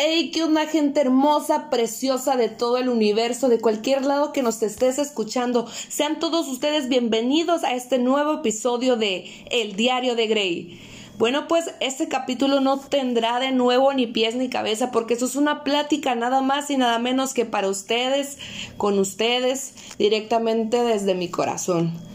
Hey, 0.00 0.30
qué 0.32 0.44
una 0.44 0.66
gente 0.66 1.00
hermosa, 1.00 1.70
preciosa 1.70 2.36
de 2.36 2.48
todo 2.48 2.78
el 2.78 2.88
universo, 2.88 3.48
de 3.48 3.58
cualquier 3.58 4.04
lado 4.04 4.32
que 4.32 4.44
nos 4.44 4.62
estés 4.62 4.96
escuchando. 4.96 5.66
Sean 5.88 6.20
todos 6.20 6.46
ustedes 6.46 6.88
bienvenidos 6.88 7.64
a 7.64 7.74
este 7.74 7.98
nuevo 7.98 8.34
episodio 8.34 8.94
de 8.94 9.24
El 9.50 9.74
Diario 9.74 10.14
de 10.14 10.28
Grey. 10.28 10.80
Bueno, 11.18 11.48
pues 11.48 11.74
este 11.80 12.06
capítulo 12.06 12.60
no 12.60 12.78
tendrá 12.78 13.40
de 13.40 13.50
nuevo 13.50 13.92
ni 13.92 14.06
pies 14.06 14.36
ni 14.36 14.48
cabeza 14.48 14.92
porque 14.92 15.14
eso 15.14 15.26
es 15.26 15.34
una 15.34 15.64
plática 15.64 16.14
nada 16.14 16.42
más 16.42 16.70
y 16.70 16.76
nada 16.76 17.00
menos 17.00 17.34
que 17.34 17.44
para 17.44 17.68
ustedes, 17.68 18.38
con 18.76 19.00
ustedes, 19.00 19.72
directamente 19.98 20.80
desde 20.80 21.16
mi 21.16 21.28
corazón 21.28 22.07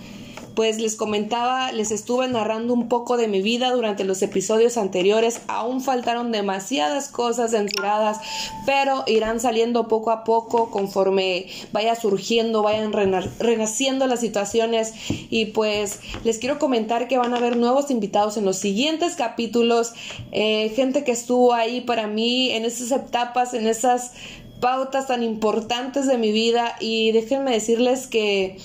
pues 0.56 0.80
les 0.80 0.96
comentaba, 0.96 1.72
les 1.72 1.92
estuve 1.92 2.28
narrando 2.28 2.74
un 2.74 2.88
poco 2.88 3.18
de 3.18 3.28
mi 3.28 3.42
vida 3.42 3.72
durante 3.72 4.04
los 4.04 4.22
episodios 4.22 4.78
anteriores. 4.78 5.42
Aún 5.48 5.82
faltaron 5.82 6.32
demasiadas 6.32 7.10
cosas 7.10 7.52
censuradas, 7.52 8.20
pero 8.66 9.04
irán 9.08 9.40
saliendo 9.40 9.88
poco 9.88 10.12
a 10.12 10.24
poco 10.24 10.70
conforme 10.70 11.48
vaya 11.72 11.96
surgiendo, 11.96 12.62
vayan 12.62 12.94
renaciendo 12.94 14.08
las 14.08 14.20
situaciones. 14.20 14.94
Y 15.10 15.46
pues 15.48 16.00
les 16.24 16.38
quiero 16.38 16.60
comentar 16.60 17.08
que 17.08 17.18
van 17.18 17.34
a 17.34 17.38
haber 17.38 17.58
nuevos 17.58 17.90
invitados 17.90 18.38
en 18.38 18.46
los 18.46 18.58
siguientes 18.58 19.16
capítulos. 19.16 19.94
Eh, 20.32 20.72
gente 20.76 21.04
que 21.04 21.12
estuvo 21.12 21.54
ahí 21.54 21.82
para 21.82 22.08
mí 22.08 22.52
en 22.52 22.66
esas 22.66 22.92
etapas, 22.92 23.54
en 23.54 23.68
esas 23.68 24.12
pautas 24.60 25.08
tan 25.08 25.24
importantes 25.24 26.06
de 26.06 26.18
mi 26.18 26.32
vida. 26.32 26.76
Y 26.80 27.12
déjenme 27.12 27.52
decirles 27.52 28.08
que 28.08 28.58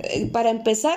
eh, 0.00 0.28
para 0.32 0.50
empezar, 0.50 0.96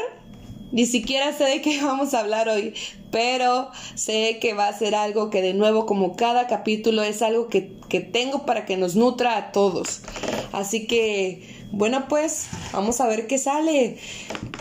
ni 0.72 0.86
siquiera 0.86 1.34
sé 1.34 1.46
de 1.46 1.62
qué 1.62 1.82
vamos 1.84 2.14
a 2.14 2.20
hablar 2.20 2.50
hoy, 2.50 2.74
pero 3.12 3.70
sé 3.96 4.38
que 4.42 4.54
va 4.54 4.68
a 4.68 4.78
ser 4.78 4.96
algo 4.96 5.30
que 5.30 5.42
de 5.42 5.54
nuevo, 5.54 5.86
como 5.86 6.16
cada 6.16 6.48
capítulo, 6.48 7.04
es 7.04 7.22
algo 7.22 7.48
que, 7.48 7.74
que 7.90 8.00
tengo 8.00 8.46
para 8.46 8.66
que 8.66 8.78
nos 8.78 8.96
nutra 8.96 9.38
a 9.38 9.52
todos. 9.52 10.02
Así 10.52 10.88
que 10.88 11.57
bueno, 11.72 12.06
pues 12.08 12.48
vamos 12.72 13.02
a 13.02 13.08
ver 13.08 13.28
qué 13.28 13.38
sale. 13.38 13.98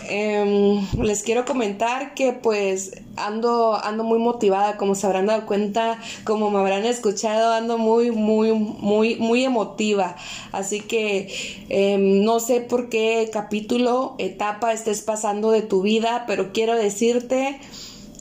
Em, 0.08 0.86
les 1.02 1.22
quiero 1.22 1.44
comentar 1.44 2.14
que 2.14 2.32
pues 2.32 3.02
ando, 3.16 3.74
ando 3.82 4.04
muy 4.04 4.18
motivada, 4.18 4.76
como 4.76 4.94
se 4.94 5.06
habrán 5.06 5.26
dado 5.26 5.46
cuenta, 5.46 5.98
como 6.24 6.50
me 6.50 6.58
habrán 6.58 6.84
escuchado, 6.84 7.52
ando 7.52 7.78
muy, 7.78 8.10
muy, 8.10 8.52
muy, 8.52 9.16
muy 9.16 9.44
emotiva. 9.44 10.16
Así 10.52 10.80
que 10.80 11.28
em, 11.68 12.24
no 12.24 12.40
sé 12.40 12.60
por 12.60 12.88
qué 12.88 13.30
capítulo, 13.32 14.14
etapa 14.18 14.72
estés 14.72 15.02
pasando 15.02 15.50
de 15.50 15.62
tu 15.62 15.82
vida, 15.82 16.24
pero 16.26 16.52
quiero 16.52 16.74
decirte 16.74 17.60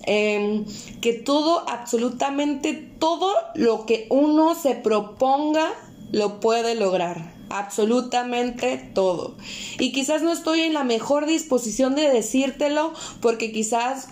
em, 0.03 0.65
que 1.01 1.13
todo, 1.13 1.67
absolutamente 1.67 2.73
todo 2.73 3.33
lo 3.55 3.85
que 3.85 4.05
uno 4.09 4.55
se 4.55 4.75
proponga, 4.75 5.71
lo 6.11 6.39
puede 6.39 6.75
lograr 6.75 7.34
absolutamente 7.57 8.77
todo. 8.93 9.35
Y 9.79 9.91
quizás 9.91 10.21
no 10.21 10.31
estoy 10.31 10.61
en 10.61 10.73
la 10.73 10.83
mejor 10.83 11.25
disposición 11.25 11.95
de 11.95 12.09
decírtelo 12.09 12.93
porque 13.21 13.51
quizás 13.51 14.09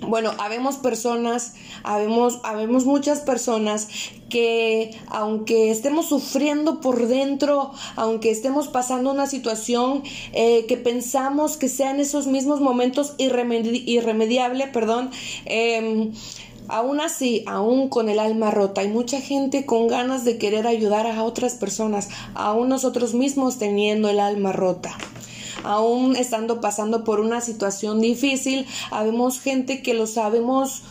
bueno, 0.00 0.32
habemos 0.38 0.76
personas, 0.76 1.54
habemos, 1.82 2.40
habemos 2.42 2.84
muchas 2.84 3.20
personas 3.20 3.88
que 4.28 4.90
aunque 5.08 5.70
estemos 5.70 6.08
sufriendo 6.08 6.80
por 6.80 7.06
dentro, 7.06 7.72
aunque 7.96 8.30
estemos 8.30 8.68
pasando 8.68 9.10
una 9.10 9.26
situación 9.26 10.02
eh, 10.32 10.66
que 10.66 10.76
pensamos 10.76 11.56
que 11.56 11.68
sean 11.68 12.00
esos 12.00 12.26
mismos 12.26 12.60
momentos 12.60 13.14
irremediable, 13.18 14.66
perdón, 14.68 15.10
eh, 15.46 16.10
Aún 16.68 17.00
así, 17.00 17.44
aún 17.46 17.88
con 17.88 18.08
el 18.08 18.18
alma 18.18 18.50
rota, 18.50 18.80
hay 18.80 18.88
mucha 18.88 19.20
gente 19.20 19.66
con 19.66 19.86
ganas 19.86 20.24
de 20.24 20.38
querer 20.38 20.66
ayudar 20.66 21.06
a 21.06 21.22
otras 21.22 21.54
personas, 21.54 22.08
aún 22.34 22.68
nosotros 22.70 23.12
mismos 23.12 23.58
teniendo 23.58 24.08
el 24.08 24.18
alma 24.18 24.52
rota. 24.52 24.96
Aún 25.62 26.16
estando 26.16 26.60
pasando 26.60 27.04
por 27.04 27.20
una 27.20 27.40
situación 27.40 28.00
difícil, 28.00 28.66
habemos 28.90 29.40
gente 29.40 29.82
que 29.82 29.94
lo 29.94 30.06
sabemos, 30.06 30.82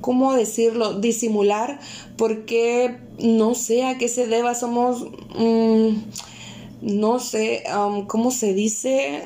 ¿cómo 0.00 0.34
decirlo?, 0.34 0.94
disimular, 0.94 1.78
porque 2.16 2.98
no 3.20 3.54
sé 3.54 3.84
a 3.84 3.98
qué 3.98 4.08
se 4.08 4.26
deba, 4.26 4.54
somos... 4.54 5.06
Mm, 5.38 5.96
no 6.82 7.18
sé 7.18 7.64
cómo 8.06 8.30
se 8.30 8.54
dice, 8.54 9.22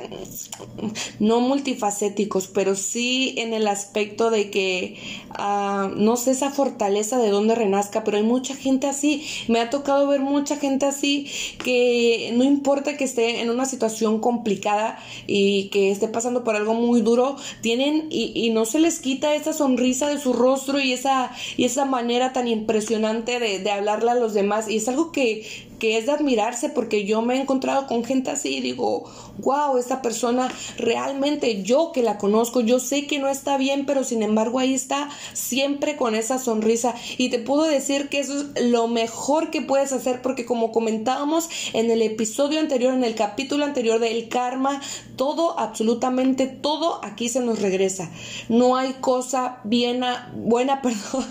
no 1.19 1.39
multifacéticos, 1.39 2.47
pero 2.47 2.75
sí 2.75 3.35
en 3.37 3.53
el 3.53 3.67
aspecto 3.67 4.29
de 4.29 4.49
que 4.51 4.97
no 5.37 6.17
sé 6.17 6.31
esa 6.31 6.51
fortaleza 6.51 7.17
de 7.17 7.29
dónde 7.29 7.55
renazca, 7.55 8.03
pero 8.03 8.17
hay 8.17 8.23
mucha 8.23 8.55
gente 8.55 8.87
así, 8.87 9.25
me 9.47 9.59
ha 9.59 9.69
tocado 9.69 10.07
ver 10.07 10.21
mucha 10.21 10.57
gente 10.57 10.85
así 10.85 11.27
que 11.63 12.31
no 12.35 12.43
importa 12.43 12.97
que 12.97 13.03
esté 13.03 13.41
en 13.41 13.49
una 13.49 13.65
situación 13.65 14.19
complicada 14.19 14.99
y 15.27 15.69
que 15.69 15.91
esté 15.91 16.07
pasando 16.07 16.43
por 16.43 16.55
algo 16.55 16.73
muy 16.73 17.01
duro, 17.01 17.35
tienen 17.61 18.07
y, 18.09 18.31
y 18.35 18.49
no 18.51 18.65
se 18.65 18.79
les 18.79 18.99
quita 18.99 19.35
esa 19.35 19.53
sonrisa 19.53 20.07
de 20.09 20.17
su 20.17 20.33
rostro 20.33 20.79
y 20.79 20.93
esa, 20.93 21.31
y 21.57 21.65
esa 21.65 21.85
manera 21.85 22.33
tan 22.33 22.47
impresionante 22.47 23.39
de, 23.39 23.59
de 23.59 23.71
hablarle 23.71 24.11
a 24.11 24.15
los 24.15 24.33
demás. 24.33 24.69
Y 24.69 24.77
es 24.77 24.87
algo 24.87 25.11
que, 25.11 25.45
que 25.79 25.97
es 25.97 26.05
de 26.05 26.13
admirarse 26.13 26.69
porque 26.69 27.05
yo 27.05 27.21
me 27.21 27.35
he 27.35 27.41
encontrado 27.41 27.87
con 27.87 28.03
gente 28.03 28.31
así 28.31 28.57
y 28.57 28.61
digo, 28.61 29.05
wow, 29.39 29.77
esta 29.77 30.01
persona 30.01 30.49
realmente 30.77 31.63
yo 31.63 31.91
que 31.91 32.01
la 32.01 32.17
conozco, 32.17 32.61
yo 32.61 32.79
sé 32.79 33.07
que 33.07 33.19
no 33.19 33.27
está 33.27 33.57
bien, 33.57 33.85
pero 33.85 34.03
sin 34.03 34.23
embargo 34.23 34.59
ahí 34.59 34.73
está 34.73 35.09
siempre 35.33 35.95
con 35.95 36.15
esa 36.15 36.39
sonrisa 36.39 36.95
y 37.17 37.29
te 37.29 37.39
puedo 37.39 37.63
decir 37.63 38.09
que 38.09 38.19
eso 38.19 38.45
es 38.55 38.65
lo 38.65 38.87
mejor 38.87 39.51
que 39.51 39.61
puedes 39.61 39.91
hacer 39.91 40.21
porque 40.21 40.45
como 40.45 40.71
comentábamos 40.71 41.49
en 41.73 41.91
el 41.91 42.01
episodio 42.01 42.59
anterior, 42.59 42.93
en 42.93 43.03
el 43.03 43.15
capítulo 43.15 43.65
anterior 43.65 43.99
del 43.99 44.29
karma, 44.29 44.81
todo, 45.15 45.59
absolutamente 45.59 46.47
todo 46.47 46.99
aquí 47.03 47.29
se 47.29 47.39
nos 47.39 47.61
regresa. 47.61 48.09
No 48.49 48.75
hay 48.75 48.93
cosa 48.93 49.59
bien, 49.63 50.01
buena, 50.35 50.81
perdón 50.83 51.25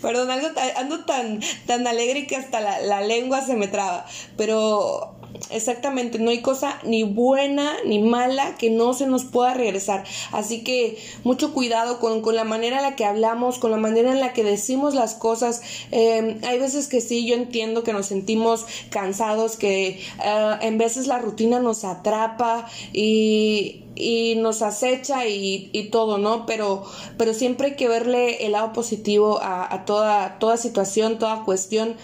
Perdón, 0.00 0.28
ando 0.76 1.04
tan, 1.04 1.40
tan 1.66 1.86
alegre 1.86 2.26
que 2.26 2.36
hasta 2.36 2.60
la, 2.60 2.80
la 2.80 3.00
lengua 3.00 3.40
se 3.40 3.54
me 3.54 3.68
traba. 3.68 4.04
Pero 4.36 5.14
exactamente, 5.50 6.18
no 6.18 6.30
hay 6.30 6.42
cosa 6.42 6.78
ni 6.84 7.02
buena 7.02 7.72
ni 7.84 7.98
mala 7.98 8.56
que 8.56 8.70
no 8.70 8.94
se 8.94 9.06
nos 9.06 9.24
pueda 9.24 9.54
regresar. 9.54 10.04
Así 10.32 10.62
que 10.64 10.98
mucho 11.24 11.52
cuidado 11.52 11.98
con, 11.98 12.20
con 12.22 12.36
la 12.36 12.44
manera 12.44 12.76
en 12.76 12.82
la 12.82 12.96
que 12.96 13.04
hablamos, 13.04 13.58
con 13.58 13.70
la 13.70 13.76
manera 13.76 14.12
en 14.12 14.20
la 14.20 14.32
que 14.32 14.44
decimos 14.44 14.94
las 14.94 15.14
cosas. 15.14 15.62
Em, 15.90 16.38
hay 16.44 16.58
veces 16.58 16.88
que 16.88 17.00
sí, 17.00 17.26
yo 17.26 17.34
entiendo 17.34 17.82
que 17.82 17.92
nos 17.92 18.06
sentimos 18.06 18.66
cansados, 18.90 19.56
que 19.56 20.00
eh, 20.24 20.56
en 20.60 20.78
veces 20.78 21.06
la 21.06 21.18
rutina 21.18 21.60
nos 21.60 21.84
atrapa 21.84 22.66
y, 22.92 23.82
y 23.94 24.34
nos 24.36 24.62
acecha 24.62 25.26
y, 25.26 25.70
y, 25.72 25.84
todo, 25.84 26.18
¿no? 26.18 26.46
Pero, 26.46 26.84
pero 27.16 27.34
siempre 27.34 27.68
hay 27.68 27.76
que 27.76 27.88
verle 27.88 28.46
el 28.46 28.52
lado 28.52 28.72
positivo 28.72 29.40
a, 29.40 29.72
a 29.72 29.84
toda, 29.84 30.38
toda 30.38 30.56
situación, 30.56 31.18
toda 31.18 31.44
cuestión. 31.44 31.96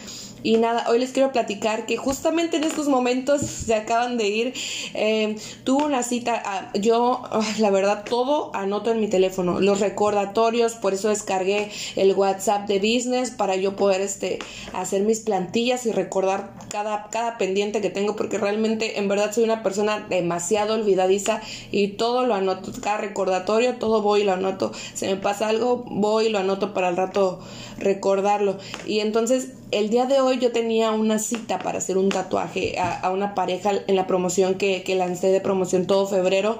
Y 0.42 0.56
nada, 0.56 0.86
hoy 0.88 0.98
les 0.98 1.12
quiero 1.12 1.32
platicar 1.32 1.86
que 1.86 1.96
justamente 1.96 2.56
en 2.56 2.64
estos 2.64 2.88
momentos 2.88 3.40
se 3.66 3.74
acaban 3.74 4.16
de 4.16 4.28
ir. 4.28 4.54
Eh, 4.94 5.36
tuve 5.64 5.84
una 5.84 6.02
cita, 6.02 6.42
ah, 6.44 6.70
yo 6.74 7.22
la 7.58 7.70
verdad 7.70 8.04
todo 8.08 8.50
anoto 8.54 8.90
en 8.90 9.00
mi 9.00 9.08
teléfono, 9.08 9.60
los 9.60 9.80
recordatorios, 9.80 10.74
por 10.74 10.94
eso 10.94 11.08
descargué 11.08 11.70
el 11.96 12.14
WhatsApp 12.14 12.66
de 12.68 12.78
business 12.78 13.30
para 13.30 13.56
yo 13.56 13.76
poder 13.76 14.00
este, 14.00 14.38
hacer 14.72 15.02
mis 15.02 15.20
plantillas 15.20 15.86
y 15.86 15.92
recordar 15.92 16.52
cada, 16.68 17.08
cada 17.10 17.38
pendiente 17.38 17.80
que 17.80 17.90
tengo 17.90 18.16
porque 18.16 18.38
realmente 18.38 18.98
en 18.98 19.08
verdad 19.08 19.32
soy 19.32 19.44
una 19.44 19.62
persona 19.62 20.06
demasiado 20.08 20.74
olvidadiza 20.74 21.40
y 21.70 21.88
todo 21.88 22.26
lo 22.26 22.34
anoto, 22.34 22.72
cada 22.80 22.98
recordatorio, 22.98 23.76
todo 23.76 24.02
voy 24.02 24.22
y 24.22 24.24
lo 24.24 24.32
anoto. 24.32 24.72
Se 24.94 25.06
me 25.06 25.16
pasa 25.16 25.48
algo, 25.48 25.84
voy 25.86 26.26
y 26.26 26.28
lo 26.30 26.38
anoto 26.38 26.74
para 26.74 26.88
el 26.88 26.96
rato 26.96 27.40
recordarlo. 27.78 28.58
Y 28.86 29.00
entonces 29.00 29.48
el 29.70 29.90
día 29.90 30.06
de 30.06 30.20
hoy 30.20 30.38
yo 30.38 30.52
tenía 30.52 30.90
una 30.92 31.18
cita 31.18 31.58
para 31.58 31.78
hacer 31.78 31.98
un 31.98 32.08
tatuaje 32.08 32.78
a, 32.78 33.10
una 33.10 33.34
pareja 33.34 33.72
en 33.86 33.96
la 33.96 34.06
promoción 34.06 34.54
que, 34.54 34.82
que 34.82 34.94
lancé 34.94 35.28
de 35.28 35.40
promoción 35.40 35.86
todo 35.86 36.06
febrero 36.06 36.58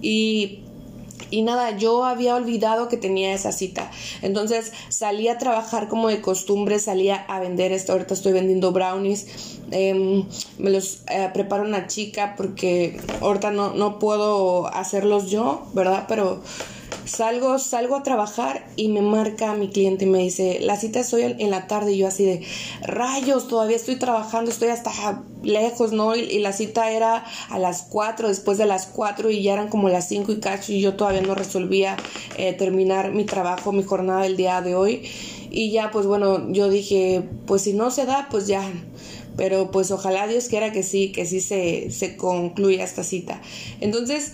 y 0.00 0.60
y 1.30 1.42
nada, 1.42 1.76
yo 1.76 2.04
había 2.04 2.36
olvidado 2.36 2.88
que 2.88 2.96
tenía 2.96 3.34
esa 3.34 3.50
cita. 3.50 3.90
Entonces 4.22 4.72
salí 4.88 5.28
a 5.28 5.38
trabajar 5.38 5.88
como 5.88 6.08
de 6.08 6.20
costumbre, 6.20 6.78
salía 6.78 7.16
a 7.16 7.40
vender 7.40 7.72
esto. 7.72 7.92
Ahorita 7.92 8.14
estoy 8.14 8.32
vendiendo 8.32 8.72
brownies. 8.72 9.58
Em, 9.72 10.24
me 10.58 10.70
los 10.70 11.00
eh, 11.08 11.28
preparo 11.34 11.64
una 11.64 11.88
chica 11.88 12.34
porque 12.36 13.00
ahorita 13.20 13.50
no, 13.50 13.74
no 13.74 13.98
puedo 13.98 14.68
hacerlos 14.68 15.30
yo, 15.30 15.66
¿verdad? 15.74 16.04
Pero 16.06 16.42
Salgo, 17.06 17.60
salgo 17.60 17.94
a 17.94 18.02
trabajar 18.02 18.66
y 18.74 18.88
me 18.88 19.00
marca 19.00 19.54
mi 19.54 19.68
cliente 19.68 20.06
y 20.06 20.08
me 20.08 20.18
dice, 20.18 20.58
la 20.60 20.76
cita 20.76 21.00
es 21.00 21.14
hoy 21.14 21.36
en 21.38 21.50
la 21.52 21.68
tarde 21.68 21.92
y 21.92 21.98
yo 21.98 22.08
así 22.08 22.24
de, 22.24 22.42
rayos, 22.82 23.46
todavía 23.46 23.76
estoy 23.76 23.94
trabajando, 23.94 24.50
estoy 24.50 24.70
hasta 24.70 25.22
lejos, 25.44 25.92
¿no? 25.92 26.16
Y, 26.16 26.40
la 26.40 26.52
cita 26.52 26.90
era 26.90 27.24
a 27.48 27.58
las 27.60 27.82
4, 27.82 28.26
después 28.26 28.58
de 28.58 28.66
las 28.66 28.86
4 28.86 29.30
y 29.30 29.42
ya 29.42 29.52
eran 29.52 29.68
como 29.68 29.88
las 29.88 30.08
5 30.08 30.32
y 30.32 30.40
cacho 30.40 30.72
y 30.72 30.80
yo 30.80 30.94
todavía 30.94 31.22
no 31.22 31.36
resolvía 31.36 31.96
eh, 32.38 32.52
terminar 32.54 33.12
mi 33.12 33.24
trabajo, 33.24 33.70
mi 33.70 33.84
jornada 33.84 34.22
del 34.22 34.36
día 34.36 34.60
de 34.60 34.74
hoy. 34.74 35.08
y 35.48 35.70
ya 35.70 35.92
pues 35.92 36.06
bueno, 36.06 36.50
yo 36.52 36.68
dije, 36.68 37.22
pues 37.46 37.62
si 37.62 37.72
no 37.72 37.92
se 37.92 38.04
da, 38.04 38.26
pues 38.30 38.48
ya, 38.48 38.68
pero 39.36 39.70
pues 39.70 39.90
ojalá 39.90 40.26
Dios 40.26 40.48
quiera 40.48 40.72
que 40.72 40.82
sí, 40.82 41.12
que 41.12 41.26
sí 41.26 41.40
se, 41.40 41.90
se 41.90 42.16
concluya 42.16 42.84
esta 42.84 43.04
cita. 43.04 43.40
Entonces, 43.80 44.32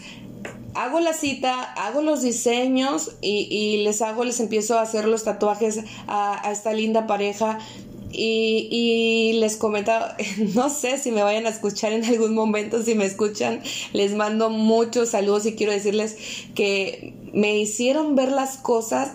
hago 0.75 1.01
la 1.01 1.13
cita, 1.13 1.63
hago 1.63 2.03
los 2.03 2.23
diseños 2.23 3.13
y, 3.21 3.83
les 3.85 4.03
hago, 4.03 4.25
les 4.25 4.41
empiezo 4.41 4.79
a 4.79 4.83
hacer 4.83 5.07
los 5.07 5.25
tatuajes 5.25 5.81
a, 6.07 6.51
esta 6.51 6.73
linda 6.73 7.07
pareja. 7.07 7.59
Y, 8.15 8.69
y, 8.71 9.33
les 9.41 9.57
comento, 9.57 9.93
no 10.55 10.69
sé 10.69 10.99
si 10.99 11.11
me 11.11 11.23
vayan 11.23 11.47
a 11.47 11.49
escuchar 11.49 11.93
en 11.93 12.05
algún 12.05 12.35
momento, 12.35 12.83
si 12.83 12.95
me 12.95 13.07
escuchan, 13.07 13.63
les 13.93 14.15
mando 14.15 14.51
muchos 14.51 15.11
saludos 15.11 15.47
y 15.47 15.55
quiero 15.55 15.73
decirles 15.73 16.17
que 16.55 17.15
me 17.33 17.57
hicieron 17.59 18.15
ver 18.15 18.31
las 18.31 18.59
cosas 18.59 19.13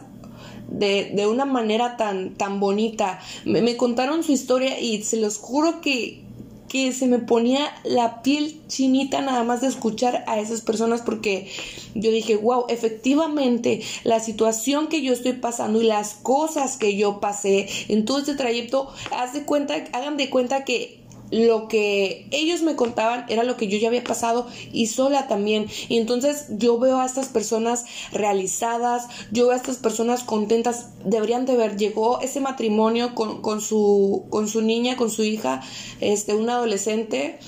de, 0.70 1.12
de 1.14 1.28
una 1.28 1.46
manera 1.46 1.98
tan, 1.98 2.34
tan 2.36 2.60
bonita. 2.60 3.20
Me, 3.46 3.62
me 3.62 3.78
contaron 3.78 4.24
su 4.24 4.32
historia 4.32 4.80
y 4.80 5.04
se 5.04 5.18
los 5.18 5.38
juro 5.38 5.80
que, 5.82 6.24
que 6.68 6.92
se 6.94 7.08
me 7.08 7.20
ponía 7.20 7.74
la 7.84 8.22
piel 8.22 8.60
chinita 8.68 9.22
nada 9.22 9.44
más 9.44 9.62
de 9.62 9.68
escuchar 9.68 10.24
a 10.28 10.40
esas 10.40 10.62
personas 10.62 11.02
porque 11.02 11.50
yo 11.96 12.12
dije, 12.12 12.36
wow, 12.36 12.66
efectivamente 12.70 13.82
la 14.04 14.20
situación 14.20 14.88
que 14.88 15.02
yo 15.02 15.14
estoy 15.14 15.34
pasando 15.34 15.82
y 15.82 15.86
las 15.86 16.14
cosas 16.14 16.78
que 16.78 16.98
yo 16.98 17.20
pasé 17.20 17.68
en 17.88 18.06
todo 18.06 18.20
este 18.20 18.36
trayecto, 18.36 18.90
haz 19.12 19.34
de 19.34 19.44
cuenta, 19.44 19.76
hagan 19.94 20.18
de 20.18 20.30
cuenta 20.30 20.66
que 20.66 21.07
lo 21.32 21.68
que 21.68 22.28
ellos 22.32 22.62
me 22.62 22.76
contaban 22.76 23.26
era 23.30 23.44
lo 23.44 23.58
que 23.58 23.68
yo 23.68 23.78
ya 23.78 23.88
había 23.90 24.04
pasado 24.04 24.48
y 24.72 24.88
sola 24.88 25.28
también. 25.28 25.68
Y 25.90 25.98
entonces 25.98 26.46
yo 26.50 26.80
veo 26.80 27.00
a 27.00 27.06
estas 27.06 27.28
personas 27.28 27.86
realizadas, 28.12 29.08
yo 29.32 29.48
veo 29.48 29.54
a 29.54 29.58
estas 29.58 29.78
personas 29.78 30.24
contentas, 30.24 30.90
deberían 31.04 31.46
de 31.46 31.56
ver, 31.56 31.78
llegó 31.78 32.22
ese 32.22 32.40
matrimonio 32.40 33.16
con, 33.16 33.42
con, 33.42 33.62
su, 33.62 34.26
con 34.30 34.48
su 34.48 34.62
niña, 34.62 34.98
con 34.98 35.10
su 35.10 35.24
hija, 35.24 35.62
este, 36.00 36.34
un 36.34 36.50
adolescente 36.50 37.40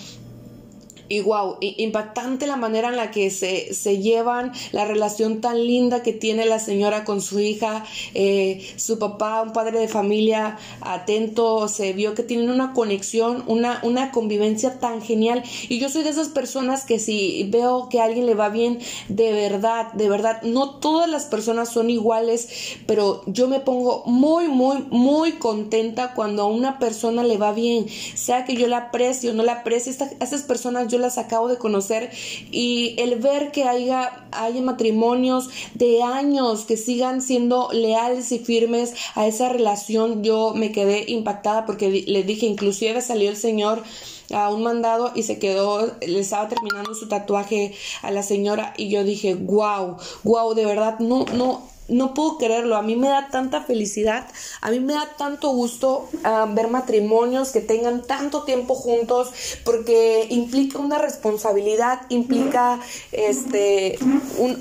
y 1.09 1.21
wow, 1.21 1.57
impactante 1.59 2.45
la 2.45 2.55
manera 2.55 2.89
en 2.89 2.95
la 2.95 3.09
que 3.09 3.31
se, 3.31 3.73
se, 3.73 3.97
llevan, 3.97 4.53
la 4.71 4.85
relación 4.85 5.41
tan 5.41 5.65
linda 5.65 6.03
que 6.03 6.13
tiene 6.13 6.45
la 6.45 6.59
señora 6.59 7.03
con 7.03 7.19
su 7.19 7.39
hija, 7.39 7.83
eh, 8.13 8.65
su 8.77 8.99
papá, 8.99 9.41
un 9.41 9.51
padre 9.51 9.79
de 9.79 9.87
familia 9.87 10.57
atento, 10.81 11.67
se 11.67 11.93
vio 11.93 12.13
que 12.13 12.21
tienen 12.21 12.51
una 12.51 12.73
conexión, 12.73 13.43
una, 13.47 13.79
una 13.81 14.11
convivencia 14.11 14.79
tan 14.79 15.01
genial. 15.01 15.43
Y 15.67 15.79
yo 15.79 15.89
soy 15.89 16.03
de 16.03 16.09
esas 16.11 16.29
personas 16.29 16.85
que 16.85 16.99
si 16.99 17.47
veo 17.49 17.89
que 17.89 17.99
a 17.99 18.03
alguien 18.03 18.27
le 18.27 18.35
va 18.35 18.49
bien, 18.49 18.79
de 19.07 19.31
verdad, 19.33 19.91
de 19.93 20.09
verdad, 20.09 20.43
no 20.43 20.75
todas 20.75 21.09
las 21.09 21.25
personas 21.25 21.69
son 21.69 21.89
iguales, 21.89 22.77
pero 22.85 23.23
yo 23.25 23.47
me 23.47 23.59
pongo 23.59 24.03
muy, 24.05 24.47
muy, 24.47 24.85
muy 24.91 25.33
contenta 25.33 26.13
cuando 26.13 26.43
a 26.43 26.45
una 26.45 26.77
persona 26.77 27.23
le 27.23 27.37
va 27.37 27.51
bien, 27.51 27.87
sea 28.13 28.45
que 28.45 28.55
yo 28.55 28.67
la 28.67 28.77
aprecio 28.77 29.31
o 29.31 29.33
no 29.33 29.41
la 29.41 29.53
aprecio, 29.53 29.91
estas 29.91 30.43
personas 30.43 30.87
yo 30.87 30.98
las 30.99 31.17
acabo 31.17 31.47
de 31.47 31.57
conocer 31.57 32.11
y 32.51 32.95
el 32.97 33.15
ver 33.15 33.51
que 33.51 33.63
haya, 33.63 34.25
matrimonios 34.61 35.49
de 35.73 36.03
años 36.03 36.65
que 36.65 36.77
sigan 36.77 37.21
siendo 37.21 37.69
leales 37.71 38.31
y 38.31 38.39
firmes 38.39 38.93
a 39.15 39.27
esa 39.27 39.49
relación, 39.49 40.23
yo 40.23 40.53
me 40.55 40.71
quedé 40.71 41.05
impactada 41.07 41.65
porque 41.65 42.03
le 42.05 42.23
dije, 42.23 42.45
inclusive 42.45 43.01
salió 43.01 43.29
el 43.29 43.37
Señor 43.37 43.83
a 44.31 44.49
un 44.49 44.63
mandado 44.63 45.11
y 45.15 45.23
se 45.23 45.39
quedó, 45.39 45.91
le 46.05 46.19
estaba 46.19 46.47
terminando 46.47 46.93
su 46.93 47.07
tatuaje 47.07 47.73
a 48.01 48.11
la 48.11 48.23
señora 48.23 48.73
y 48.77 48.89
yo 48.89 49.03
dije, 49.03 49.35
wow, 49.35 49.97
wow, 50.23 50.53
de 50.53 50.65
verdad, 50.65 50.99
no, 50.99 51.25
no, 51.33 51.63
no 51.89 52.13
puedo 52.13 52.37
creerlo, 52.37 52.75
a 52.75 52.81
mí 52.81 52.95
me 52.95 53.07
da 53.07 53.29
tanta 53.29 53.61
felicidad, 53.61 54.27
a 54.61 54.71
mí 54.71 54.79
me 54.79 54.93
da 54.93 55.09
tanto 55.17 55.49
gusto 55.49 56.07
ver 56.53 56.67
matrimonios 56.67 57.51
que 57.51 57.61
tengan 57.61 58.03
tanto 58.03 58.43
tiempo 58.43 58.75
juntos 58.75 59.31
porque 59.63 60.27
implica 60.29 60.79
una 60.79 60.97
responsabilidad, 60.97 62.01
implica 62.09 62.79
este, 63.11 63.97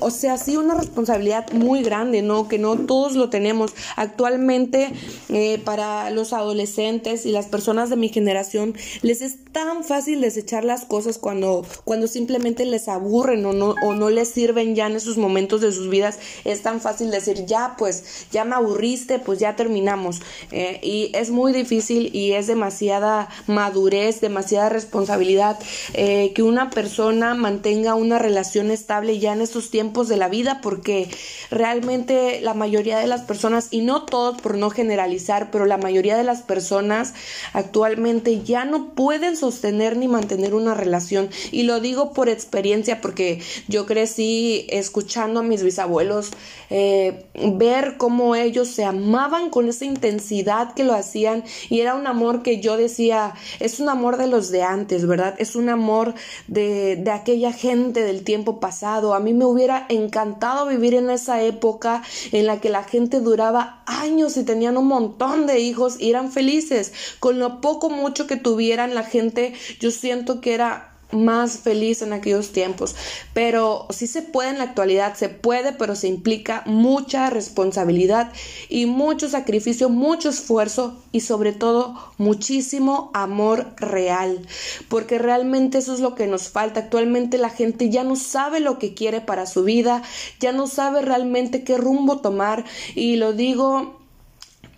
o 0.01 0.11
sea, 0.11 0.39
sí 0.39 0.57
una 0.57 0.75
responsabilidad 0.75 1.51
muy 1.53 1.83
grande, 1.83 2.23
¿no? 2.23 2.49
Que 2.49 2.59
no 2.59 2.77
todos 2.77 3.15
lo 3.15 3.31
tenemos. 3.31 3.73
Actualmente 3.97 4.93
eh, 5.29 5.61
para 5.65 6.11
los 6.11 6.33
adolescentes 6.33 7.27
y 7.27 7.33
las 7.33 7.47
personas 7.47 7.91
de 7.91 7.97
mi 7.97 8.09
generación 8.09 8.75
les 9.03 9.23
es 9.23 9.45
tan 9.53 9.85
fácil 9.85 10.21
desechar 10.21 10.65
las 10.65 10.85
cosas 10.85 11.19
cuando, 11.19 11.65
cuando 11.85 12.07
simplemente 12.07 12.65
les 12.65 12.89
aburren 12.89 13.45
o 13.47 13.53
no, 13.53 13.75
o 13.83 13.95
no 13.95 14.11
les 14.11 14.29
sirven 14.29 14.75
ya 14.75 14.87
en 14.87 14.97
esos 14.97 15.17
momentos 15.17 15.61
de 15.61 15.73
sus 15.73 15.89
vidas, 15.89 16.19
es 16.45 16.63
tan 16.63 16.81
fácil 16.81 17.11
decir, 17.19 17.47
ya 17.47 17.75
pues, 17.79 18.27
ya 18.31 18.45
me 18.45 18.55
aburriste, 18.55 19.19
pues 19.19 19.39
ya 19.39 19.57
terminamos. 19.57 20.21
Eh, 20.51 20.81
y 20.83 21.11
es 21.15 21.31
muy 21.31 21.53
difícil 21.53 22.15
y 22.15 22.33
es 22.33 22.47
demasiada 22.47 23.29
madurez, 23.47 24.21
demasiada 24.21 24.69
responsabilidad 24.69 25.59
eh, 25.95 26.33
que 26.35 26.43
una 26.43 26.71
persona 26.71 27.35
mantenga 27.35 27.95
una 27.95 28.19
relación 28.19 28.71
estable 28.71 29.19
ya 29.19 29.33
en 29.33 29.41
estos 29.41 29.71
tiempos 29.71 30.09
de 30.09 30.17
la 30.17 30.29
vida, 30.29 30.61
porque 30.63 31.09
realmente 31.51 32.41
la 32.41 32.55
mayoría 32.55 32.99
de 32.99 33.07
las 33.07 33.23
personas, 33.23 33.69
y 33.71 33.81
no 33.81 34.05
todos 34.05 34.41
por 34.41 34.57
no 34.57 34.71
generalizar, 34.71 35.51
pero 35.51 35.67
la 35.67 35.77
mayoría 35.77 36.17
de 36.17 36.25
las 36.25 36.43
personas 36.43 37.15
actualmente 37.53 38.43
ya 38.43 38.65
no 38.65 38.91
pueden 38.95 39.37
sostener 39.37 39.97
ni 39.97 40.09
mantener 40.09 40.55
una 40.55 40.75
relación. 40.75 41.31
Y 41.51 41.63
lo 41.63 41.81
digo 41.81 42.13
por 42.13 42.29
experiencia, 42.29 43.01
porque 43.01 43.41
yo 43.69 43.87
crecí 43.87 44.67
escuchando 44.71 45.41
a 45.41 45.43
mis 45.43 45.63
bisabuelos 45.63 46.31
eh, 46.71 47.08
ver 47.57 47.97
cómo 47.97 48.35
ellos 48.35 48.69
se 48.69 48.85
amaban 48.85 49.51
con 49.51 49.69
esa 49.69 49.85
intensidad 49.85 50.75
que 50.75 50.85
lo 50.85 50.95
hacían 50.95 51.45
y 51.69 51.81
era 51.81 51.95
un 51.95 52.07
amor 52.07 52.43
que 52.43 52.61
yo 52.61 52.77
decía, 52.77 53.35
es 53.61 53.81
un 53.81 53.89
amor 53.89 54.17
de 54.17 54.27
los 54.27 54.51
de 54.51 54.63
antes, 54.63 55.07
¿verdad? 55.07 55.35
Es 55.39 55.57
un 55.57 55.69
amor 55.69 56.15
de, 56.47 56.97
de 56.97 57.11
aquella 57.11 57.53
gente 57.53 58.03
del 58.03 58.25
tiempo 58.25 58.61
pasado. 58.61 59.15
A 59.15 59.21
mí 59.21 59.35
me 59.35 59.45
hubiera 59.45 59.87
encantado 59.89 60.67
vivir 60.67 60.95
en 60.95 61.11
esa 61.11 61.43
época 61.43 62.03
en 62.33 62.47
la 62.47 62.61
que 62.61 62.71
la 62.71 62.85
gente 62.85 63.21
duraba 63.21 63.83
años 63.87 64.37
y 64.37 64.45
tenían 64.45 64.77
un 64.77 64.87
montón 64.87 65.47
de 65.47 65.61
hijos 65.61 66.01
y 66.01 66.11
eran 66.11 66.33
felices. 66.33 66.93
Con 67.21 67.39
lo 67.39 67.61
poco 67.61 67.91
mucho 67.91 68.27
que 68.27 68.37
tuvieran 68.37 68.95
la 68.95 69.03
gente, 69.03 69.55
yo 69.81 69.91
siento 69.91 70.41
que 70.41 70.55
era 70.55 70.88
más 71.11 71.59
feliz 71.59 72.03
en 72.03 72.13
aquellos 72.13 72.53
tiempos. 72.53 72.95
Pero 73.35 73.87
sí 73.91 74.07
se 74.07 74.23
puede 74.23 74.51
en 74.51 74.59
la 74.59 74.65
actualidad, 74.65 75.15
se 75.15 75.29
puede, 75.29 75.73
pero 75.73 75.95
se 75.95 76.09
implica 76.09 76.63
mucha 76.67 77.31
responsabilidad 77.31 78.33
y 78.69 78.87
mucho 78.87 79.29
sacrificio, 79.29 79.89
mucho 79.89 80.29
esfuerzo 80.29 80.99
y 81.13 81.21
sobre 81.21 81.53
todo 81.53 81.95
muchísimo 82.19 83.11
amor 83.15 83.75
real. 83.77 84.47
Porque 84.89 85.19
realmente 85.19 85.79
eso 85.79 85.95
es 85.95 86.01
lo 86.01 86.15
que 86.15 86.27
nos 86.27 86.49
falta. 86.49 86.81
Actualmente 86.81 87.39
la 87.39 87.51
gente 87.51 87.91
ya 87.91 88.05
no 88.05 88.17
sabe 88.17 88.61
lo 88.61 88.79
que 88.79 88.95
quiere 88.95 89.21
para 89.21 89.47
su 89.47 89.65
vida, 89.65 90.03
ya 90.41 90.53
no 90.53 90.67
sabe 90.67 91.03
realmente 91.03 91.65
qué 91.65 91.77
rumbo 91.77 92.19
tomar 92.19 92.65
y 92.95 93.17
lo 93.17 93.33
digo 93.33 93.98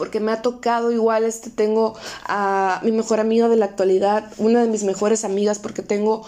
porque 0.01 0.19
me 0.19 0.33
ha 0.33 0.41
tocado 0.41 0.91
igual, 0.93 1.25
este, 1.25 1.51
tengo 1.51 1.95
a 2.25 2.81
mi 2.83 2.91
mejor 2.91 3.21
amiga 3.21 3.51
de 3.51 3.57
la 3.57 3.67
actualidad, 3.67 4.33
una 4.39 4.63
de 4.63 4.67
mis 4.67 4.83
mejores 4.83 5.25
amigas, 5.25 5.59
porque 5.59 5.83
tengo 5.83 6.25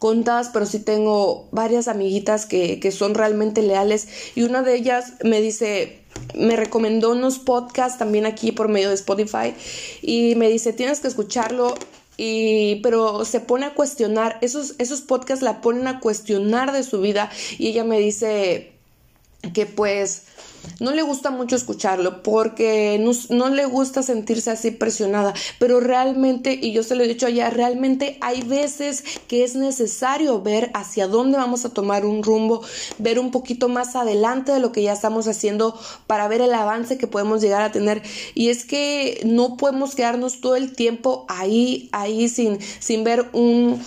contadas, 0.00 0.50
pero 0.52 0.66
sí 0.66 0.80
tengo 0.80 1.46
varias 1.52 1.86
amiguitas 1.86 2.46
que, 2.46 2.80
que 2.80 2.90
son 2.90 3.14
realmente 3.14 3.62
leales 3.62 4.08
y 4.34 4.42
una 4.42 4.62
de 4.62 4.74
ellas 4.74 5.12
me 5.22 5.40
dice, 5.40 6.00
me 6.34 6.56
recomendó 6.56 7.12
unos 7.12 7.38
podcasts 7.38 7.96
también 7.96 8.26
aquí 8.26 8.50
por 8.50 8.66
medio 8.66 8.88
de 8.88 8.96
Spotify 8.96 9.54
y 10.02 10.34
me 10.34 10.48
dice, 10.48 10.72
tienes 10.72 10.98
que 10.98 11.06
escucharlo. 11.06 11.76
Y, 12.16 12.80
pero 12.82 13.24
se 13.24 13.38
pone 13.38 13.66
a 13.66 13.74
cuestionar, 13.74 14.38
esos, 14.42 14.74
esos 14.78 15.00
podcasts 15.00 15.42
la 15.42 15.60
ponen 15.60 15.86
a 15.86 16.00
cuestionar 16.00 16.72
de 16.72 16.82
su 16.82 17.00
vida 17.00 17.30
y 17.56 17.68
ella 17.68 17.84
me 17.84 18.00
dice 18.00 18.72
que 19.54 19.66
pues 19.66 20.24
no 20.80 20.92
le 20.92 21.02
gusta 21.02 21.30
mucho 21.30 21.56
escucharlo 21.56 22.22
porque 22.22 23.00
no, 23.30 23.48
le 23.48 23.66
gusta 23.66 24.02
sentirse 24.02 24.50
así 24.50 24.70
presionada, 24.70 25.34
pero 25.58 25.80
realmente, 25.80 26.58
y 26.60 26.72
yo 26.72 26.82
se 26.82 26.94
lo 26.94 27.04
he 27.04 27.08
dicho 27.08 27.26
allá, 27.26 27.50
realmente 27.50 28.18
hay 28.20 28.42
veces 28.42 29.04
que 29.28 29.44
es 29.44 29.54
necesario 29.54 30.40
ver 30.42 30.70
hacia 30.74 31.06
dónde 31.06 31.38
vamos 31.38 31.64
a 31.64 31.70
tomar 31.70 32.04
un 32.04 32.22
rumbo, 32.22 32.62
ver 32.98 33.18
un 33.18 33.30
poquito 33.30 33.68
más 33.68 33.96
adelante 33.96 34.52
de 34.52 34.60
lo 34.60 34.72
que 34.72 34.82
ya 34.82 34.92
estamos 34.92 35.28
haciendo 35.28 35.78
para 36.06 36.28
ver 36.28 36.40
el 36.40 36.54
avance 36.54 36.98
que 36.98 37.06
podemos 37.06 37.40
llegar 37.40 37.62
a 37.62 37.72
tener. 37.72 38.02
Y 38.34 38.48
es 38.48 38.64
que 38.64 39.20
no 39.24 39.56
podemos 39.56 39.94
quedarnos 39.94 40.40
todo 40.40 40.56
el 40.56 40.74
tiempo 40.74 41.26
ahí, 41.28 41.88
ahí 41.92 42.28
sin, 42.28 42.58
sin 42.80 43.04
ver 43.04 43.28
un 43.32 43.80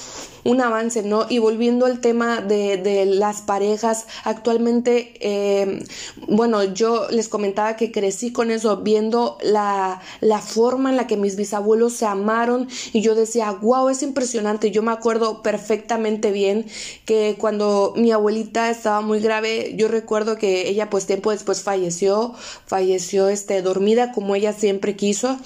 un 0.46 0.62
avance, 0.62 1.02
¿no? 1.02 1.26
Y 1.28 1.40
volviendo 1.40 1.88
al 1.88 2.00
tema 2.00 2.40
de, 2.40 2.78
de 2.78 3.06
las 3.06 3.42
parejas, 3.42 4.06
actualmente, 4.24 5.14
eh, 5.20 5.84
bueno, 6.28 6.64
yo 6.74 7.08
les 7.10 7.30
comentaba 7.30 7.76
que 7.76 7.92
crecí 7.92 8.32
con 8.32 8.52
eso, 8.52 8.78
viendo 8.78 9.38
la, 9.42 10.02
la 10.22 10.40
forma 10.40 10.90
en 10.90 10.98
la 10.98 11.08
que 11.08 11.18
mis 11.18 11.36
bisabuelos 11.36 11.94
se 11.94 12.06
amaron 12.06 12.68
y 12.94 13.02
yo 13.02 13.16
decía, 13.16 13.52
wow, 13.52 13.90
es 13.90 14.04
impresionante. 14.04 14.72
Yo 14.72 14.82
me 14.82 14.92
acuerdo 14.92 15.42
perfectamente 15.42 16.32
bien 16.32 16.66
que 17.06 17.36
cuando 17.40 17.94
mi 17.96 18.12
abuelita 18.12 18.70
estaba 18.70 19.02
muy 19.02 19.20
grave, 19.20 19.74
yo 19.78 19.88
recuerdo 19.88 20.38
que 20.38 20.70
ella 20.70 20.90
pues 20.90 21.06
tiempo 21.06 21.32
después 21.32 21.62
falleció, 21.62 22.34
falleció 22.66 23.30
este 23.30 23.62
dormida 23.62 24.12
como 24.12 24.36
ella 24.36 24.54
siempre 24.54 24.96
quiso 24.96 25.38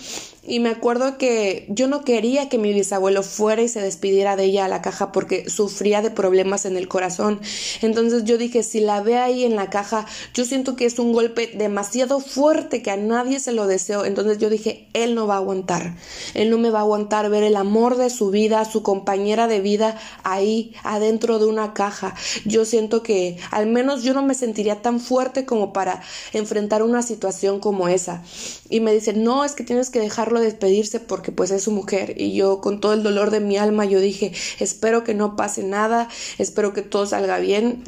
y 0.49 0.59
me 0.59 0.69
acuerdo 0.69 1.17
que 1.19 1.65
yo 1.69 1.87
no 1.87 2.03
quería 2.03 2.49
que 2.49 2.57
mi 2.57 2.73
bisabuelo 2.73 3.21
fuera 3.21 3.61
y 3.61 3.67
se 3.67 3.81
despidiera 3.81 4.35
de 4.35 4.45
ella 4.45 4.65
a 4.65 4.67
la 4.67 4.81
caja 4.81 5.11
porque 5.11 5.47
sufría 5.47 6.01
de 6.01 6.09
problemas 6.09 6.65
en 6.65 6.75
el 6.75 6.87
corazón. 6.87 7.39
Entonces 7.81 8.23
yo 8.23 8.39
dije, 8.39 8.63
si 8.63 8.79
la 8.79 9.01
ve 9.01 9.17
ahí 9.17 9.43
en 9.43 9.55
la 9.55 9.69
caja, 9.69 10.07
yo 10.33 10.45
siento 10.45 10.75
que 10.75 10.85
es 10.85 10.97
un 10.97 11.13
golpe 11.13 11.51
demasiado 11.53 12.19
fuerte 12.19 12.81
que 12.81 12.89
a 12.89 12.97
nadie 12.97 13.39
se 13.39 13.51
lo 13.51 13.67
deseo. 13.67 14.05
Entonces 14.05 14.39
yo 14.39 14.49
dije, 14.49 14.87
él 14.93 15.13
no 15.13 15.27
va 15.27 15.35
a 15.35 15.37
aguantar. 15.37 15.95
Él 16.33 16.49
no 16.49 16.57
me 16.57 16.71
va 16.71 16.79
a 16.79 16.81
aguantar 16.81 17.29
ver 17.29 17.43
el 17.43 17.55
amor 17.55 17.95
de 17.95 18.09
su 18.09 18.31
vida, 18.31 18.65
su 18.65 18.81
compañera 18.81 19.47
de 19.47 19.61
vida 19.61 19.99
ahí 20.23 20.73
adentro 20.83 21.37
de 21.37 21.45
una 21.45 21.75
caja. 21.75 22.15
Yo 22.45 22.65
siento 22.65 23.03
que 23.03 23.37
al 23.51 23.67
menos 23.67 24.01
yo 24.01 24.15
no 24.15 24.23
me 24.23 24.33
sentiría 24.33 24.81
tan 24.81 24.99
fuerte 24.99 25.45
como 25.45 25.73
para 25.73 26.01
enfrentar 26.33 26.81
una 26.81 27.03
situación 27.03 27.59
como 27.59 27.87
esa. 27.87 28.23
Y 28.67 28.79
me 28.79 28.93
dice, 28.93 29.13
no, 29.13 29.45
es 29.45 29.53
que 29.53 29.63
tienes 29.63 29.91
que 29.91 29.99
dejarlo 29.99 30.38
despedirse 30.39 30.99
porque 30.99 31.31
pues 31.31 31.51
es 31.51 31.63
su 31.63 31.71
mujer. 31.71 32.15
Y 32.19 32.33
yo 32.33 32.61
con 32.61 32.79
todo 32.79 32.93
el 32.93 33.03
dolor 33.03 33.31
de 33.31 33.39
mi 33.39 33.57
alma 33.57 33.85
yo 33.85 33.99
dije 33.99 34.33
espero 34.59 35.03
que 35.03 35.13
no 35.13 35.35
pase 35.35 35.63
nada, 35.63 36.09
espero 36.37 36.73
que 36.73 36.81
todo 36.81 37.05
salga 37.05 37.39
bien. 37.39 37.83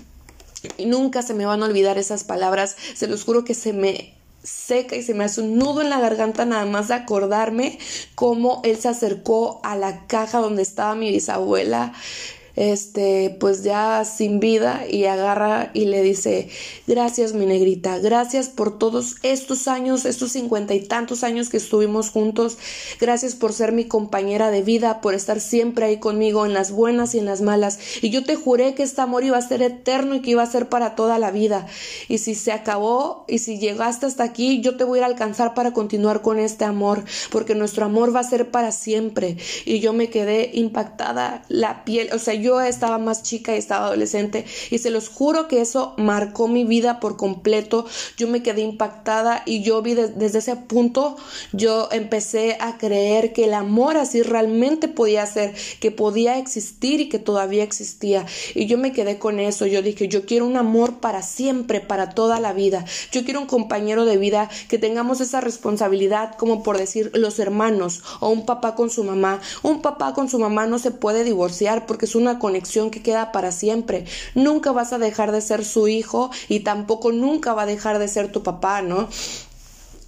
Y 0.77 0.85
nunca 0.85 1.21
se 1.23 1.33
me 1.33 1.45
van 1.45 1.63
a 1.63 1.65
olvidar 1.65 1.97
esas 1.97 2.23
palabras, 2.23 2.75
se 2.93 3.07
los 3.07 3.23
juro 3.23 3.43
que 3.43 3.55
se 3.55 3.73
me 3.73 4.13
seca 4.43 4.95
y 4.95 5.03
se 5.03 5.13
me 5.13 5.23
hace 5.23 5.41
un 5.41 5.57
nudo 5.57 5.81
en 5.81 5.89
la 5.89 5.99
garganta 5.99 6.45
nada 6.45 6.65
más 6.65 6.87
de 6.87 6.95
acordarme 6.95 7.77
cómo 8.15 8.61
él 8.63 8.77
se 8.77 8.89
acercó 8.89 9.59
a 9.63 9.75
la 9.75 10.07
caja 10.07 10.39
donde 10.39 10.63
estaba 10.63 10.95
mi 10.95 11.11
bisabuela 11.11 11.93
este, 12.55 13.37
pues 13.39 13.63
ya 13.63 14.03
sin 14.05 14.39
vida 14.39 14.83
y 14.89 15.05
agarra 15.05 15.71
y 15.73 15.85
le 15.85 16.01
dice, 16.01 16.49
gracias 16.87 17.33
mi 17.33 17.45
negrita, 17.45 17.99
gracias 17.99 18.49
por 18.49 18.77
todos 18.77 19.15
estos 19.23 19.67
años, 19.67 20.05
estos 20.05 20.31
cincuenta 20.31 20.73
y 20.73 20.81
tantos 20.81 21.23
años 21.23 21.49
que 21.49 21.57
estuvimos 21.57 22.09
juntos, 22.09 22.57
gracias 22.99 23.35
por 23.35 23.53
ser 23.53 23.71
mi 23.71 23.85
compañera 23.85 24.51
de 24.51 24.61
vida, 24.61 25.01
por 25.01 25.13
estar 25.13 25.39
siempre 25.39 25.85
ahí 25.85 25.97
conmigo 25.97 26.45
en 26.45 26.53
las 26.53 26.71
buenas 26.71 27.15
y 27.15 27.19
en 27.19 27.25
las 27.25 27.41
malas, 27.41 27.79
y 28.01 28.09
yo 28.09 28.23
te 28.23 28.35
juré 28.35 28.73
que 28.73 28.83
este 28.83 29.01
amor 29.01 29.23
iba 29.23 29.37
a 29.37 29.41
ser 29.41 29.61
eterno 29.61 30.15
y 30.15 30.21
que 30.21 30.31
iba 30.31 30.43
a 30.43 30.51
ser 30.51 30.69
para 30.69 30.95
toda 30.95 31.19
la 31.19 31.31
vida, 31.31 31.67
y 32.07 32.17
si 32.17 32.35
se 32.35 32.51
acabó 32.51 33.25
y 33.27 33.39
si 33.39 33.59
llegaste 33.59 34.05
hasta 34.05 34.23
aquí, 34.23 34.61
yo 34.61 34.77
te 34.77 34.83
voy 34.83 34.99
a 34.99 35.05
alcanzar 35.05 35.53
para 35.53 35.73
continuar 35.73 36.21
con 36.21 36.39
este 36.39 36.65
amor, 36.65 37.03
porque 37.31 37.55
nuestro 37.55 37.85
amor 37.85 38.15
va 38.15 38.19
a 38.19 38.23
ser 38.23 38.51
para 38.51 38.71
siempre, 38.71 39.37
y 39.65 39.79
yo 39.79 39.93
me 39.93 40.09
quedé 40.09 40.51
impactada, 40.53 41.43
la 41.47 41.85
piel, 41.85 42.09
o 42.13 42.19
sea, 42.19 42.33
yo 42.41 42.61
estaba 42.61 42.97
más 42.97 43.23
chica 43.23 43.55
y 43.55 43.57
estaba 43.57 43.87
adolescente 43.87 44.45
y 44.69 44.79
se 44.79 44.89
los 44.89 45.09
juro 45.09 45.47
que 45.47 45.61
eso 45.61 45.93
marcó 45.97 46.47
mi 46.47 46.63
vida 46.63 46.99
por 46.99 47.17
completo. 47.17 47.85
Yo 48.17 48.27
me 48.27 48.43
quedé 48.43 48.61
impactada 48.61 49.43
y 49.45 49.61
yo 49.63 49.81
vi 49.81 49.93
desde 49.93 50.39
ese 50.39 50.55
punto, 50.55 51.17
yo 51.51 51.89
empecé 51.91 52.57
a 52.59 52.77
creer 52.77 53.33
que 53.33 53.45
el 53.45 53.53
amor 53.53 53.97
así 53.97 54.21
realmente 54.21 54.87
podía 54.87 55.25
ser, 55.25 55.53
que 55.79 55.91
podía 55.91 56.37
existir 56.37 57.01
y 57.01 57.09
que 57.09 57.19
todavía 57.19 57.63
existía. 57.63 58.25
Y 58.55 58.65
yo 58.65 58.77
me 58.77 58.91
quedé 58.91 59.19
con 59.19 59.39
eso. 59.39 59.65
Yo 59.65 59.81
dije, 59.81 60.07
yo 60.07 60.25
quiero 60.25 60.45
un 60.45 60.57
amor 60.57 60.99
para 60.99 61.21
siempre, 61.21 61.81
para 61.81 62.09
toda 62.09 62.39
la 62.39 62.53
vida. 62.53 62.85
Yo 63.11 63.23
quiero 63.23 63.41
un 63.41 63.47
compañero 63.47 64.05
de 64.05 64.17
vida 64.17 64.49
que 64.67 64.77
tengamos 64.77 65.21
esa 65.21 65.41
responsabilidad 65.41 66.35
como 66.37 66.63
por 66.63 66.77
decir 66.77 67.11
los 67.13 67.39
hermanos 67.39 68.03
o 68.19 68.29
un 68.29 68.45
papá 68.45 68.75
con 68.75 68.89
su 68.89 69.03
mamá. 69.03 69.41
Un 69.63 69.81
papá 69.81 70.13
con 70.13 70.29
su 70.29 70.39
mamá 70.39 70.65
no 70.67 70.79
se 70.79 70.91
puede 70.91 71.23
divorciar 71.23 71.85
porque 71.85 72.05
es 72.05 72.15
una 72.15 72.30
conexión 72.39 72.91
que 72.91 73.01
queda 73.01 73.31
para 73.31 73.51
siempre. 73.51 74.05
Nunca 74.35 74.71
vas 74.71 74.93
a 74.93 74.97
dejar 74.97 75.31
de 75.31 75.41
ser 75.41 75.65
su 75.65 75.87
hijo 75.87 76.31
y 76.47 76.61
tampoco 76.61 77.11
nunca 77.11 77.53
va 77.53 77.63
a 77.63 77.65
dejar 77.65 77.99
de 77.99 78.07
ser 78.07 78.31
tu 78.31 78.43
papá, 78.43 78.81
¿no? 78.81 79.07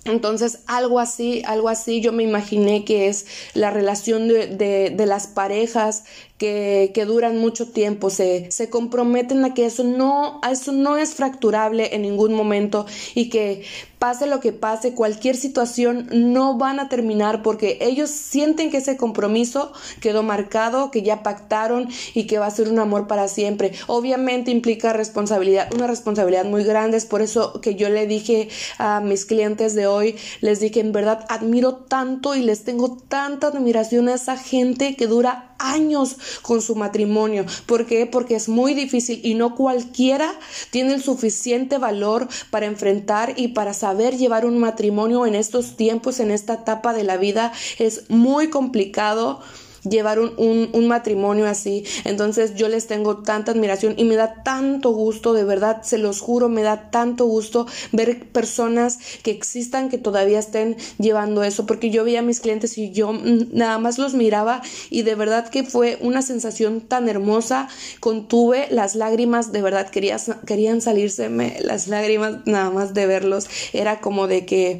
Entonces, 0.06 0.60
algo 0.68 1.00
así, 1.00 1.44
algo 1.46 1.70
así, 1.70 2.01
yo 2.01 2.12
me 2.12 2.24
imaginé 2.24 2.84
que 2.84 3.08
es 3.08 3.25
la 3.53 3.72
relación 3.72 4.27
de, 4.27 4.48
de, 4.48 4.89
de 4.89 5.06
las 5.06 5.27
parejas 5.27 6.03
que, 6.43 7.05
duran 7.05 7.38
mucho 7.38 7.69
tiempo, 7.69 8.09
se, 8.09 8.51
se 8.51 8.69
comprometen 8.69 9.45
a 9.45 9.53
que 9.53 9.65
eso 9.65 9.83
no, 9.83 10.41
eso 10.50 10.71
no 10.73 10.97
es 10.97 11.13
fracturable 11.13 11.95
en 11.95 12.01
ningún 12.01 12.33
momento 12.33 12.85
y 13.15 13.29
que 13.29 13.63
pase 14.03 14.27
lo 14.27 14.41
que 14.41 14.51
pase, 14.51 14.93
cualquier 14.93 15.38
situación, 15.38 16.09
no 16.12 16.57
van 16.57 16.81
a 16.81 16.89
terminar 16.89 17.41
porque 17.41 17.77
ellos 17.79 18.09
sienten 18.09 18.69
que 18.69 18.77
ese 18.77 18.97
compromiso 18.97 19.71
quedó 20.01 20.23
marcado, 20.23 20.91
que 20.91 21.03
ya 21.03 21.23
pactaron 21.23 21.88
y 22.13 22.27
que 22.27 22.38
va 22.38 22.47
a 22.47 22.51
ser 22.51 22.67
un 22.67 22.79
amor 22.79 23.07
para 23.07 23.29
siempre. 23.29 23.71
Obviamente 23.88 24.51
implica 24.51 24.91
responsabilidad, 24.91 25.73
una 25.73 25.88
responsabilidad 25.88 26.43
muy 26.43 26.65
grande, 26.65 26.97
es 26.97 27.05
por 27.05 27.21
eso 27.21 27.62
que 27.62 27.75
yo 27.75 27.88
le 27.88 28.05
dije 28.05 28.50
a 28.77 29.00
mis 29.00 29.23
clientes 29.23 29.73
de 29.73 29.88
hoy, 29.88 30.17
les 30.41 30.59
dije, 30.59 30.81
en 30.81 30.91
verdad 30.91 31.25
admiro 31.29 31.75
tanto 31.75 32.35
y 32.35 32.41
les 32.41 32.65
tengo 32.65 32.97
tanta 32.97 33.47
admiración 33.47 34.09
a 34.09 34.15
esa 34.15 34.35
gente 34.35 34.97
que 34.97 35.07
dura 35.07 35.52
años 35.60 36.17
con 36.41 36.62
su 36.62 36.75
matrimonio. 36.75 37.45
¿Por 37.65 37.86
qué? 37.86 38.05
Porque 38.05 38.36
es 38.36 38.50
muy 38.50 38.74
difícil 38.74 39.22
y 39.24 39.36
no 39.36 39.55
cualquiera 39.55 40.33
tiene 40.72 40.93
el 40.93 41.03
suficiente 41.03 41.77
valor 41.77 42.27
para 42.50 42.65
enfrentar 42.65 43.33
y 43.38 43.50
para 43.50 43.74
saber 43.74 44.17
llevar 44.17 44.45
un 44.45 44.57
matrimonio 44.57 45.25
en 45.25 45.36
estos 45.36 45.75
tiempos, 45.75 46.19
en 46.19 46.31
esta 46.31 46.53
etapa 46.55 46.93
de 46.93 47.03
la 47.03 47.17
vida, 47.17 47.51
es 47.79 48.10
muy 48.10 48.50
complicado 48.50 49.41
llevar 49.89 50.19
un, 50.19 50.69
un, 50.71 50.87
matrimonio 50.87 51.47
así. 51.47 51.85
Entonces 52.03 52.55
yo 52.55 52.67
les 52.67 52.87
tengo 52.87 53.17
tanta 53.17 53.51
admiración 53.51 53.95
y 53.97 54.05
me 54.05 54.15
da 54.15 54.43
tanto 54.43 54.91
gusto, 54.91 55.33
de 55.33 55.43
verdad, 55.43 55.81
se 55.83 55.97
los 55.97 56.21
juro, 56.21 56.49
me 56.49 56.61
da 56.61 56.89
tanto 56.91 57.25
gusto 57.25 57.67
ver 57.91 58.27
personas 58.29 58.99
que 59.23 59.31
existan, 59.31 59.89
que 59.89 59.97
todavía 59.97 60.39
estén 60.39 60.77
llevando 60.97 61.43
eso, 61.43 61.65
porque 61.65 61.89
yo 61.89 62.03
veía 62.03 62.19
a 62.19 62.23
mis 62.23 62.39
clientes 62.39 62.77
y 62.77 62.91
yo 62.91 63.13
mm, 63.13 63.49
nada 63.53 63.77
más 63.79 63.97
los 63.97 64.13
miraba 64.13 64.61
y 64.89 65.03
de 65.03 65.15
verdad 65.15 65.49
que 65.49 65.63
fue 65.63 65.97
una 66.01 66.21
sensación 66.21 66.81
tan 66.81 67.09
hermosa, 67.09 67.67
contuve 67.99 68.67
las 68.69 68.95
lágrimas, 68.95 69.51
de 69.51 69.61
verdad 69.61 69.89
quería, 69.89 70.17
querían 70.45 70.81
salírseme 70.81 71.57
las 71.61 71.87
lágrimas 71.87 72.37
nada 72.45 72.69
más 72.69 72.93
de 72.93 73.05
verlos, 73.05 73.47
era 73.73 73.99
como 73.99 74.27
de 74.27 74.45
que 74.45 74.79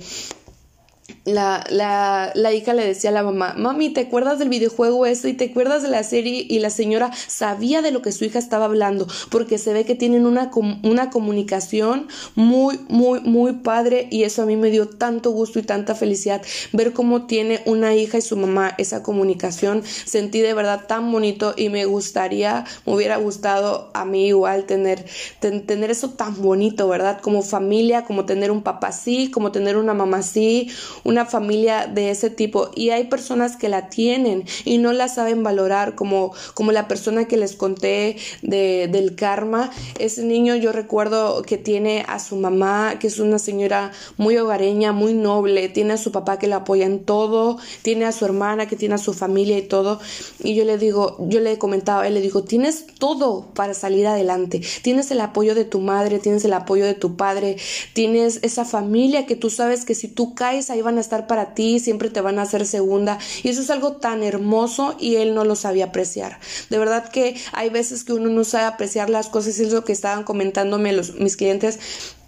la, 1.26 1.64
la, 1.70 2.32
la, 2.36 2.54
hija 2.54 2.74
le 2.74 2.86
decía 2.86 3.10
a 3.10 3.14
la 3.14 3.24
mamá, 3.24 3.56
mami, 3.58 3.90
¿te 3.90 4.02
acuerdas 4.02 4.40
del 4.40 4.50
videojuego 4.50 5.06
eso? 5.06 5.28
Y 5.28 5.34
te 5.34 5.46
acuerdas 5.46 5.82
de 5.82 5.90
la 5.90 6.04
serie 6.04 6.46
y 6.50 6.60
la 6.60 6.70
señora 6.70 7.12
sabía 7.28 7.82
de 7.82 7.92
lo 7.92 8.02
que 8.02 8.12
su 8.12 8.26
hija 8.26 8.40
estaba 8.40 8.66
hablando 8.66 9.08
porque 9.30 9.58
se 9.58 9.72
ve 9.72 9.86
que 9.86 9.96
tienen 9.96 10.26
una, 10.26 10.52
una 10.84 11.10
comunicación 11.10 12.08
muy, 12.36 12.80
muy, 12.90 13.22
muy 13.22 13.54
padre 13.54 14.08
y 14.12 14.24
eso 14.24 14.44
a 14.44 14.46
mí 14.46 14.58
me 14.58 14.70
dio 14.70 14.90
tanto 14.90 15.32
gusto 15.32 15.60
y 15.60 15.64
tanta 15.64 15.96
felicidad 15.96 16.42
ver 16.74 16.92
cómo 16.92 17.26
tiene 17.26 17.62
una 17.66 17.96
hija 17.96 18.18
y 18.18 18.22
su 18.22 18.36
mamá 18.36 18.76
esa 18.78 19.02
comunicación. 19.02 19.84
Sentí 19.84 20.42
de 20.42 20.54
verdad 20.54 20.88
tan 20.88 21.10
bonito 21.10 21.54
y 21.56 21.70
me 21.70 21.86
gustaría, 21.86 22.66
me 22.86 22.96
hubiera 22.96 23.16
gustado 23.16 23.92
a 23.94 24.04
mí 24.04 24.28
igual 24.28 24.66
tener, 24.66 25.06
tener 25.40 25.90
eso 25.90 26.12
tan 26.12 26.42
bonito, 26.42 26.88
¿verdad? 26.90 27.22
Como 27.22 27.44
familia, 27.44 28.04
como 28.04 28.26
tener 28.26 28.52
un 28.52 28.62
papá 28.62 28.88
así, 28.88 29.32
como 29.32 29.54
tener 29.54 29.78
una 29.78 29.94
mamá 29.94 30.18
así 30.18 30.70
una 31.04 31.26
familia 31.26 31.88
de 31.88 32.12
ese 32.12 32.30
tipo 32.30 32.70
y 32.76 32.90
hay 32.90 33.06
personas 33.06 33.56
que 33.56 33.70
la 33.70 33.90
tienen 33.90 34.46
y 34.66 34.78
no 34.78 34.94
la 34.94 35.08
saben 35.08 35.44
valorar 35.44 35.96
como, 35.96 36.34
como 36.54 36.72
la 36.72 36.88
persona 36.88 37.26
que 37.26 37.38
les 37.38 37.56
conté 37.56 38.18
de, 38.42 38.88
del 38.92 39.16
karma. 39.16 39.72
Ese 40.00 40.24
niño 40.24 40.56
yo 40.56 40.72
recuerdo 40.72 41.42
que 41.44 41.58
tiene 41.58 42.06
a 42.08 42.20
su 42.20 42.36
mamá, 42.36 42.98
que 43.00 43.08
es 43.08 43.20
una 43.20 43.40
señora 43.40 43.92
muy 44.18 44.38
hogareña, 44.38 44.92
muy 44.92 45.14
noble, 45.14 45.70
tiene 45.70 45.94
a 45.94 45.98
su 45.98 46.12
papá 46.12 46.40
que 46.40 46.48
la 46.48 46.58
apoya 46.58 46.86
en 46.86 47.04
todo, 47.04 47.58
tiene 47.82 48.06
a 48.06 48.12
su 48.12 48.26
hermana 48.26 48.68
que 48.68 48.76
tiene 48.76 48.96
a 48.96 48.98
su 48.98 49.14
familia 49.14 49.58
y 49.58 49.64
todo. 49.64 50.00
Y 50.44 50.56
yo 50.56 50.66
le 50.66 50.78
digo, 50.78 51.18
yo 51.20 51.40
le 51.40 51.54
he 51.54 51.58
comentado 51.58 52.02
a 52.02 52.08
él, 52.08 52.14
le 52.14 52.22
digo, 52.22 52.44
tienes 52.44 52.86
todo 53.00 53.48
para 53.54 53.74
salir 53.74 54.08
adelante, 54.08 54.62
tienes 54.82 55.12
el 55.12 55.22
apoyo 55.22 55.56
de 55.56 55.66
tu 55.66 55.80
madre, 55.80 56.20
tienes 56.20 56.46
el 56.46 56.54
apoyo 56.54 56.86
de 56.86 56.94
tu 56.94 57.16
padre, 57.16 57.58
tienes 57.94 58.40
esa 58.44 58.66
familia 58.66 59.26
que 59.26 59.36
tú 59.36 59.50
sabes 59.50 59.86
que 59.86 59.96
si 59.96 60.08
tú 60.08 60.36
caes 60.36 60.70
ahí 60.70 60.82
van 60.84 60.98
a 60.98 61.02
estar 61.02 61.28
para 61.28 61.54
ti, 61.54 61.80
siempre 61.80 62.10
te 62.10 62.22
van 62.22 62.40
a 62.40 62.44
hacer 62.44 62.66
segunda. 62.66 63.18
Y 63.44 63.50
eso 63.50 63.62
es 63.62 63.70
algo 63.70 63.94
tan 63.94 64.24
hermoso 64.24 64.96
y 65.00 65.16
él 65.16 65.34
no 65.34 65.46
lo 65.46 65.56
sabía 65.56 65.86
apreciar. 65.86 66.40
De 66.70 66.78
verdad 66.78 67.10
que 67.10 67.36
hay 67.52 67.70
veces 67.70 68.04
que 68.04 68.14
uno 68.14 68.30
no 68.30 68.44
sabe 68.44 68.66
apreciar 68.66 69.10
las 69.10 69.30
cosas, 69.30 69.58
y 69.60 69.64
es 69.64 69.72
lo 69.72 69.84
que 69.84 69.94
estaban 69.94 70.24
comentándome 70.24 70.94
los, 70.94 71.16
mis 71.16 71.38
clientes 71.38 71.80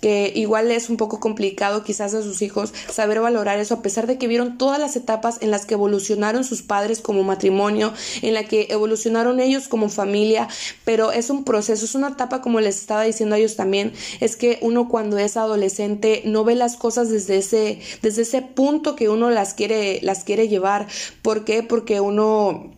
que 0.02 0.32
igual 0.36 0.72
es 0.72 0.90
un 0.90 0.98
poco 0.98 1.20
complicado 1.20 1.84
quizás 1.84 2.14
a 2.14 2.22
sus 2.22 2.42
hijos 2.42 2.74
saber 2.92 3.22
valorar 3.22 3.60
eso 3.60 3.76
a 3.76 3.82
pesar 3.82 4.08
de 4.08 4.18
que 4.18 4.28
vieron 4.28 4.58
todas 4.58 4.80
las 4.80 4.96
etapas 4.96 5.38
en 5.42 5.52
las 5.52 5.66
que 5.66 5.74
evolucionaron 5.74 6.44
sus 6.44 6.62
padres 6.62 7.00
como 7.00 7.24
matrimonio, 7.24 7.94
en 8.22 8.34
la 8.34 8.44
que 8.44 8.68
evolucionaron 8.70 9.40
ellos 9.40 9.68
como 9.68 9.90
familia, 9.90 10.48
pero 10.84 11.12
es 11.12 11.30
un 11.30 11.44
proceso, 11.44 11.86
es 11.86 11.96
una 11.96 12.10
etapa 12.10 12.42
como 12.42 12.60
les 12.60 12.80
estaba 12.80 13.04
diciendo 13.04 13.36
a 13.36 13.40
ellos 13.40 13.56
también, 13.56 13.94
es 14.20 14.36
que 14.36 14.60
uno 14.62 14.90
cuando 14.90 15.18
es 15.18 15.38
adolescente 15.38 16.22
no 16.26 16.44
ve 16.44 16.56
las 16.56 16.78
cosas 16.78 17.10
desde 17.10 17.38
ese 17.38 17.80
desde 18.02 18.24
ese 18.24 18.42
punto 18.42 18.96
que 18.96 19.10
uno 19.10 19.30
las 19.30 19.54
quiere 19.54 20.00
las 20.02 20.24
quiere 20.24 20.48
llevar, 20.48 20.88
¿por 21.22 21.46
qué? 21.46 21.64
Porque 21.64 22.00
uno 22.00 22.72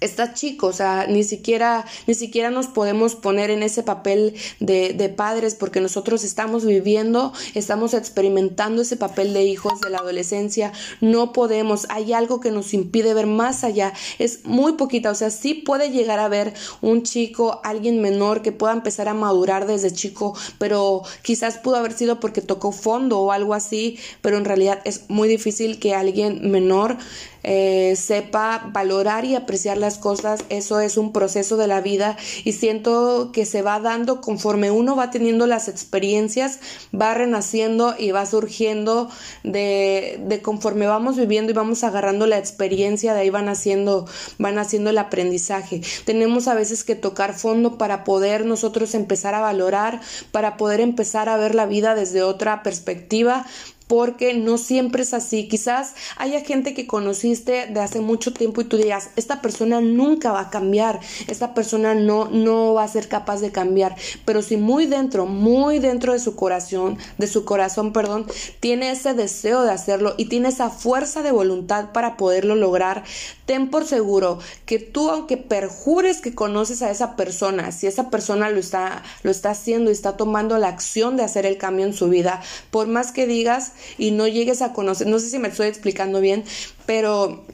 está 0.00 0.34
chico, 0.34 0.68
o 0.68 0.72
sea, 0.72 1.06
ni 1.06 1.24
siquiera, 1.24 1.84
ni 2.06 2.14
siquiera 2.14 2.50
nos 2.50 2.66
podemos 2.66 3.14
poner 3.14 3.50
en 3.50 3.62
ese 3.62 3.82
papel 3.82 4.34
de, 4.60 4.92
de, 4.92 5.08
padres 5.08 5.54
porque 5.54 5.80
nosotros 5.80 6.24
estamos 6.24 6.64
viviendo, 6.64 7.32
estamos 7.54 7.94
experimentando 7.94 8.82
ese 8.82 8.96
papel 8.96 9.32
de 9.32 9.44
hijos 9.44 9.80
de 9.80 9.90
la 9.90 9.98
adolescencia, 9.98 10.72
no 11.00 11.32
podemos, 11.32 11.86
hay 11.90 12.12
algo 12.12 12.40
que 12.40 12.50
nos 12.50 12.74
impide 12.74 13.14
ver 13.14 13.26
más 13.26 13.64
allá, 13.64 13.92
es 14.18 14.44
muy 14.44 14.72
poquita, 14.72 15.10
o 15.10 15.14
sea, 15.14 15.30
sí 15.30 15.54
puede 15.54 15.90
llegar 15.90 16.18
a 16.18 16.28
ver 16.28 16.54
un 16.80 17.02
chico, 17.02 17.60
alguien 17.64 18.00
menor 18.00 18.42
que 18.42 18.52
pueda 18.52 18.72
empezar 18.72 19.08
a 19.08 19.14
madurar 19.14 19.66
desde 19.66 19.92
chico, 19.92 20.36
pero 20.58 21.02
quizás 21.22 21.58
pudo 21.58 21.76
haber 21.76 21.92
sido 21.92 22.20
porque 22.20 22.40
tocó 22.40 22.72
fondo 22.72 23.20
o 23.20 23.32
algo 23.32 23.54
así, 23.54 23.98
pero 24.20 24.36
en 24.36 24.44
realidad 24.44 24.80
es 24.84 25.08
muy 25.08 25.28
difícil 25.28 25.78
que 25.78 25.94
alguien 25.94 26.50
menor 26.50 26.96
eh, 27.44 27.94
sepa 27.96 28.70
valorar 28.72 29.24
y 29.24 29.34
apreciar 29.34 29.78
las 29.78 29.98
cosas, 29.98 30.44
eso 30.48 30.80
es 30.80 30.96
un 30.96 31.12
proceso 31.12 31.56
de 31.56 31.66
la 31.66 31.80
vida 31.80 32.16
y 32.42 32.52
siento 32.52 33.30
que 33.32 33.44
se 33.46 33.62
va 33.62 33.80
dando 33.80 34.20
conforme 34.20 34.70
uno 34.70 34.96
va 34.96 35.10
teniendo 35.10 35.46
las 35.46 35.68
experiencias, 35.68 36.58
va 36.98 37.14
renaciendo 37.14 37.94
y 37.98 38.10
va 38.10 38.26
surgiendo 38.26 39.10
de, 39.42 40.20
de 40.26 40.42
conforme 40.42 40.86
vamos 40.86 41.16
viviendo 41.16 41.52
y 41.52 41.54
vamos 41.54 41.84
agarrando 41.84 42.26
la 42.26 42.38
experiencia, 42.38 43.14
de 43.14 43.20
ahí 43.20 43.30
van 43.30 43.48
haciendo, 43.48 44.06
van 44.38 44.58
haciendo 44.58 44.90
el 44.90 44.98
aprendizaje. 44.98 45.82
Tenemos 46.04 46.48
a 46.48 46.54
veces 46.54 46.82
que 46.82 46.94
tocar 46.94 47.34
fondo 47.34 47.78
para 47.78 48.04
poder 48.04 48.46
nosotros 48.46 48.94
empezar 48.94 49.34
a 49.34 49.40
valorar, 49.40 50.00
para 50.32 50.56
poder 50.56 50.80
empezar 50.80 51.28
a 51.28 51.36
ver 51.36 51.54
la 51.54 51.66
vida 51.66 51.94
desde 51.94 52.22
otra 52.22 52.62
perspectiva, 52.62 53.46
porque 53.86 54.34
no 54.34 54.58
siempre 54.58 55.02
es 55.02 55.14
así. 55.14 55.48
Quizás 55.48 55.94
haya 56.16 56.40
gente 56.40 56.74
que 56.74 56.86
conociste 56.86 57.66
de 57.66 57.80
hace 57.80 58.00
mucho 58.00 58.32
tiempo 58.32 58.60
y 58.60 58.64
tú 58.64 58.76
digas, 58.76 59.10
esta 59.16 59.42
persona 59.42 59.80
nunca 59.80 60.32
va 60.32 60.40
a 60.40 60.50
cambiar, 60.50 61.00
esta 61.26 61.54
persona 61.54 61.94
no, 61.94 62.26
no 62.26 62.74
va 62.74 62.84
a 62.84 62.88
ser 62.88 63.08
capaz 63.08 63.40
de 63.40 63.52
cambiar, 63.52 63.96
pero 64.24 64.42
si 64.42 64.56
muy 64.56 64.86
dentro, 64.86 65.26
muy 65.26 65.78
dentro 65.78 66.12
de 66.12 66.18
su 66.18 66.34
corazón, 66.34 66.98
de 67.18 67.26
su 67.26 67.44
corazón, 67.44 67.92
perdón, 67.92 68.26
tiene 68.60 68.90
ese 68.90 69.14
deseo 69.14 69.62
de 69.62 69.72
hacerlo 69.72 70.14
y 70.16 70.26
tiene 70.26 70.48
esa 70.48 70.70
fuerza 70.70 71.22
de 71.22 71.32
voluntad 71.32 71.92
para 71.92 72.16
poderlo 72.16 72.54
lograr, 72.54 73.04
ten 73.46 73.70
por 73.70 73.84
seguro 73.84 74.38
que 74.64 74.78
tú, 74.78 75.10
aunque 75.10 75.36
perjures 75.36 76.20
que 76.20 76.34
conoces 76.34 76.82
a 76.82 76.90
esa 76.90 77.16
persona, 77.16 77.72
si 77.72 77.86
esa 77.86 78.10
persona 78.10 78.48
lo 78.50 78.58
está, 78.58 79.02
lo 79.22 79.30
está 79.30 79.50
haciendo 79.50 79.90
y 79.90 79.92
está 79.92 80.16
tomando 80.16 80.58
la 80.58 80.68
acción 80.68 81.16
de 81.16 81.24
hacer 81.24 81.46
el 81.46 81.58
cambio 81.58 81.84
en 81.86 81.92
su 81.92 82.08
vida, 82.08 82.40
por 82.70 82.86
más 82.86 83.12
que 83.12 83.26
digas, 83.26 83.73
y 83.98 84.10
no 84.10 84.26
llegues 84.26 84.62
a 84.62 84.72
conocer, 84.72 85.06
no 85.06 85.18
sé 85.18 85.30
si 85.30 85.38
me 85.38 85.48
estoy 85.48 85.68
explicando 85.68 86.20
bien, 86.20 86.44
pero 86.86 87.44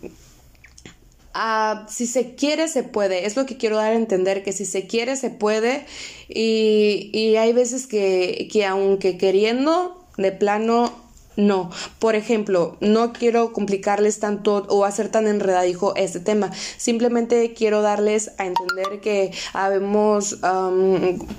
ah, 1.35 1.87
si 1.89 2.07
se 2.07 2.35
quiere, 2.35 2.69
se 2.69 2.83
puede. 2.83 3.27
Es 3.27 3.37
lo 3.37 3.47
que 3.47 3.57
quiero 3.57 3.77
dar 3.77 3.93
a 3.93 3.97
entender, 3.97 4.43
que 4.43 4.53
si 4.53 4.65
se 4.65 4.87
quiere, 4.87 5.17
se 5.17 5.31
puede. 5.31 5.87
Y, 6.29 7.11
y 7.13 7.37
hay 7.37 7.53
veces 7.53 7.87
que, 7.87 8.49
que 8.53 8.67
aunque 8.67 9.17
queriendo, 9.17 10.05
de 10.17 10.33
plano 10.33 10.93
no, 11.37 11.71
por 11.99 12.17
ejemplo, 12.17 12.77
no 12.81 13.13
quiero 13.13 13.53
complicarles 13.53 14.19
tanto 14.19 14.67
o 14.69 14.85
hacer 14.85 15.11
tan 15.11 15.29
enredadijo 15.29 15.95
este 15.97 16.21
tema. 16.21 16.51
Simplemente 16.77 17.55
quiero 17.55 17.83
darles 17.83 18.33
a 18.39 18.47
entender 18.47 19.01
que 19.01 19.33
habemos 19.53 20.39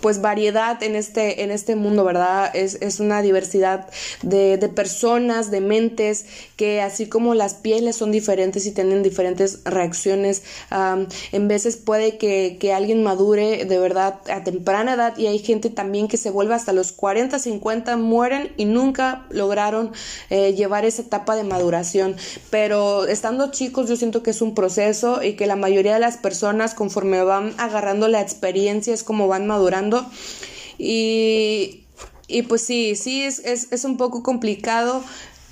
pues 0.01 0.21
variedad 0.21 0.81
en 0.81 0.95
este, 0.95 1.43
en 1.43 1.51
este 1.51 1.75
mundo, 1.75 2.03
¿verdad? 2.03 2.55
Es, 2.55 2.77
es 2.81 2.99
una 2.99 3.21
diversidad 3.21 3.87
de, 4.21 4.57
de, 4.57 4.69
personas, 4.69 5.51
de 5.51 5.61
mentes, 5.61 6.25
que 6.55 6.81
así 6.81 7.07
como 7.07 7.35
las 7.35 7.55
pieles 7.55 7.97
son 7.97 8.11
diferentes 8.11 8.65
y 8.65 8.71
tienen 8.71 9.03
diferentes 9.03 9.63
reacciones, 9.65 10.43
en 11.31 11.47
veces 11.47 11.75
puede 11.77 12.17
que, 12.17 12.57
que 12.59 12.73
alguien 12.73 13.03
madure 13.03 13.65
de 13.65 13.77
verdad 13.77 14.21
a 14.31 14.43
temprana 14.43 14.93
edad 14.93 15.17
y 15.17 15.27
hay 15.27 15.39
gente 15.39 15.69
también 15.69 16.07
que 16.07 16.17
se 16.17 16.29
vuelve 16.29 16.53
hasta 16.53 16.73
los 16.73 16.91
40, 16.91 17.37
50, 17.39 17.97
mueren 17.97 18.53
y 18.57 18.65
nunca 18.65 19.25
lograron 19.29 19.80
eh, 20.29 20.53
llevar 20.53 20.85
esa 20.85 21.01
etapa 21.01 21.35
de 21.35 21.43
maduración. 21.43 22.15
Pero 22.49 23.05
estando 23.07 23.51
chicos 23.51 23.89
yo 23.89 23.95
siento 23.95 24.21
que 24.21 24.31
es 24.31 24.41
un 24.41 24.53
proceso 24.53 25.23
y 25.23 25.33
que 25.33 25.47
la 25.47 25.55
mayoría 25.55 25.93
de 25.95 25.99
las 25.99 26.17
personas 26.17 26.73
conforme 26.73 27.23
van 27.23 27.53
agarrando 27.57 28.07
la 28.07 28.21
experiencia 28.21 28.93
es 28.93 29.03
como 29.03 29.27
van 29.27 29.47
madurando. 29.47 30.05
Y, 30.77 31.85
y 32.27 32.43
pues 32.43 32.61
sí, 32.61 32.95
sí, 32.95 33.23
es, 33.23 33.39
es, 33.39 33.71
es 33.71 33.83
un 33.83 33.97
poco 33.97 34.23
complicado, 34.23 35.03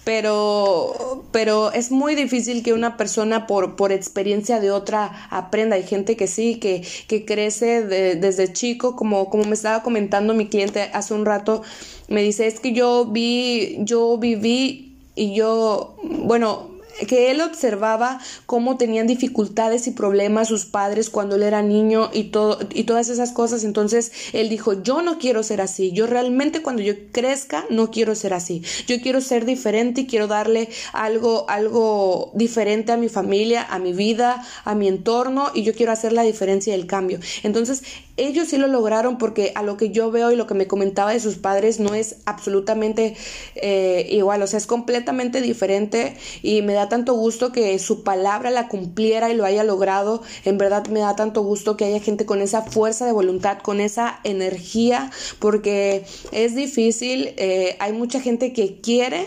pero, 0.09 1.23
pero 1.31 1.71
es 1.71 1.91
muy 1.91 2.15
difícil 2.15 2.63
que 2.63 2.73
una 2.73 2.97
persona 2.97 3.45
por, 3.45 3.75
por 3.75 3.91
experiencia 3.91 4.59
de 4.59 4.71
otra 4.71 5.27
aprenda. 5.29 5.75
Hay 5.75 5.83
gente 5.83 6.17
que 6.17 6.25
sí, 6.25 6.55
que, 6.55 6.81
que 7.07 7.25
crece 7.25 7.83
desde 7.83 8.51
chico, 8.51 8.95
como, 8.95 9.29
como 9.29 9.43
me 9.43 9.53
estaba 9.53 9.83
comentando 9.83 10.33
mi 10.33 10.47
cliente 10.47 10.89
hace 10.93 11.13
un 11.13 11.27
rato, 11.27 11.61
me 12.07 12.23
dice, 12.23 12.47
es 12.47 12.59
que 12.59 12.73
yo 12.73 13.05
vi, 13.05 13.77
yo 13.81 14.17
viví 14.17 14.95
y 15.13 15.35
yo, 15.35 15.95
bueno, 16.01 16.68
que 17.07 17.31
él 17.31 17.41
observaba 17.41 18.19
cómo 18.45 18.77
tenían 18.77 19.07
dificultades 19.07 19.88
y 19.88 19.91
problemas 19.91 20.47
sus 20.47 20.65
padres 20.65 21.09
cuando 21.09 21.35
él 21.35 21.43
era 21.43 21.62
niño 21.62 22.09
y 22.13 22.25
todo 22.25 22.59
y 22.73 22.83
todas 22.83 23.09
esas 23.09 23.31
cosas. 23.31 23.63
Entonces 23.63 24.12
él 24.33 24.49
dijo 24.49 24.81
yo 24.81 25.01
no 25.01 25.17
quiero 25.17 25.43
ser 25.43 25.62
así. 25.62 25.91
Yo 25.91 26.07
realmente 26.07 26.62
cuando 26.62 26.81
yo 26.81 26.93
crezca 27.12 27.65
no 27.69 27.91
quiero 27.91 28.15
ser 28.15 28.33
así. 28.33 28.63
Yo 28.88 29.01
quiero 29.01 29.21
ser 29.21 29.45
diferente 29.45 30.01
y 30.01 30.07
quiero 30.07 30.27
darle 30.27 30.69
algo 30.93 31.49
algo 31.49 32.31
diferente 32.33 32.91
a 32.91 32.97
mi 32.97 33.09
familia 33.09 33.65
a 33.69 33.79
mi 33.79 33.93
vida 33.93 34.45
a 34.63 34.75
mi 34.75 34.88
entorno 34.88 35.51
y 35.53 35.63
yo 35.63 35.73
quiero 35.73 35.91
hacer 35.91 36.13
la 36.13 36.23
diferencia 36.23 36.75
y 36.75 36.79
el 36.79 36.88
cambio 36.88 37.19
entonces 37.43 37.83
ellos 38.19 38.49
sí 38.49 38.58
lo 38.58 38.67
lograron 38.67 39.17
porque 39.17 39.51
a 39.55 39.63
lo 39.63 39.77
que 39.77 39.89
yo 39.89 40.12
veo 40.12 40.32
y 40.32 40.36
lo 40.36 40.47
que 40.47 40.53
me 40.53 40.67
comentaba 40.67 41.12
de 41.12 41.19
sus 41.19 41.38
padres 41.38 41.79
no 41.79 41.93
es 41.93 42.17
absolutamente 42.25 43.15
eh, 43.55 44.08
igual, 44.10 44.41
o 44.41 44.47
sea, 44.47 44.58
es 44.58 44.67
completamente 44.67 45.41
diferente 45.41 46.15
y 46.41 46.62
me 46.62 46.73
da 46.73 46.89
tanto 46.89 47.13
gusto 47.13 47.51
que 47.51 47.77
su 47.79 48.03
palabra 48.03 48.51
la 48.51 48.67
cumpliera 48.67 49.29
y 49.29 49.36
lo 49.36 49.45
haya 49.45 49.63
logrado. 49.63 50.21
En 50.45 50.58
verdad 50.58 50.88
me 50.88 50.99
da 50.99 51.15
tanto 51.15 51.41
gusto 51.41 51.77
que 51.77 51.86
haya 51.86 51.99
gente 51.99 52.25
con 52.25 52.41
esa 52.41 52.62
fuerza 52.63 53.05
de 53.05 53.12
voluntad, 53.12 53.60
con 53.60 53.79
esa 53.79 54.19
energía, 54.23 55.12
porque 55.39 56.05
es 56.32 56.55
difícil, 56.55 57.34
eh, 57.38 57.77
hay 57.79 57.93
mucha 57.93 58.19
gente 58.19 58.53
que 58.53 58.79
quiere 58.82 59.25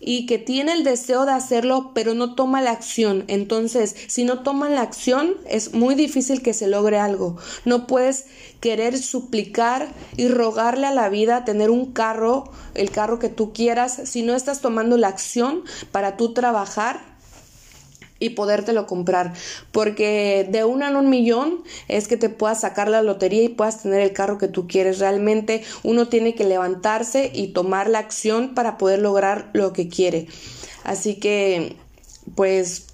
y 0.00 0.26
que 0.26 0.38
tiene 0.38 0.72
el 0.72 0.82
deseo 0.82 1.26
de 1.26 1.32
hacerlo, 1.32 1.92
pero 1.94 2.14
no 2.14 2.34
toma 2.34 2.62
la 2.62 2.70
acción. 2.70 3.24
Entonces, 3.28 3.94
si 4.08 4.24
no 4.24 4.42
toman 4.42 4.74
la 4.74 4.82
acción, 4.82 5.34
es 5.46 5.74
muy 5.74 5.94
difícil 5.94 6.42
que 6.42 6.54
se 6.54 6.66
logre 6.66 6.98
algo. 6.98 7.36
No 7.64 7.86
puedes 7.86 8.26
querer 8.60 8.98
suplicar 8.98 9.88
y 10.16 10.28
rogarle 10.28 10.86
a 10.86 10.94
la 10.94 11.08
vida 11.10 11.44
tener 11.44 11.70
un 11.70 11.92
carro, 11.92 12.50
el 12.74 12.90
carro 12.90 13.18
que 13.18 13.28
tú 13.28 13.52
quieras, 13.52 14.00
si 14.04 14.22
no 14.22 14.34
estás 14.34 14.60
tomando 14.60 14.96
la 14.96 15.08
acción 15.08 15.62
para 15.92 16.16
tú 16.16 16.32
trabajar 16.32 17.09
y 18.20 18.30
podértelo 18.30 18.86
comprar. 18.86 19.32
Porque 19.72 20.46
de 20.48 20.64
una 20.64 20.88
en 20.88 20.96
un 20.96 21.10
millón 21.10 21.64
es 21.88 22.06
que 22.06 22.16
te 22.16 22.28
puedas 22.28 22.60
sacar 22.60 22.88
la 22.88 23.02
lotería 23.02 23.42
y 23.42 23.48
puedas 23.48 23.82
tener 23.82 24.00
el 24.00 24.12
carro 24.12 24.38
que 24.38 24.46
tú 24.46 24.68
quieres. 24.68 25.00
Realmente 25.00 25.64
uno 25.82 26.06
tiene 26.06 26.36
que 26.36 26.44
levantarse 26.44 27.32
y 27.34 27.48
tomar 27.48 27.88
la 27.88 27.98
acción 27.98 28.54
para 28.54 28.78
poder 28.78 29.00
lograr 29.00 29.50
lo 29.54 29.72
que 29.72 29.88
quiere. 29.88 30.28
Así 30.84 31.16
que, 31.16 31.76
pues, 32.36 32.86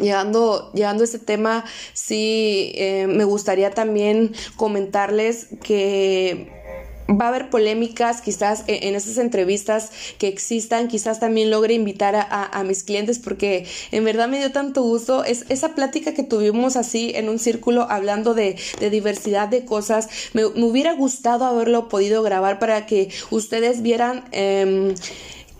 Llegando, 0.00 0.72
llegando 0.72 1.02
a 1.02 1.04
este 1.04 1.18
tema, 1.18 1.66
sí 1.92 2.72
eh, 2.76 3.06
me 3.08 3.24
gustaría 3.24 3.72
también 3.72 4.32
comentarles 4.56 5.48
que 5.62 6.61
va 7.08 7.26
a 7.26 7.28
haber 7.28 7.50
polémicas 7.50 8.20
quizás 8.20 8.64
e-, 8.66 8.88
en 8.88 8.94
esas 8.94 9.18
entrevistas 9.18 9.90
que 10.18 10.28
existan, 10.28 10.88
quizás 10.88 11.20
también 11.20 11.50
logre 11.50 11.74
invitar 11.74 12.14
a, 12.16 12.62
mis 12.64 12.84
clientes 12.84 13.18
porque 13.18 13.66
en 13.90 14.04
verdad 14.04 14.28
me 14.28 14.38
dio 14.38 14.52
tanto 14.52 14.82
gusto 14.82 15.24
es 15.24 15.44
esa 15.48 15.74
plática 15.74 16.14
que 16.14 16.22
tuvimos 16.22 16.76
así 16.76 17.12
en 17.14 17.28
un 17.28 17.38
círculo 17.38 17.86
hablando 17.90 18.34
de, 18.34 18.56
diversidad 18.90 19.48
de 19.48 19.64
cosas, 19.64 20.08
me, 20.32 20.44
hubiera 20.44 20.92
gustado 20.94 21.44
haberlo 21.44 21.88
podido 21.88 22.22
grabar 22.22 22.58
para 22.58 22.86
que 22.86 23.10
ustedes 23.30 23.82
vieran... 23.82 24.24
Em, 24.32 24.94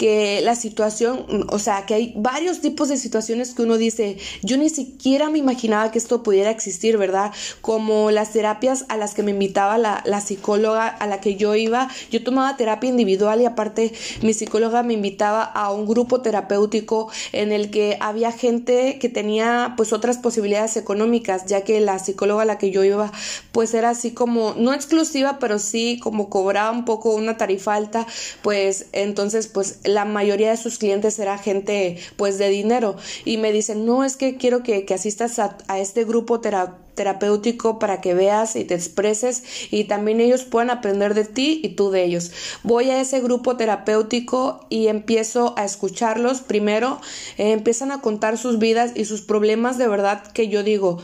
que 0.02 0.40
la 0.40 0.56
situación, 0.56 1.46
o 1.48 1.60
sea, 1.60 1.86
que 1.86 1.94
hay 1.94 2.12
varios 2.16 2.60
tipos 2.60 2.88
de 2.88 2.96
situaciones 2.96 3.54
que 3.54 3.62
uno 3.62 3.76
dice, 3.76 4.16
yo 4.42 4.56
ni 4.56 4.68
siquiera 4.68 5.30
me 5.30 5.38
imaginaba 5.38 5.92
que 5.92 5.98
esto 5.98 6.24
pudiera 6.24 6.50
existir, 6.50 6.98
¿verdad? 6.98 7.30
Como 7.60 8.10
las 8.10 8.32
terapias 8.32 8.84
a 8.88 8.96
las 8.96 9.14
que 9.14 9.22
me 9.22 9.30
invitaba 9.30 9.78
la, 9.78 10.20
psicóloga 10.20 10.88
a 10.88 11.06
la 11.06 11.20
que 11.20 11.36
yo 11.36 11.54
iba, 11.54 11.88
yo 12.10 12.24
tomaba 12.24 12.56
terapia 12.56 12.90
individual 12.90 13.42
y 13.42 13.44
aparte 13.44 13.92
mi 14.22 14.34
psicóloga 14.34 14.82
me 14.82 14.94
invitaba 14.94 15.44
a 15.44 15.70
un 15.70 15.86
grupo 15.86 16.20
terapéutico 16.20 17.08
en 17.30 17.52
el 17.52 17.70
que 17.70 17.96
había 18.00 18.32
gente 18.32 18.98
que 18.98 19.08
tenía 19.08 19.74
pues 19.76 19.92
otras 19.92 20.18
posibilidades 20.18 20.76
económicas, 20.76 21.46
ya 21.46 21.62
que 21.62 21.78
la 21.78 22.00
psicóloga 22.00 22.42
a 22.42 22.46
la 22.46 22.58
que 22.58 22.72
yo 22.72 22.82
iba 22.82 23.12
pues 23.52 23.72
era 23.72 23.90
así 23.90 24.10
como, 24.10 24.56
no 24.58 24.74
exclusiva, 24.74 25.38
pero 25.38 25.60
sí 25.60 26.00
como 26.02 26.28
cobraba 26.28 26.72
un 26.72 26.84
poco 26.84 27.14
una 27.14 27.36
tarifa 27.36 27.76
alta, 27.76 28.04
pues 28.42 28.86
entonces 28.90 29.46
pues 29.46 29.78
la 29.94 30.04
mayoría 30.04 30.50
de 30.50 30.56
sus 30.56 30.78
clientes 30.78 31.18
era 31.18 31.38
gente 31.38 31.98
pues 32.16 32.38
de 32.38 32.48
dinero 32.48 32.96
y 33.24 33.36
me 33.36 33.52
dicen, 33.52 33.86
no, 33.86 34.04
es 34.04 34.16
que 34.16 34.36
quiero 34.36 34.62
que, 34.62 34.86
asistas 34.92 35.38
a, 35.38 35.56
este 35.78 36.04
grupo 36.04 36.40
terapéutico 36.40 37.78
para 37.78 38.00
que 38.00 38.14
veas 38.14 38.56
y 38.56 38.64
te 38.64 38.74
expreses 38.74 39.42
y 39.70 39.84
también 39.84 40.20
ellos 40.20 40.44
puedan 40.44 40.70
aprender 40.70 41.14
de 41.14 41.24
ti 41.24 41.60
y 41.62 41.70
tú 41.70 41.90
de 41.90 42.04
ellos. 42.04 42.32
Voy 42.62 42.90
a 42.90 43.00
ese 43.00 43.20
grupo 43.20 43.56
terapéutico 43.56 44.66
y 44.68 44.88
empiezo 44.88 45.54
a 45.56 45.64
escucharlos. 45.64 46.40
Primero 46.40 47.00
eh, 47.38 47.52
empiezan 47.52 47.90
a 47.90 48.00
contar 48.00 48.38
sus 48.38 48.58
vidas 48.58 48.92
y 48.94 49.04
sus 49.04 49.22
problemas 49.22 49.78
de 49.78 49.88
verdad 49.88 50.22
que 50.32 50.48
yo 50.48 50.62
digo, 50.62 50.98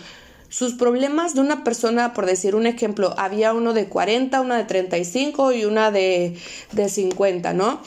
sus 0.48 0.74
problemas 0.74 1.34
de 1.34 1.42
una 1.42 1.62
persona, 1.62 2.14
por 2.14 2.24
decir 2.24 2.54
un 2.54 2.66
ejemplo, 2.66 3.14
había 3.18 3.52
uno 3.52 3.74
de 3.74 3.86
40, 3.86 4.40
una 4.40 4.56
de 4.56 4.64
35 4.64 5.52
y 5.52 5.66
una 5.66 5.90
de, 5.90 6.38
de 6.72 6.88
50, 6.88 7.52
¿no? 7.52 7.82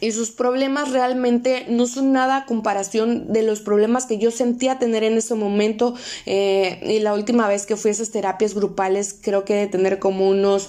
Y 0.00 0.12
sus 0.12 0.30
problemas 0.30 0.92
realmente 0.92 1.66
no 1.68 1.86
son 1.86 2.12
nada 2.12 2.38
a 2.38 2.46
comparación 2.46 3.32
de 3.32 3.42
los 3.42 3.60
problemas 3.60 4.06
que 4.06 4.18
yo 4.18 4.30
sentía 4.30 4.78
tener 4.78 5.04
en 5.04 5.14
ese 5.14 5.34
momento 5.34 5.94
eh, 6.26 6.80
y 6.82 7.00
la 7.00 7.14
última 7.14 7.48
vez 7.48 7.66
que 7.66 7.76
fui 7.76 7.90
a 7.90 7.92
esas 7.92 8.10
terapias 8.10 8.54
grupales 8.54 9.16
creo 9.20 9.44
que 9.44 9.54
de 9.54 9.66
tener 9.66 9.98
como 9.98 10.28
unos 10.28 10.68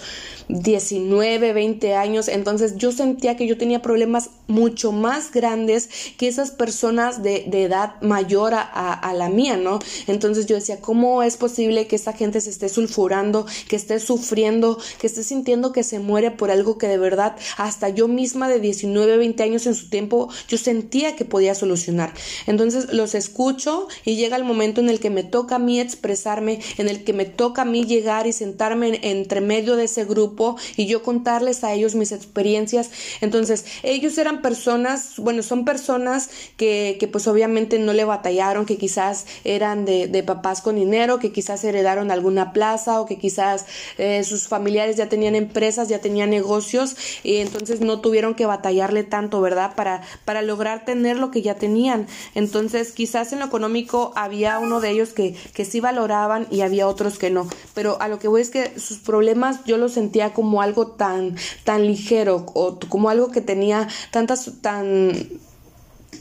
19, 0.50 1.54
20 1.54 1.96
años 1.96 2.28
entonces 2.28 2.76
yo 2.78 2.92
sentía 2.92 3.36
que 3.38 3.48
yo 3.48 3.58
tenía 3.58 3.82
problemas 3.82 4.30
mucho 4.48 4.92
más 4.92 5.32
grandes 5.32 5.90
que 6.18 6.28
esas 6.28 6.52
personas 6.52 7.24
de, 7.24 7.50
edad 7.62 8.02
mayor 8.02 8.54
a, 8.54 8.62
a, 8.62 9.14
la 9.14 9.30
mía, 9.30 9.56
¿no? 9.56 9.80
Entonces 10.08 10.46
yo 10.48 10.56
decía, 10.56 10.82
¿cómo 10.82 11.22
es 11.24 11.38
posible 11.38 11.88
que 11.88 11.96
esta 11.96 12.14
gente 12.14 12.42
se 12.42 12.50
esté 12.50 12.70
sulfurando, 12.70 13.46
que 13.68 13.76
esté 13.76 14.00
sufriendo, 14.00 14.80
que 15.00 15.08
esté 15.08 15.24
sintiendo 15.24 15.72
que 15.72 15.84
se 15.84 16.00
muere 16.00 16.32
por 16.32 16.50
algo 16.50 16.78
que 16.78 16.88
de 16.88 16.98
verdad 16.98 17.36
hasta 17.58 17.90
yo 17.90 18.08
misma 18.08 18.50
de 18.50 18.60
19, 18.60 19.18
20 19.22 19.44
años 19.44 19.68
en 19.68 19.76
su 19.76 19.90
tiempo, 19.90 20.30
yo 20.48 20.58
sentía 20.58 21.16
que 21.16 21.26
podía 21.26 21.54
solucionar. 21.54 22.14
Entonces 22.48 22.92
los 22.92 23.14
escucho 23.14 23.88
y 24.04 24.16
llega 24.16 24.36
el 24.36 24.44
momento 24.44 24.82
en 24.82 24.90
el 24.90 25.00
que 25.00 25.12
me 25.12 25.24
toca 25.24 25.56
a 25.56 25.60
mí 25.60 25.80
expresarme, 25.80 26.60
en 26.78 26.90
el 26.90 27.04
que 27.04 27.14
me 27.14 27.26
toca 27.26 27.62
a 27.62 27.66
mí 27.66 27.86
llegar 27.86 28.26
y 28.26 28.34
sentarme 28.34 29.00
entre 29.04 29.42
medio 29.42 29.76
de 29.76 29.86
ese 29.86 30.06
grupo 30.06 30.58
y 30.76 30.88
yo 30.88 31.04
contarles 31.04 31.64
a 31.64 31.74
ellos 31.74 31.94
mis 31.94 32.12
experiencias. 32.12 32.90
Entonces 33.22 33.66
ellos 33.84 34.18
eran 34.18 34.42
personas, 34.42 35.14
bueno, 35.18 35.44
son 35.44 35.66
personas 35.66 36.30
que, 36.58 36.98
que 37.00 37.08
pues 37.08 37.28
obviamente 37.28 37.78
no 37.78 37.94
le 37.94 38.06
batallaron, 38.06 38.66
que 38.66 38.78
quizás 38.78 39.26
eran 39.44 39.86
de, 39.86 40.08
de, 40.08 40.24
papás 40.24 40.62
con 40.62 40.76
dinero, 40.76 41.20
que 41.20 41.32
quizás 41.32 41.64
heredaron 41.64 42.10
alguna 42.10 42.54
plaza 42.54 43.00
o 43.00 43.06
que 43.06 43.18
quizás 43.18 43.66
eh, 43.98 44.24
sus 44.24 44.48
familiares 44.48 44.96
ya 44.98 45.10
tenían 45.10 45.36
empresas, 45.36 45.90
ya 45.90 46.00
tenían 46.00 46.30
negocios 46.30 46.96
y 47.24 47.38
entonces 47.38 47.82
no 47.82 48.02
tuvieron 48.02 48.36
que 48.36 48.46
batallarle 48.46 49.04
tanto, 49.12 49.40
¿verdad? 49.42 49.76
Para, 49.76 50.02
para 50.26 50.42
lograr 50.42 50.86
tener 50.86 51.18
lo 51.18 51.30
que 51.30 51.44
ya 51.44 51.54
tenían. 51.54 52.08
Entonces, 52.34 52.92
quizás 52.94 53.32
en 53.34 53.40
lo 53.40 53.46
económico 53.46 54.12
había 54.16 54.58
uno 54.58 54.80
de 54.80 54.90
ellos 54.90 55.14
que, 55.14 55.36
que 55.54 55.66
sí 55.66 55.80
valoraban 55.80 56.48
y 56.50 56.62
había 56.62 56.88
otros 56.88 57.20
que 57.20 57.30
no. 57.30 57.48
Pero 57.76 58.02
a 58.02 58.08
lo 58.08 58.18
que 58.18 58.28
voy 58.28 58.42
es 58.42 58.50
que 58.50 58.80
sus 58.80 58.98
problemas 58.98 59.64
yo 59.66 59.78
los 59.78 59.92
sentía 59.92 60.34
como 60.34 60.64
algo 60.64 60.88
tan, 60.88 61.36
tan 61.64 61.86
ligero 61.86 62.48
o 62.56 62.80
como 62.90 63.12
algo 63.12 63.30
que 63.30 63.42
tenía 63.42 63.88
tantas, 64.10 64.54
tan, 64.62 65.14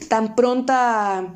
tan 0.07 0.35
pronta 0.35 1.33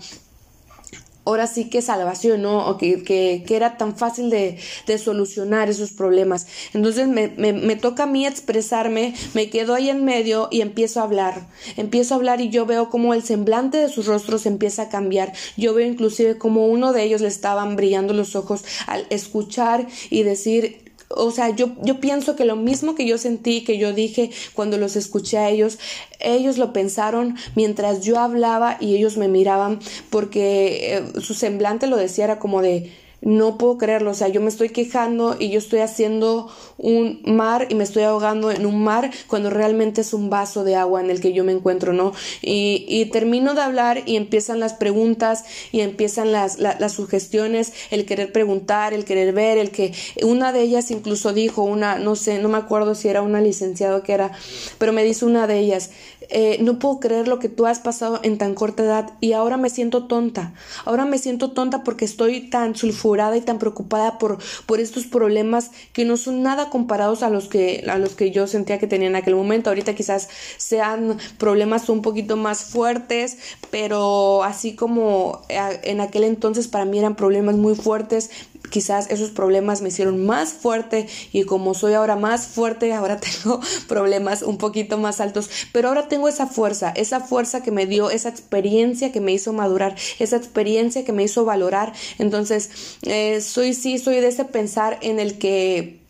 ahora 1.25 1.47
sí 1.47 1.69
que 1.69 1.81
salvación, 1.81 2.43
¿no? 2.43 2.67
O 2.67 2.77
que, 2.77 3.03
que, 3.03 3.43
que 3.45 3.55
era 3.55 3.77
tan 3.77 3.95
fácil 3.97 4.29
de, 4.29 4.57
de, 4.87 4.97
solucionar 4.97 5.69
esos 5.69 5.91
problemas. 5.91 6.47
Entonces 6.73 7.07
me, 7.07 7.29
me, 7.29 7.53
me, 7.53 7.75
toca 7.75 8.03
a 8.03 8.07
mí 8.07 8.25
expresarme, 8.25 9.13
me 9.33 9.49
quedo 9.49 9.73
ahí 9.73 9.89
en 9.89 10.05
medio 10.05 10.47
y 10.51 10.61
empiezo 10.61 10.99
a 10.99 11.03
hablar. 11.03 11.47
Empiezo 11.77 12.13
a 12.13 12.17
hablar 12.17 12.41
y 12.41 12.49
yo 12.49 12.65
veo 12.65 12.89
como 12.89 13.13
el 13.13 13.23
semblante 13.23 13.77
de 13.77 13.89
sus 13.89 14.05
rostros 14.05 14.45
empieza 14.45 14.83
a 14.83 14.89
cambiar. 14.89 15.33
Yo 15.57 15.73
veo 15.73 15.87
inclusive 15.87 16.37
como 16.37 16.67
uno 16.67 16.93
de 16.93 17.03
ellos 17.03 17.21
le 17.21 17.27
estaban 17.27 17.75
brillando 17.75 18.13
los 18.13 18.35
ojos 18.35 18.63
al 18.87 19.07
escuchar 19.09 19.87
y 20.09 20.23
decir 20.23 20.84
o 21.15 21.31
sea, 21.31 21.49
yo, 21.49 21.71
yo 21.81 21.99
pienso 21.99 22.35
que 22.35 22.45
lo 22.45 22.55
mismo 22.55 22.95
que 22.95 23.07
yo 23.07 23.17
sentí, 23.17 23.63
que 23.63 23.77
yo 23.77 23.93
dije 23.93 24.31
cuando 24.53 24.77
los 24.77 24.95
escuché 24.95 25.37
a 25.37 25.49
ellos, 25.49 25.79
ellos 26.19 26.57
lo 26.57 26.73
pensaron 26.73 27.35
mientras 27.55 28.01
yo 28.01 28.19
hablaba 28.19 28.77
y 28.79 28.95
ellos 28.95 29.17
me 29.17 29.27
miraban 29.27 29.79
porque 30.09 30.97
eh, 30.97 31.21
su 31.21 31.33
semblante 31.33 31.87
lo 31.87 31.97
decía, 31.97 32.25
era 32.25 32.39
como 32.39 32.61
de, 32.61 32.91
no 33.25 33.57
puedo 33.57 33.79
creerlo, 33.79 34.11
o 34.11 34.13
sea, 34.13 34.27
yo 34.27 34.39
me 34.39 34.49
estoy 34.49 34.69
quejando 34.69 35.35
y 35.37 35.49
yo 35.49 35.57
estoy 35.57 35.79
haciendo 35.79 36.47
un 36.77 37.21
mar 37.25 37.65
y 37.71 37.75
me 37.75 37.83
estoy 37.83 38.03
ahogando 38.03 38.51
en 38.51 38.67
un 38.67 38.83
mar 38.83 39.09
cuando 39.25 39.49
realmente 39.49 40.01
es 40.01 40.13
un 40.13 40.29
vaso 40.29 40.63
de 40.63 40.75
agua 40.75 41.01
en 41.01 41.09
el 41.09 41.19
que 41.19 41.33
yo 41.33 41.43
me 41.43 41.51
encuentro, 41.51 41.91
¿no? 41.91 42.13
Y, 42.43 42.85
y 42.87 43.05
termino 43.05 43.55
de 43.55 43.61
hablar 43.61 44.03
y 44.05 44.15
empiezan 44.15 44.59
las 44.59 44.73
preguntas 44.73 45.43
y 45.71 45.81
empiezan 45.81 46.31
las, 46.31 46.59
las 46.59 46.93
sugestiones, 46.93 47.73
el 47.89 48.05
querer 48.05 48.31
preguntar, 48.31 48.93
el 48.93 49.05
querer 49.05 49.33
ver, 49.33 49.57
el 49.57 49.71
que 49.71 49.93
una 50.21 50.53
de 50.53 50.61
ellas 50.61 50.91
incluso 50.91 51.33
dijo, 51.33 51.63
una, 51.63 51.97
no 51.97 52.15
sé, 52.15 52.37
no 52.37 52.47
me 52.47 52.59
acuerdo 52.59 52.93
si 52.93 53.07
era 53.07 53.23
una 53.23 53.41
licenciada 53.41 54.03
que 54.03 54.13
era, 54.13 54.33
pero 54.77 54.93
me 54.93 55.03
dice 55.03 55.25
una 55.25 55.47
de 55.47 55.57
ellas, 55.57 55.89
eh, 56.29 56.57
no 56.61 56.79
puedo 56.79 56.99
creer 56.99 57.27
lo 57.27 57.39
que 57.39 57.49
tú 57.49 57.65
has 57.65 57.79
pasado 57.79 58.19
en 58.23 58.37
tan 58.37 58.53
corta 58.53 58.83
edad 58.83 59.11
y 59.21 59.33
ahora 59.33 59.57
me 59.57 59.69
siento 59.69 60.05
tonta. 60.05 60.53
Ahora 60.85 61.05
me 61.05 61.17
siento 61.17 61.51
tonta 61.51 61.83
porque 61.83 62.05
estoy 62.05 62.49
tan 62.49 62.75
sulfurada 62.75 63.37
y 63.37 63.41
tan 63.41 63.59
preocupada 63.59 64.17
por, 64.17 64.37
por 64.65 64.79
estos 64.79 65.05
problemas 65.05 65.71
que 65.93 66.05
no 66.05 66.17
son 66.17 66.43
nada 66.43 66.69
comparados 66.69 67.23
a 67.23 67.29
los 67.29 67.47
que, 67.47 67.83
a 67.87 67.97
los 67.97 68.15
que 68.15 68.31
yo 68.31 68.47
sentía 68.47 68.79
que 68.79 68.87
tenía 68.87 69.07
en 69.07 69.15
aquel 69.15 69.35
momento. 69.35 69.69
Ahorita 69.69 69.95
quizás 69.95 70.29
sean 70.57 71.17
problemas 71.37 71.89
un 71.89 72.01
poquito 72.01 72.37
más 72.37 72.63
fuertes, 72.63 73.37
pero 73.71 74.43
así 74.43 74.75
como 74.75 75.41
eh, 75.49 75.79
en 75.83 76.01
aquel 76.01 76.23
entonces 76.23 76.67
para 76.67 76.85
mí 76.85 76.99
eran 76.99 77.15
problemas 77.15 77.55
muy 77.55 77.75
fuertes, 77.75 78.29
quizás 78.75 79.09
esos 79.09 79.29
problemas 79.29 79.81
me 79.81 79.87
hicieron 79.87 80.25
más 80.25 80.51
fuerte 80.51 81.07
y 81.31 81.45
como 81.45 81.73
soy 81.73 81.93
ahora 81.93 82.17
más 82.17 82.45
fuerte, 82.45 82.91
ahora 82.91 83.17
tengo 83.21 83.61
problemas 83.87 84.41
un 84.41 84.57
poquito 84.57 84.97
más 84.97 85.21
altos, 85.21 85.49
pero 85.71 85.87
ahora 85.87 86.09
tengo 86.09 86.27
esa 86.27 86.45
fuerza, 86.45 86.89
esa 86.89 87.21
fuerza 87.21 87.63
que 87.63 87.71
me 87.71 87.85
dio, 87.85 88.09
esa 88.09 88.27
experiencia 88.27 89.13
que 89.13 89.21
me 89.21 89.31
hizo 89.31 89.53
madurar, 89.53 89.95
esa 90.19 90.35
experiencia 90.35 91.05
que 91.05 91.13
me 91.13 91.23
hizo 91.23 91.45
valorar. 91.45 91.93
Entonces, 92.17 92.97
eh, 93.03 93.39
soy 93.39 93.73
sí, 93.73 93.97
soy 93.97 94.15
de 94.15 94.27
ese 94.27 94.43
pensar 94.43 94.99
en 95.01 95.21
el 95.21 95.37
que 95.37 96.04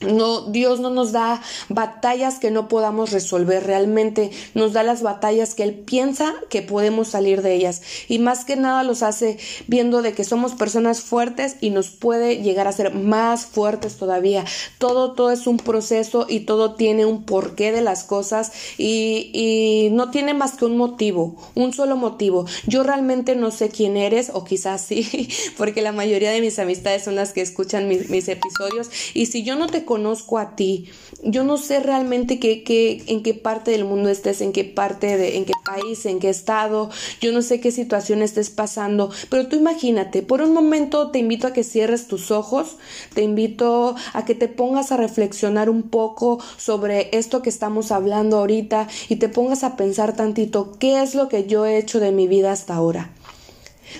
no, 0.00 0.42
Dios 0.42 0.80
no 0.80 0.90
nos 0.90 1.12
da 1.12 1.40
batallas 1.68 2.38
que 2.38 2.50
no 2.50 2.68
podamos 2.68 3.12
resolver, 3.12 3.64
realmente 3.64 4.30
nos 4.54 4.72
da 4.72 4.82
las 4.82 5.02
batallas 5.02 5.54
que 5.54 5.62
Él 5.62 5.74
piensa 5.74 6.34
que 6.50 6.62
podemos 6.62 7.08
salir 7.08 7.42
de 7.42 7.54
ellas 7.54 7.82
y 8.08 8.18
más 8.18 8.44
que 8.44 8.56
nada 8.56 8.82
los 8.82 9.02
hace 9.02 9.38
viendo 9.66 10.02
de 10.02 10.12
que 10.12 10.24
somos 10.24 10.52
personas 10.52 11.00
fuertes 11.00 11.56
y 11.60 11.70
nos 11.70 11.88
puede 11.88 12.42
llegar 12.42 12.68
a 12.68 12.72
ser 12.72 12.94
más 12.94 13.46
fuertes 13.46 13.96
todavía. 13.96 14.44
Todo, 14.78 15.12
todo 15.12 15.30
es 15.30 15.46
un 15.46 15.56
proceso 15.56 16.26
y 16.28 16.40
todo 16.40 16.74
tiene 16.74 17.06
un 17.06 17.24
porqué 17.24 17.72
de 17.72 17.80
las 17.80 18.04
cosas 18.04 18.52
y, 18.78 19.30
y 19.32 19.90
no 19.90 20.10
tiene 20.10 20.34
más 20.34 20.56
que 20.56 20.66
un 20.66 20.76
motivo, 20.76 21.36
un 21.54 21.72
solo 21.72 21.96
motivo. 21.96 22.46
Yo 22.66 22.82
realmente 22.82 23.36
no 23.36 23.50
sé 23.50 23.68
quién 23.68 23.96
eres 23.96 24.30
o 24.32 24.44
quizás 24.44 24.82
sí, 24.82 25.28
porque 25.56 25.82
la 25.82 25.92
mayoría 25.92 26.30
de 26.30 26.40
mis 26.40 26.58
amistades 26.58 27.04
son 27.04 27.14
las 27.14 27.32
que 27.32 27.40
escuchan 27.40 27.88
mis, 27.88 28.10
mis 28.10 28.28
episodios 28.28 28.90
y 29.14 29.26
si 29.26 29.42
yo 29.42 29.56
no 29.56 29.66
te 29.68 29.83
conozco 29.84 30.38
a 30.38 30.56
ti. 30.56 30.88
Yo 31.22 31.44
no 31.44 31.56
sé 31.56 31.80
realmente 31.80 32.38
qué, 32.38 32.62
qué, 32.62 33.02
en 33.06 33.22
qué 33.22 33.34
parte 33.34 33.70
del 33.70 33.84
mundo 33.84 34.08
estés, 34.08 34.40
en 34.40 34.52
qué 34.52 34.64
parte 34.64 35.16
de, 35.16 35.36
en 35.36 35.44
qué 35.44 35.52
país, 35.64 36.04
en 36.06 36.18
qué 36.18 36.28
estado. 36.28 36.90
Yo 37.20 37.32
no 37.32 37.42
sé 37.42 37.60
qué 37.60 37.70
situación 37.70 38.22
estés 38.22 38.50
pasando. 38.50 39.10
Pero 39.30 39.48
tú 39.48 39.56
imagínate, 39.56 40.22
por 40.22 40.42
un 40.42 40.52
momento 40.52 41.10
te 41.10 41.18
invito 41.18 41.46
a 41.46 41.52
que 41.52 41.64
cierres 41.64 42.08
tus 42.08 42.30
ojos, 42.30 42.76
te 43.14 43.22
invito 43.22 43.94
a 44.12 44.24
que 44.24 44.34
te 44.34 44.48
pongas 44.48 44.92
a 44.92 44.96
reflexionar 44.96 45.70
un 45.70 45.84
poco 45.84 46.38
sobre 46.56 47.08
esto 47.16 47.42
que 47.42 47.50
estamos 47.50 47.90
hablando 47.92 48.38
ahorita 48.38 48.88
y 49.08 49.16
te 49.16 49.28
pongas 49.28 49.64
a 49.64 49.76
pensar 49.76 50.16
tantito 50.16 50.72
qué 50.78 51.02
es 51.02 51.14
lo 51.14 51.28
que 51.28 51.46
yo 51.46 51.66
he 51.66 51.78
hecho 51.78 52.00
de 52.00 52.12
mi 52.12 52.28
vida 52.28 52.52
hasta 52.52 52.74
ahora. 52.74 53.10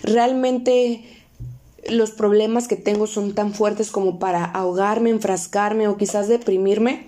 Realmente 0.03 1.14
los 1.89 2.11
problemas 2.11 2.69
que 2.69 2.77
tengo 2.77 3.07
son 3.07 3.35
tan 3.35 3.55
fuertes 3.55 3.91
como 3.91 4.19
para 4.19 4.45
ahogarme, 4.45 5.11
enfrascarme 5.11 5.89
o 5.89 5.97
quizás 5.97 6.29
deprimirme? 6.29 7.07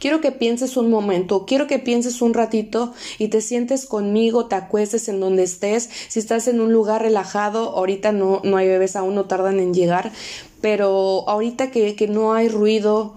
Quiero 0.00 0.20
que 0.20 0.32
pienses 0.32 0.76
un 0.76 0.90
momento, 0.90 1.46
quiero 1.46 1.66
que 1.66 1.78
pienses 1.78 2.20
un 2.22 2.34
ratito 2.34 2.92
y 3.18 3.28
te 3.28 3.40
sientes 3.40 3.86
conmigo, 3.86 4.46
te 4.46 4.56
acuestes 4.56 5.08
en 5.08 5.20
donde 5.20 5.42
estés. 5.42 5.88
Si 6.08 6.18
estás 6.18 6.48
en 6.48 6.60
un 6.60 6.72
lugar 6.72 7.02
relajado, 7.02 7.70
ahorita 7.76 8.12
no, 8.12 8.40
no 8.44 8.56
hay 8.56 8.66
bebés, 8.66 8.96
aún 8.96 9.14
no 9.14 9.26
tardan 9.26 9.60
en 9.60 9.74
llegar, 9.74 10.12
pero 10.60 11.28
ahorita 11.28 11.70
que, 11.70 11.94
que 11.94 12.08
no 12.08 12.34
hay 12.34 12.48
ruido, 12.48 13.14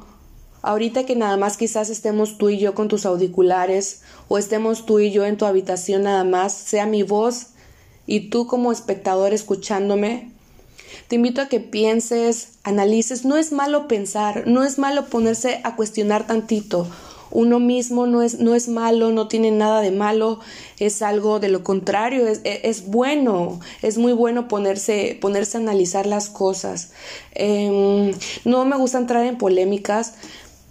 ahorita 0.62 1.06
que 1.06 1.16
nada 1.16 1.38
más 1.38 1.58
quizás 1.58 1.90
estemos 1.90 2.38
tú 2.38 2.50
y 2.50 2.60
yo 2.60 2.76
con 2.76 2.88
tus 2.88 3.06
auriculares 3.06 4.02
o 4.28 4.38
estemos 4.38 4.86
tú 4.86 5.00
y 5.00 5.12
yo 5.12 5.26
en 5.26 5.38
tu 5.38 5.46
habitación 5.46 6.04
nada 6.04 6.24
más, 6.24 6.54
sea 6.54 6.86
mi 6.86 7.04
voz 7.04 7.48
y 8.10 8.32
tú 8.32 8.48
como 8.48 8.72
espectador 8.72 9.36
escuchándome, 9.36 10.32
te 11.08 11.18
invito 11.18 11.42
a 11.42 11.48
que 11.48 11.60
pienses, 11.60 12.54
analices. 12.64 13.24
No 13.24 13.38
es 13.38 13.52
malo 13.52 13.88
pensar, 13.88 14.48
no 14.48 14.64
es 14.64 14.80
malo 14.80 15.06
ponerse 15.06 15.62
a 15.64 15.76
cuestionar 15.76 16.26
tantito. 16.26 16.88
Uno 17.30 17.60
mismo 17.60 18.08
no 18.08 18.24
es, 18.24 18.40
no 18.40 18.56
es 18.56 18.68
malo, 18.68 19.12
no 19.12 19.28
tiene 19.28 19.52
nada 19.52 19.82
de 19.82 19.92
malo, 19.92 20.40
es 20.80 21.04
algo 21.04 21.40
de 21.40 21.50
lo 21.50 21.64
contrario, 21.64 22.28
es, 22.28 22.42
es 22.44 22.88
bueno, 22.88 23.60
es 23.84 24.00
muy 24.00 24.14
bueno 24.14 24.48
ponerse, 24.48 25.16
ponerse 25.22 25.58
a 25.58 25.62
analizar 25.62 26.08
las 26.08 26.30
cosas. 26.30 26.90
Em, 27.36 28.12
no 28.44 28.66
me 28.66 28.76
gusta 28.76 28.98
entrar 28.98 29.24
en 29.28 29.38
polémicas, 29.38 30.16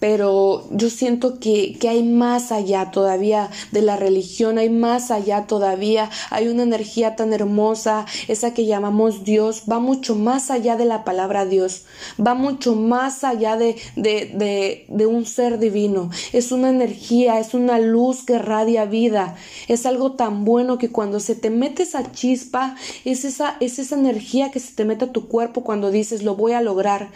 pero 0.01 0.67
yo 0.71 0.91
siento 0.91 1.39
que, 1.41 1.77
que, 1.79 1.89
hay 1.89 2.03
más 2.03 2.53
allá 2.53 2.91
todavía 2.91 3.51
de 3.73 3.83
la 3.83 3.97
religión, 3.97 4.59
hay 4.59 4.71
más 4.71 5.11
allá 5.11 5.47
todavía, 5.47 6.11
hay 6.31 6.49
una 6.49 6.63
energía 6.63 7.17
tan 7.17 7.33
hermosa, 7.33 8.07
esa 8.29 8.55
que 8.55 8.67
llamamos 8.67 9.25
Dios, 9.25 9.65
va 9.71 9.81
mucho 9.81 10.15
más 10.15 10.51
allá 10.51 10.77
de 10.77 10.85
la 10.85 11.05
palabra 11.05 11.47
Dios, 11.47 11.85
va 12.25 12.35
mucho 12.35 12.75
más 12.75 13.25
allá 13.25 13.57
de, 13.57 13.77
de, 13.97 14.31
de, 14.35 14.87
de 14.89 15.07
un 15.07 15.27
ser 15.27 15.59
divino, 15.59 16.11
es 16.33 16.53
una 16.53 16.71
energía, 16.71 17.39
es 17.39 17.55
una 17.55 17.79
luz 17.79 18.25
que 18.25 18.39
radia 18.39 18.85
vida, 18.85 19.37
es 19.67 19.87
algo 19.87 20.13
tan 20.13 20.45
bueno 20.45 20.79
que 20.79 20.91
cuando 20.91 21.21
se 21.21 21.35
te 21.35 21.51
mete 21.51 21.83
esa 21.83 22.13
chispa, 22.13 22.77
es 23.05 23.25
esa, 23.25 23.57
es 23.61 23.79
esa 23.79 23.97
energía 23.97 24.51
que 24.51 24.61
se 24.61 24.75
te 24.75 24.85
mete 24.85 25.07
a 25.07 25.13
tu 25.13 25.29
cuerpo 25.29 25.65
cuando 25.65 25.91
dices 25.91 26.23
lo 26.23 26.37
voy 26.37 26.53
a 26.53 26.61
lograr, 26.61 27.11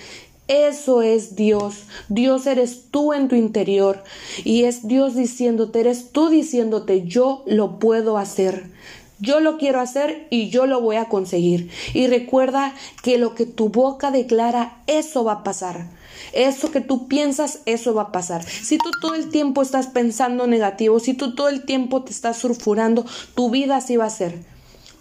eso 0.49 1.03
es 1.03 1.37
Dios. 1.37 1.85
Dios 2.09 2.47
eres 2.47 2.91
tú 2.91 3.13
en 3.13 3.29
tu 3.29 3.37
interior. 3.37 4.03
Y 4.45 4.65
es 4.65 4.87
Dios 4.87 5.15
diciéndote, 5.15 5.81
eres 5.81 6.11
tú 6.11 6.29
diciéndote, 6.29 7.05
yo 7.07 7.43
lo 7.47 7.79
puedo 7.79 8.19
hacer. 8.19 8.71
Yo 9.19 9.39
lo 9.39 9.57
quiero 9.57 9.81
hacer 9.81 10.27
y 10.31 10.51
yo 10.51 10.67
lo 10.67 10.81
voy 10.81 10.97
a 10.97 11.09
conseguir. 11.09 11.71
Y 11.95 12.09
recuerda 12.09 12.75
que 13.05 13.19
lo 13.19 13.35
que 13.35 13.47
tu 13.47 13.69
boca 13.69 14.11
declara, 14.11 14.83
eso 14.89 15.23
va 15.23 15.33
a 15.33 15.45
pasar. 15.45 15.87
Eso 16.33 16.73
que 16.73 16.81
tú 16.81 17.07
piensas, 17.07 17.61
eso 17.65 17.95
va 17.95 18.03
a 18.03 18.13
pasar. 18.13 18.43
Si 18.43 18.79
tú 18.79 18.91
todo 19.01 19.15
el 19.15 19.29
tiempo 19.29 19.63
estás 19.63 19.87
pensando 19.87 20.47
negativo, 20.47 20.99
si 20.99 21.15
tú 21.15 21.35
todo 21.37 21.49
el 21.49 21.65
tiempo 21.65 22.03
te 22.03 22.11
estás 22.11 22.39
sulfurando, 22.39 23.07
tu 23.35 23.51
vida 23.51 23.77
así 23.77 23.97
va 23.97 24.07
a 24.07 24.11
ser. 24.11 24.52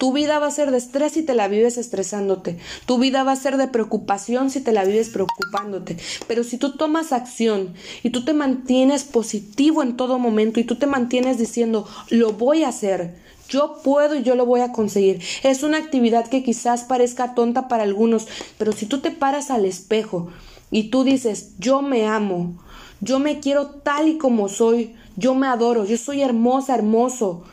Tu 0.02 0.12
vida 0.12 0.40
va 0.40 0.48
a 0.48 0.52
ser 0.52 0.72
de 0.72 0.80
estrés 0.80 1.12
si 1.12 1.22
te 1.22 1.36
la 1.36 1.48
vives 1.48 1.78
estresándote. 1.78 2.58
Tu 2.88 2.98
vida 2.98 3.22
va 3.22 3.34
a 3.34 3.36
ser 3.36 3.58
de 3.58 3.68
preocupación 3.68 4.50
si 4.50 4.60
te 4.60 4.72
la 4.72 4.84
vives 4.84 5.10
preocupándote. 5.10 5.96
Pero 6.28 6.44
si 6.44 6.58
tú 6.58 6.72
tomas 6.72 7.12
acción 7.12 7.76
y 8.02 8.10
tú 8.10 8.26
te 8.26 8.34
mantienes 8.34 9.04
positivo 9.04 9.84
en 9.84 9.96
todo 9.96 10.18
momento 10.18 10.60
y 10.60 10.64
tú 10.64 10.78
te 10.78 10.88
mantienes 10.88 11.38
diciendo, 11.38 11.88
lo 12.10 12.34
voy 12.34 12.64
a 12.64 12.70
hacer, 12.70 13.14
yo 13.48 13.80
puedo 13.84 14.16
y 14.16 14.24
yo 14.24 14.34
lo 14.34 14.48
voy 14.48 14.62
a 14.62 14.72
conseguir. 14.72 15.22
Es 15.44 15.62
una 15.62 15.78
actividad 15.78 16.28
que 16.28 16.42
quizás 16.42 16.84
parezca 16.84 17.36
tonta 17.36 17.68
para 17.68 17.84
algunos, 17.84 18.28
pero 18.58 18.72
si 18.72 18.88
tú 18.88 19.02
te 19.02 19.12
paras 19.12 19.52
al 19.52 19.66
espejo 19.66 20.30
y 20.72 20.90
tú 20.90 21.04
dices, 21.04 21.52
yo 21.60 21.84
me 21.84 22.08
amo, 22.08 22.56
yo 23.02 23.20
me 23.20 23.40
quiero 23.40 23.68
tal 23.68 24.08
y 24.08 24.18
como 24.18 24.50
soy, 24.50 24.96
yo 25.16 25.36
me 25.36 25.46
adoro, 25.46 25.86
yo 25.86 25.98
soy 25.98 26.24
hermosa, 26.24 26.74
hermoso, 26.74 27.44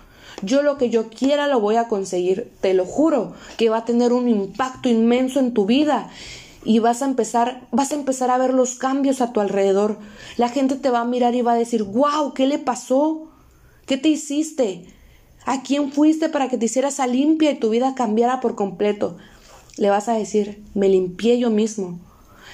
yo 0.43 0.63
lo 0.63 0.79
que 0.79 0.91
yo 0.91 1.09
quiera 1.09 1.47
lo 1.47 1.61
voy 1.61 1.77
a 1.77 1.89
conseguir, 1.89 2.51
te 2.61 2.75
lo 2.75 2.85
juro, 2.85 3.35
que 3.57 3.69
va 3.69 3.79
a 3.79 3.85
tener 3.85 4.13
un 4.13 4.29
impacto 4.29 4.89
inmenso 4.89 5.41
en 5.41 5.55
tu 5.55 5.67
vida 5.67 6.11
y 6.65 6.79
vas 6.79 7.03
a 7.03 7.07
empezar, 7.07 7.67
vas 7.71 7.93
a 7.93 7.95
empezar 7.95 8.31
a 8.31 8.39
ver 8.39 8.55
los 8.55 8.75
cambios 8.77 9.21
a 9.21 9.33
tu 9.33 9.41
alrededor. 9.41 9.99
La 10.37 10.49
gente 10.49 10.77
te 10.77 10.91
va 10.91 11.01
a 11.01 11.05
mirar 11.05 11.35
y 11.35 11.43
va 11.43 11.53
a 11.53 11.59
decir, 11.59 11.85
"Wow, 11.85 12.35
¿qué 12.35 12.47
le 12.47 12.59
pasó? 12.59 13.29
¿Qué 13.87 13.97
te 13.97 14.09
hiciste? 14.09 14.87
¿A 15.47 15.63
quién 15.63 15.93
fuiste 15.93 16.29
para 16.29 16.49
que 16.49 16.59
te 16.59 16.67
hicieras 16.67 16.95
esa 16.95 17.07
limpia 17.07 17.51
y 17.51 17.59
tu 17.59 17.71
vida 17.71 17.95
cambiara 17.95 18.41
por 18.41 18.55
completo?" 18.55 19.17
Le 19.77 19.91
vas 19.91 20.09
a 20.09 20.15
decir, 20.15 20.65
"Me 20.75 20.89
limpié 20.89 21.39
yo 21.39 21.51
mismo. 21.51 21.99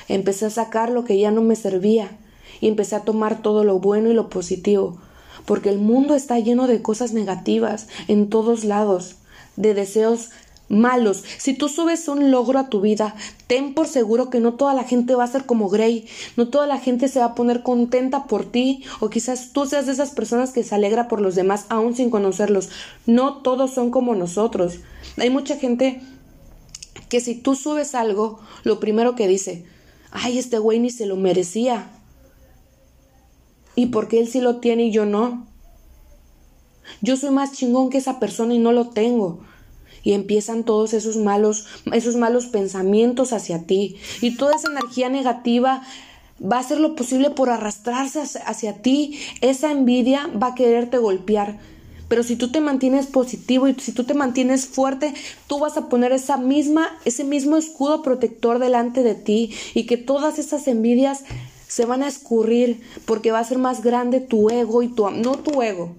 Empecé 0.09 0.47
a 0.47 0.51
sacar 0.51 0.91
lo 0.91 1.05
que 1.05 1.19
ya 1.19 1.31
no 1.31 1.43
me 1.43 1.57
servía." 1.57 2.19
y 2.61 2.69
empecé 2.69 2.95
a 2.95 3.01
tomar 3.01 3.43
todo 3.43 3.65
lo 3.65 3.79
bueno 3.79 4.11
y 4.11 4.15
lo 4.15 4.31
positivo 4.31 4.99
porque 5.47 5.69
el 5.69 5.79
mundo 5.79 6.15
está 6.15 6.39
lleno 6.39 6.67
de 6.67 6.83
cosas 6.83 7.13
negativas 7.13 7.89
en 8.09 8.29
todos 8.29 8.65
lados, 8.65 9.17
de 9.57 9.75
deseos 9.75 10.31
malos. 10.69 11.25
Si 11.39 11.55
tú 11.55 11.69
subes 11.69 12.09
un 12.09 12.31
logro 12.31 12.59
a 12.59 12.69
tu 12.69 12.81
vida, 12.81 13.15
ten 13.47 13.75
por 13.75 13.87
seguro 13.87 14.31
que 14.31 14.41
no 14.41 14.55
toda 14.55 14.75
la 14.75 14.85
gente 14.85 15.15
va 15.15 15.25
a 15.25 15.29
ser 15.29 15.47
como 15.47 15.69
Gray, 15.69 16.07
no 16.37 16.49
toda 16.49 16.67
la 16.67 16.79
gente 16.79 17.09
se 17.09 17.21
va 17.21 17.27
a 17.27 17.35
poner 17.35 17.63
contenta 17.63 18.25
por 18.25 18.45
ti, 18.45 18.83
o 19.01 19.11
quizás 19.11 19.53
tú 19.53 19.67
seas 19.67 19.87
de 19.87 19.93
esas 19.93 20.11
personas 20.11 20.53
que 20.53 20.63
se 20.63 20.75
alegra 20.75 21.09
por 21.09 21.21
los 21.21 21.35
demás 21.35 21.67
aún 21.69 21.95
sin 21.95 22.11
conocerlos. 22.11 22.71
No 23.07 23.43
todos 23.43 23.73
son 23.73 23.91
como 23.91 24.15
nosotros. 24.15 24.81
Hay 25.19 25.31
mucha 25.31 25.57
gente 25.57 26.01
que 27.09 27.21
si 27.21 27.35
tú 27.35 27.55
subes 27.55 27.95
algo, 27.95 28.41
lo 28.65 28.81
primero 28.81 29.15
que 29.15 29.29
dice, 29.29 29.65
ay, 30.11 30.39
este 30.39 30.59
güey 30.59 30.79
ni 30.79 30.91
se 30.91 31.07
lo 31.07 31.17
merecía. 31.17 31.91
¿Y 33.77 33.87
por 33.87 34.09
qué 34.09 34.21
él 34.21 34.29
sí 34.29 34.41
lo 34.41 34.57
tiene 34.57 34.87
y 34.87 34.91
yo 34.93 35.07
no? 35.07 35.47
Yo 37.01 37.17
soy 37.17 37.31
más 37.31 37.53
chingón 37.53 37.91
que 37.91 37.99
esa 37.99 38.21
persona 38.21 38.55
y 38.55 38.59
no 38.59 38.73
lo 38.73 38.89
tengo. 38.89 39.41
Y 40.03 40.13
empiezan 40.13 40.65
todos 40.65 40.93
esos 40.93 41.17
malos, 41.17 41.67
esos 41.93 42.17
malos 42.17 42.47
pensamientos 42.47 43.33
hacia 43.33 43.67
ti. 43.67 43.97
Y 44.21 44.37
toda 44.37 44.55
esa 44.55 44.71
energía 44.71 45.09
negativa 45.09 45.83
va 46.43 46.57
a 46.59 46.61
hacer 46.61 46.79
lo 46.79 46.95
posible 46.95 47.31
por 47.31 47.51
arrastrarse 47.51 48.21
hacia, 48.21 48.83
ti. 48.83 49.19
Esa 49.41 49.71
envidia 49.71 50.29
va 50.41 50.49
a 50.49 50.55
quererte 50.55 50.99
golpear. 50.99 51.59
Pero 52.09 52.23
si 52.23 52.37
tú 52.37 52.51
te 52.51 52.61
mantienes 52.61 53.07
positivo 53.07 53.67
y 53.67 53.75
si 53.75 53.93
tú 53.93 54.05
te 54.05 54.13
mantienes 54.13 54.67
fuerte, 54.67 55.15
tú 55.47 55.59
vas 55.59 55.79
a 55.79 55.89
poner 55.89 56.13
esa 56.13 56.37
misma, 56.37 56.99
ese 57.07 57.25
mismo 57.25 57.57
escudo 57.57 58.03
protector 58.03 58.59
delante 58.59 59.03
de 59.03 59.15
ti 59.15 59.55
y 59.73 59.87
que 59.87 59.97
todas 59.97 60.39
esas 60.39 60.69
envidias 60.69 61.25
se 61.75 61.87
van 61.87 62.05
a 62.05 62.09
escurrir 62.09 62.81
porque 63.05 63.33
va 63.33 63.41
a 63.41 63.45
ser 63.45 63.59
más 63.59 63.83
grande 63.83 64.21
tu 64.21 64.49
ego 64.49 64.85
y 64.85 64.89
tu 64.89 65.11
no 65.11 65.33
tu 65.39 65.61
ego, 65.61 65.97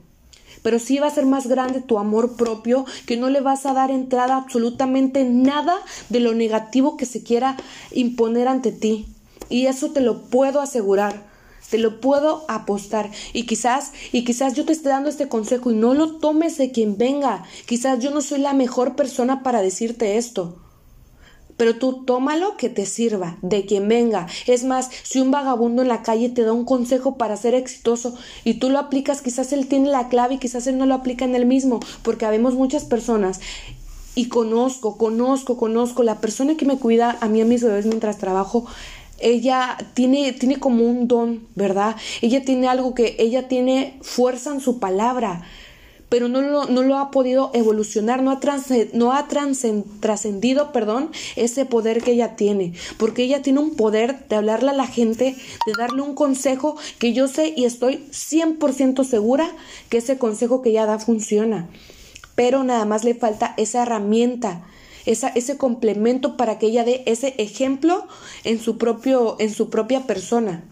pero 0.63 0.79
sí 0.79 0.99
va 0.99 1.07
a 1.07 1.13
ser 1.13 1.25
más 1.25 1.47
grande 1.47 1.81
tu 1.81 1.99
amor 1.99 2.37
propio, 2.37 2.85
que 3.05 3.17
no 3.17 3.29
le 3.29 3.41
vas 3.41 3.65
a 3.65 3.73
dar 3.73 3.91
entrada 3.91 4.37
absolutamente 4.37 5.25
nada 5.25 5.75
de 6.07 6.21
lo 6.21 6.33
negativo 6.33 6.95
que 6.95 7.05
se 7.05 7.23
quiera 7.23 7.57
imponer 7.91 8.47
ante 8.47 8.71
ti. 8.71 9.07
Y 9.49 9.65
eso 9.65 9.91
te 9.91 9.99
lo 9.99 10.21
puedo 10.21 10.61
asegurar. 10.61 11.27
Te 11.69 11.77
lo 11.77 11.99
puedo 11.99 12.45
apostar. 12.47 13.11
Y 13.33 13.45
quizás, 13.45 13.91
y 14.13 14.23
quizás 14.23 14.53
yo 14.53 14.63
te 14.63 14.71
esté 14.71 14.87
dando 14.89 15.09
este 15.09 15.27
consejo 15.27 15.71
y 15.71 15.75
no 15.75 15.93
lo 15.93 16.19
tomes 16.19 16.57
de 16.57 16.71
quien 16.71 16.97
venga. 16.97 17.43
Quizás 17.65 17.99
yo 17.99 18.11
no 18.11 18.21
soy 18.21 18.39
la 18.39 18.53
mejor 18.53 18.95
persona 18.95 19.43
para 19.43 19.61
decirte 19.61 20.17
esto 20.17 20.64
pero 21.57 21.75
tú 21.75 22.03
tómalo 22.05 22.57
que 22.57 22.69
te 22.69 22.85
sirva, 22.85 23.37
de 23.41 23.65
quien 23.65 23.87
venga. 23.87 24.27
Es 24.47 24.63
más, 24.63 24.89
si 25.03 25.21
un 25.21 25.31
vagabundo 25.31 25.81
en 25.81 25.87
la 25.87 26.03
calle 26.03 26.29
te 26.29 26.43
da 26.43 26.53
un 26.53 26.65
consejo 26.65 27.17
para 27.17 27.37
ser 27.37 27.53
exitoso 27.53 28.15
y 28.43 28.55
tú 28.55 28.69
lo 28.69 28.79
aplicas, 28.79 29.21
quizás 29.21 29.53
él 29.53 29.67
tiene 29.67 29.89
la 29.89 30.09
clave 30.09 30.35
y 30.35 30.39
quizás 30.39 30.67
él 30.67 30.77
no 30.77 30.85
lo 30.85 30.95
aplica 30.95 31.25
en 31.25 31.35
él 31.35 31.45
mismo, 31.45 31.79
porque 32.03 32.25
habemos 32.25 32.55
muchas 32.55 32.83
personas 32.83 33.39
y 34.15 34.29
conozco, 34.29 34.97
conozco, 34.97 35.57
conozco, 35.57 36.03
la 36.03 36.19
persona 36.21 36.55
que 36.55 36.65
me 36.65 36.77
cuida 36.77 37.17
a 37.21 37.27
mí 37.27 37.41
a 37.41 37.45
mis 37.45 37.63
bebés 37.63 37.85
mientras 37.85 38.17
trabajo, 38.17 38.65
ella 39.19 39.77
tiene, 39.93 40.33
tiene 40.33 40.57
como 40.57 40.85
un 40.85 41.07
don, 41.07 41.47
¿verdad? 41.55 41.95
Ella 42.21 42.43
tiene 42.43 42.67
algo 42.67 42.93
que 42.93 43.15
ella 43.19 43.47
tiene 43.47 43.97
fuerza 44.01 44.51
en 44.51 44.59
su 44.59 44.79
palabra 44.79 45.43
pero 46.09 46.27
no 46.27 46.41
lo, 46.41 46.65
no 46.65 46.83
lo 46.83 46.97
ha 46.97 47.11
podido 47.11 47.51
evolucionar, 47.53 48.21
no 48.21 48.31
ha, 48.31 48.39
trascendido 49.27 50.71
perdón, 50.71 51.11
ese 51.35 51.65
poder 51.65 52.03
que 52.03 52.11
ella 52.11 52.35
tiene, 52.35 52.73
porque 52.97 53.23
ella 53.23 53.41
tiene 53.41 53.59
un 53.59 53.75
poder 53.75 54.27
de 54.27 54.35
hablarle 54.35 54.71
a 54.71 54.75
la 54.75 54.87
gente, 54.87 55.35
de 55.65 55.73
darle 55.77 56.01
un 56.01 56.15
consejo 56.15 56.77
que 56.99 57.13
yo 57.13 57.27
sé 57.27 57.53
y 57.55 57.65
estoy 57.65 58.05
100% 58.11 59.03
segura 59.03 59.49
que 59.89 59.97
ese 59.97 60.17
consejo 60.17 60.61
que 60.61 60.69
ella 60.69 60.85
da 60.85 60.99
funciona, 60.99 61.67
pero 62.35 62.63
nada 62.63 62.85
más 62.85 63.03
le 63.03 63.15
falta 63.15 63.53
esa 63.57 63.83
herramienta. 63.83 64.63
Esa, 65.05 65.27
ese 65.27 65.55
complemento 65.55 66.35
para 66.35 66.57
que 66.57 66.65
ella 66.65 66.83
dé 66.83 67.03
ese 67.05 67.35
ejemplo 67.37 68.07
en 68.43 68.59
su, 68.59 68.79
propio, 68.79 69.35
en 69.37 69.53
su 69.53 69.69
propia 69.69 70.07
persona 70.07 70.63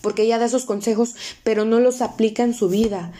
porque 0.00 0.24
ella 0.24 0.38
da 0.38 0.46
esos 0.46 0.64
consejos, 0.64 1.14
pero 1.44 1.64
no 1.64 1.78
los 1.78 2.02
aplica 2.02 2.42
en 2.42 2.54
su 2.54 2.68
vida 2.68 3.12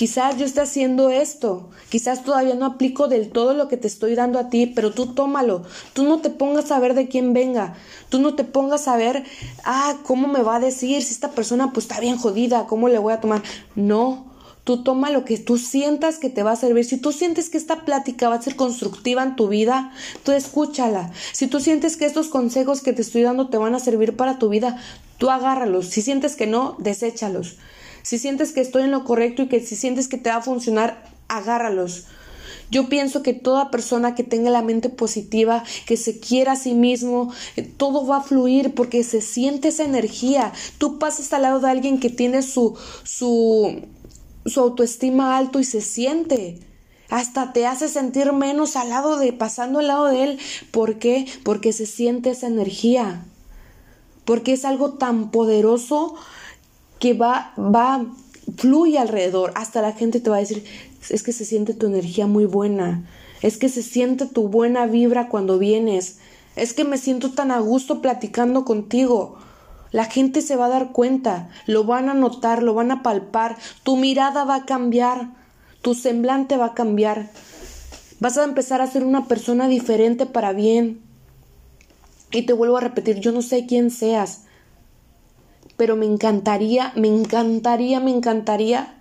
Quizás 0.00 0.38
yo 0.38 0.46
esté 0.46 0.62
haciendo 0.62 1.10
esto, 1.10 1.68
quizás 1.90 2.24
todavía 2.24 2.54
no 2.54 2.64
aplico 2.64 3.06
del 3.06 3.28
todo 3.28 3.52
lo 3.52 3.68
que 3.68 3.76
te 3.76 3.86
estoy 3.86 4.14
dando 4.14 4.38
a 4.38 4.48
ti, 4.48 4.66
pero 4.66 4.92
tú 4.92 5.12
tómalo. 5.12 5.64
Tú 5.92 6.04
no 6.04 6.20
te 6.20 6.30
pongas 6.30 6.70
a 6.70 6.80
ver 6.80 6.94
de 6.94 7.06
quién 7.06 7.34
venga. 7.34 7.74
Tú 8.08 8.18
no 8.18 8.34
te 8.34 8.44
pongas 8.44 8.88
a 8.88 8.96
ver, 8.96 9.24
ah, 9.62 9.98
¿cómo 10.04 10.26
me 10.26 10.40
va 10.40 10.56
a 10.56 10.58
decir 10.58 11.02
si 11.02 11.12
esta 11.12 11.32
persona 11.32 11.74
pues 11.74 11.84
está 11.84 12.00
bien 12.00 12.16
jodida? 12.16 12.66
¿Cómo 12.66 12.88
le 12.88 12.96
voy 12.96 13.12
a 13.12 13.20
tomar? 13.20 13.42
No, 13.74 14.24
Tú 14.64 14.82
toma 14.82 15.10
lo 15.10 15.26
que 15.26 15.36
tú 15.36 15.58
sientas 15.58 16.16
que 16.16 16.30
te 16.30 16.42
va 16.42 16.52
a 16.52 16.56
servir. 16.56 16.86
Si 16.86 16.96
tú 16.96 17.12
sientes 17.12 17.50
que 17.50 17.58
esta 17.58 17.84
plática 17.84 18.30
va 18.30 18.36
a 18.36 18.42
ser 18.42 18.56
constructiva 18.56 19.22
en 19.22 19.36
tu 19.36 19.48
vida, 19.48 19.92
tú 20.22 20.32
escúchala. 20.32 21.12
Si 21.32 21.46
tú 21.46 21.60
sientes 21.60 21.98
que 21.98 22.06
estos 22.06 22.28
consejos 22.28 22.80
que 22.80 22.94
te 22.94 23.02
estoy 23.02 23.20
dando 23.20 23.50
te 23.50 23.58
van 23.58 23.74
a 23.74 23.80
servir 23.80 24.16
para 24.16 24.38
tu 24.38 24.48
vida, 24.48 24.78
tú 25.18 25.28
agárralos. 25.28 25.88
Si 25.88 26.00
sientes 26.00 26.36
que 26.36 26.46
no, 26.46 26.76
deséchalos. 26.78 27.58
Si 28.02 28.18
sientes 28.18 28.52
que 28.52 28.60
estoy 28.60 28.82
en 28.82 28.90
lo 28.90 29.04
correcto 29.04 29.42
y 29.42 29.48
que 29.48 29.60
si 29.60 29.76
sientes 29.76 30.08
que 30.08 30.18
te 30.18 30.30
va 30.30 30.36
a 30.36 30.42
funcionar, 30.42 31.04
agárralos. 31.28 32.06
Yo 32.70 32.88
pienso 32.88 33.22
que 33.22 33.32
toda 33.32 33.70
persona 33.70 34.14
que 34.14 34.22
tenga 34.22 34.50
la 34.50 34.62
mente 34.62 34.88
positiva, 34.88 35.64
que 35.86 35.96
se 35.96 36.20
quiera 36.20 36.52
a 36.52 36.56
sí 36.56 36.74
mismo, 36.74 37.32
eh, 37.56 37.62
todo 37.62 38.06
va 38.06 38.18
a 38.18 38.22
fluir 38.22 38.74
porque 38.74 39.02
se 39.02 39.20
siente 39.20 39.68
esa 39.68 39.84
energía. 39.84 40.52
Tú 40.78 40.98
pasas 40.98 41.32
al 41.32 41.42
lado 41.42 41.60
de 41.60 41.70
alguien 41.70 41.98
que 41.98 42.10
tiene 42.10 42.42
su 42.42 42.78
su 43.02 43.82
su 44.46 44.60
autoestima 44.60 45.36
alto 45.36 45.58
y 45.60 45.64
se 45.64 45.80
siente. 45.80 46.60
Hasta 47.08 47.52
te 47.52 47.66
hace 47.66 47.88
sentir 47.88 48.32
menos 48.32 48.76
al 48.76 48.90
lado 48.90 49.16
de, 49.16 49.32
pasando 49.32 49.80
al 49.80 49.88
lado 49.88 50.06
de 50.06 50.22
él. 50.22 50.38
¿Por 50.70 50.98
qué? 50.98 51.26
Porque 51.42 51.72
se 51.72 51.86
siente 51.86 52.30
esa 52.30 52.46
energía. 52.46 53.24
Porque 54.24 54.52
es 54.52 54.64
algo 54.64 54.92
tan 54.92 55.32
poderoso 55.32 56.14
que 57.00 57.14
va, 57.14 57.52
va, 57.58 58.06
fluye 58.56 58.98
alrededor. 58.98 59.52
Hasta 59.56 59.82
la 59.82 59.92
gente 59.92 60.20
te 60.20 60.30
va 60.30 60.36
a 60.36 60.40
decir, 60.40 60.64
es 61.08 61.24
que 61.24 61.32
se 61.32 61.44
siente 61.44 61.74
tu 61.74 61.86
energía 61.86 62.28
muy 62.28 62.44
buena. 62.44 63.04
Es 63.42 63.56
que 63.56 63.68
se 63.68 63.82
siente 63.82 64.26
tu 64.26 64.48
buena 64.48 64.86
vibra 64.86 65.28
cuando 65.28 65.58
vienes. 65.58 66.18
Es 66.54 66.74
que 66.74 66.84
me 66.84 66.98
siento 66.98 67.32
tan 67.32 67.50
a 67.50 67.58
gusto 67.58 68.00
platicando 68.02 68.64
contigo. 68.64 69.38
La 69.92 70.04
gente 70.04 70.42
se 70.42 70.54
va 70.54 70.66
a 70.66 70.68
dar 70.70 70.92
cuenta, 70.92 71.48
lo 71.66 71.82
van 71.84 72.08
a 72.08 72.14
notar, 72.14 72.62
lo 72.62 72.74
van 72.74 72.92
a 72.92 73.02
palpar, 73.02 73.56
tu 73.82 73.96
mirada 73.96 74.44
va 74.44 74.56
a 74.56 74.64
cambiar, 74.64 75.30
tu 75.82 75.94
semblante 75.94 76.56
va 76.56 76.66
a 76.66 76.74
cambiar. 76.74 77.30
Vas 78.20 78.36
a 78.36 78.44
empezar 78.44 78.82
a 78.82 78.86
ser 78.86 79.02
una 79.04 79.26
persona 79.26 79.66
diferente 79.66 80.26
para 80.26 80.52
bien. 80.52 81.00
Y 82.30 82.42
te 82.42 82.52
vuelvo 82.52 82.76
a 82.76 82.80
repetir, 82.80 83.18
yo 83.18 83.32
no 83.32 83.42
sé 83.42 83.66
quién 83.66 83.90
seas, 83.90 84.42
pero 85.80 85.96
me 85.96 86.04
encantaría, 86.04 86.92
me 86.94 87.08
encantaría, 87.08 88.00
me 88.00 88.10
encantaría 88.10 88.92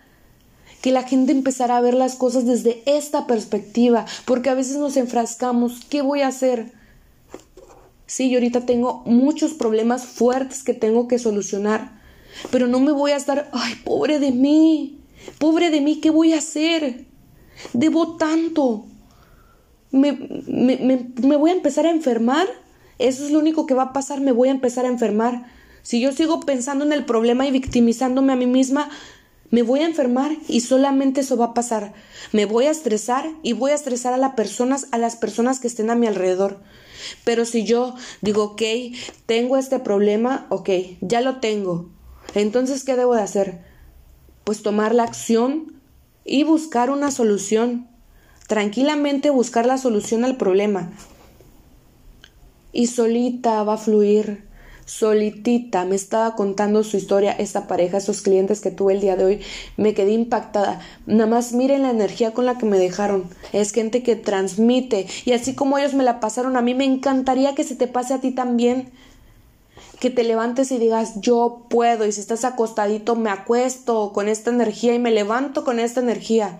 que 0.81 0.93
la 0.93 1.03
gente 1.03 1.33
empezara 1.33 1.75
a 1.75 1.81
ver 1.81 1.93
las 1.93 2.15
cosas 2.15 2.45
desde 2.45 2.83
esta 2.85 3.27
perspectiva, 3.27 4.05
porque 4.23 4.49
a 4.49 4.53
veces 4.53 4.77
nos 4.77 4.95
enfrascamos, 4.95 5.81
¿qué 5.89 6.01
voy 6.01 6.21
a 6.21 6.29
hacer? 6.29 6.71
Sí, 8.05 8.29
yo 8.29 8.37
ahorita 8.37 8.65
tengo 8.65 9.03
muchos 9.05 9.55
problemas 9.55 10.05
fuertes 10.05 10.63
que 10.63 10.73
tengo 10.73 11.09
que 11.09 11.19
solucionar, 11.19 11.99
pero 12.49 12.67
no 12.67 12.79
me 12.79 12.93
voy 12.93 13.11
a 13.11 13.17
estar, 13.17 13.49
ay, 13.51 13.73
pobre 13.83 14.17
de 14.19 14.31
mí, 14.31 15.01
pobre 15.37 15.71
de 15.71 15.81
mí, 15.81 15.99
¿qué 15.99 16.11
voy 16.11 16.31
a 16.31 16.37
hacer? 16.37 17.07
Debo 17.73 18.15
tanto. 18.15 18.85
Me, 19.91 20.13
me, 20.47 21.11
me, 21.21 21.35
voy 21.35 21.49
a 21.49 21.55
empezar 21.55 21.85
a 21.85 21.91
enfermar. 21.91 22.47
Eso 22.99 23.25
es 23.25 23.31
lo 23.31 23.39
único 23.39 23.65
que 23.65 23.73
va 23.73 23.83
a 23.83 23.91
pasar, 23.91 24.21
me 24.21 24.31
voy 24.31 24.47
a 24.47 24.51
empezar 24.51 24.85
a 24.85 24.87
enfermar. 24.87 25.58
Si 25.81 26.01
yo 26.01 26.11
sigo 26.11 26.41
pensando 26.41 26.85
en 26.85 26.93
el 26.93 27.05
problema 27.05 27.47
y 27.47 27.51
victimizándome 27.51 28.33
a 28.33 28.35
mí 28.35 28.45
misma, 28.45 28.89
me 29.51 29.63
voy 29.63 29.79
a 29.79 29.87
enfermar 29.87 30.31
y 30.47 30.61
solamente 30.61 31.21
eso 31.21 31.37
va 31.37 31.45
a 31.45 31.53
pasar. 31.53 31.93
Me 32.31 32.45
voy 32.45 32.65
a 32.65 32.71
estresar 32.71 33.29
y 33.41 33.53
voy 33.53 33.71
a 33.71 33.75
estresar 33.75 34.13
a 34.13 34.17
las 34.17 34.33
personas, 34.33 34.87
a 34.91 34.97
las 34.97 35.15
personas 35.15 35.59
que 35.59 35.67
estén 35.67 35.89
a 35.89 35.95
mi 35.95 36.05
alrededor. 36.05 36.59
Pero 37.23 37.45
si 37.45 37.63
yo 37.63 37.95
digo, 38.21 38.43
ok, 38.43 38.61
tengo 39.25 39.57
este 39.57 39.79
problema, 39.79 40.45
ok, 40.49 40.69
ya 41.01 41.21
lo 41.21 41.37
tengo. 41.39 41.89
Entonces, 42.35 42.83
¿qué 42.83 42.95
debo 42.95 43.15
de 43.15 43.23
hacer? 43.23 43.61
Pues 44.43 44.61
tomar 44.61 44.93
la 44.93 45.03
acción 45.03 45.73
y 46.25 46.43
buscar 46.43 46.91
una 46.91 47.09
solución. 47.09 47.87
Tranquilamente 48.47 49.29
buscar 49.29 49.65
la 49.65 49.77
solución 49.77 50.25
al 50.25 50.37
problema. 50.37 50.91
Y 52.71 52.87
solita 52.87 53.63
va 53.63 53.73
a 53.73 53.77
fluir 53.77 54.48
solitita, 54.89 55.85
me 55.85 55.95
estaba 55.95 56.35
contando 56.35 56.83
su 56.83 56.97
historia, 56.97 57.31
esta 57.31 57.67
pareja, 57.67 57.97
esos 57.97 58.23
clientes 58.23 58.59
que 58.59 58.71
tuve 58.71 58.93
el 58.93 59.01
día 59.01 59.15
de 59.15 59.23
hoy, 59.23 59.41
me 59.77 59.93
quedé 59.93 60.13
impactada. 60.13 60.81
Nada 61.05 61.29
más 61.29 61.53
miren 61.53 61.83
la 61.83 61.91
energía 61.91 62.33
con 62.33 62.47
la 62.47 62.57
que 62.57 62.65
me 62.65 62.79
dejaron. 62.79 63.29
Es 63.53 63.71
gente 63.71 64.01
que 64.01 64.15
transmite 64.15 65.05
y 65.25 65.33
así 65.33 65.53
como 65.53 65.77
ellos 65.77 65.93
me 65.93 66.03
la 66.03 66.19
pasaron 66.19 66.57
a 66.57 66.63
mí, 66.63 66.73
me 66.73 66.85
encantaría 66.85 67.53
que 67.53 67.63
se 67.63 67.75
te 67.75 67.85
pase 67.85 68.15
a 68.15 68.21
ti 68.21 68.31
también. 68.31 68.89
Que 69.99 70.09
te 70.09 70.23
levantes 70.23 70.71
y 70.71 70.79
digas, 70.79 71.21
yo 71.21 71.65
puedo, 71.69 72.07
y 72.07 72.11
si 72.11 72.21
estás 72.21 72.43
acostadito, 72.43 73.15
me 73.15 73.29
acuesto 73.29 74.11
con 74.11 74.27
esta 74.27 74.49
energía 74.49 74.95
y 74.95 74.99
me 74.99 75.11
levanto 75.11 75.63
con 75.63 75.79
esta 75.79 75.99
energía. 75.99 76.57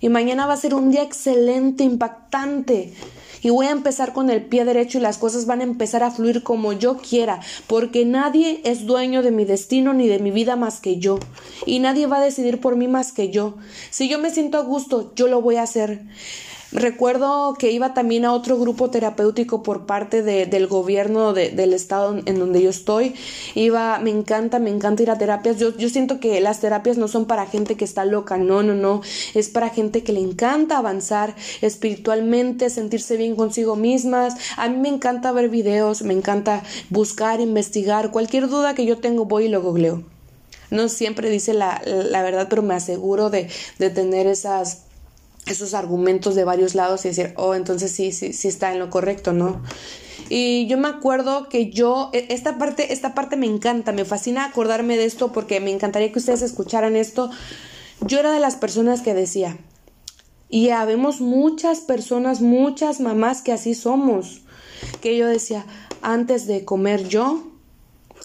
Y 0.00 0.10
mañana 0.10 0.46
va 0.46 0.52
a 0.52 0.58
ser 0.58 0.74
un 0.74 0.90
día 0.90 1.02
excelente, 1.02 1.82
impactante 1.82 2.92
y 3.44 3.50
voy 3.50 3.66
a 3.66 3.70
empezar 3.70 4.14
con 4.14 4.30
el 4.30 4.42
pie 4.42 4.64
derecho 4.64 4.98
y 4.98 5.02
las 5.02 5.18
cosas 5.18 5.44
van 5.44 5.60
a 5.60 5.64
empezar 5.64 6.02
a 6.02 6.10
fluir 6.10 6.42
como 6.42 6.72
yo 6.72 6.96
quiera, 6.96 7.40
porque 7.66 8.06
nadie 8.06 8.62
es 8.64 8.86
dueño 8.86 9.22
de 9.22 9.30
mi 9.30 9.44
destino 9.44 9.92
ni 9.92 10.08
de 10.08 10.18
mi 10.18 10.30
vida 10.30 10.56
más 10.56 10.80
que 10.80 10.96
yo, 10.96 11.20
y 11.66 11.78
nadie 11.78 12.06
va 12.06 12.16
a 12.16 12.24
decidir 12.24 12.58
por 12.58 12.74
mí 12.74 12.88
más 12.88 13.12
que 13.12 13.30
yo. 13.30 13.56
Si 13.90 14.08
yo 14.08 14.18
me 14.18 14.30
siento 14.30 14.56
a 14.56 14.62
gusto, 14.62 15.12
yo 15.14 15.28
lo 15.28 15.42
voy 15.42 15.56
a 15.56 15.62
hacer. 15.62 16.00
Recuerdo 16.74 17.54
que 17.56 17.70
iba 17.70 17.94
también 17.94 18.24
a 18.24 18.32
otro 18.32 18.58
grupo 18.58 18.90
terapéutico 18.90 19.62
por 19.62 19.86
parte 19.86 20.24
de, 20.24 20.44
del 20.46 20.66
gobierno 20.66 21.32
del 21.32 21.72
estado 21.72 22.20
en 22.26 22.38
donde 22.40 22.60
yo 22.60 22.68
estoy. 22.68 23.14
Iba, 23.54 24.00
me 24.00 24.10
encanta, 24.10 24.58
me 24.58 24.70
encanta 24.70 25.04
ir 25.04 25.10
a 25.12 25.16
terapias. 25.16 25.60
Yo, 25.60 25.76
yo 25.76 25.88
siento 25.88 26.18
que 26.18 26.40
las 26.40 26.58
terapias 26.58 26.98
no 26.98 27.06
son 27.06 27.26
para 27.26 27.46
gente 27.46 27.76
que 27.76 27.84
está 27.84 28.04
loca, 28.04 28.38
no, 28.38 28.64
no, 28.64 28.74
no. 28.74 29.02
Es 29.34 29.50
para 29.50 29.68
gente 29.70 30.02
que 30.02 30.12
le 30.12 30.18
encanta 30.18 30.78
avanzar 30.78 31.36
espiritualmente, 31.60 32.68
sentirse 32.70 33.16
bien 33.16 33.36
consigo 33.36 33.76
mismas. 33.76 34.34
A 34.56 34.68
mí 34.68 34.76
me 34.76 34.88
encanta 34.88 35.30
ver 35.30 35.50
videos, 35.50 36.02
me 36.02 36.12
encanta 36.12 36.64
buscar, 36.90 37.40
investigar. 37.40 38.10
Cualquier 38.10 38.48
duda 38.48 38.74
que 38.74 38.84
yo 38.84 38.98
tengo, 38.98 39.26
voy 39.26 39.44
y 39.44 39.48
lo 39.48 39.62
googleo. 39.62 40.02
No 40.72 40.88
siempre 40.88 41.30
dice 41.30 41.54
la, 41.54 41.80
la 41.86 42.22
verdad, 42.22 42.48
pero 42.50 42.62
me 42.62 42.74
aseguro 42.74 43.30
de, 43.30 43.48
de 43.78 43.90
tener 43.90 44.26
esas 44.26 44.86
esos 45.46 45.74
argumentos 45.74 46.34
de 46.34 46.44
varios 46.44 46.74
lados 46.74 47.04
y 47.04 47.08
decir, 47.08 47.34
oh, 47.36 47.54
entonces 47.54 47.92
sí, 47.92 48.12
sí, 48.12 48.32
sí 48.32 48.48
está 48.48 48.72
en 48.72 48.78
lo 48.78 48.90
correcto, 48.90 49.32
¿no? 49.32 49.62
Y 50.28 50.66
yo 50.66 50.78
me 50.78 50.88
acuerdo 50.88 51.48
que 51.48 51.70
yo, 51.70 52.10
e, 52.12 52.26
esta 52.30 52.58
parte, 52.58 52.92
esta 52.92 53.14
parte 53.14 53.36
me 53.36 53.46
encanta, 53.46 53.92
me 53.92 54.04
fascina 54.04 54.44
acordarme 54.44 54.96
de 54.96 55.04
esto 55.04 55.32
porque 55.32 55.60
me 55.60 55.72
encantaría 55.72 56.12
que 56.12 56.18
ustedes 56.18 56.42
escucharan 56.42 56.96
esto. 56.96 57.30
Yo 58.00 58.18
era 58.18 58.32
de 58.32 58.40
las 58.40 58.56
personas 58.56 59.02
que 59.02 59.14
decía, 59.14 59.58
y 60.48 60.70
habemos 60.70 61.20
muchas 61.20 61.80
personas, 61.80 62.40
muchas 62.40 63.00
mamás 63.00 63.42
que 63.42 63.52
así 63.52 63.74
somos, 63.74 64.42
que 65.00 65.16
yo 65.16 65.26
decía, 65.26 65.66
antes 66.00 66.46
de 66.46 66.64
comer 66.64 67.08
yo, 67.08 67.53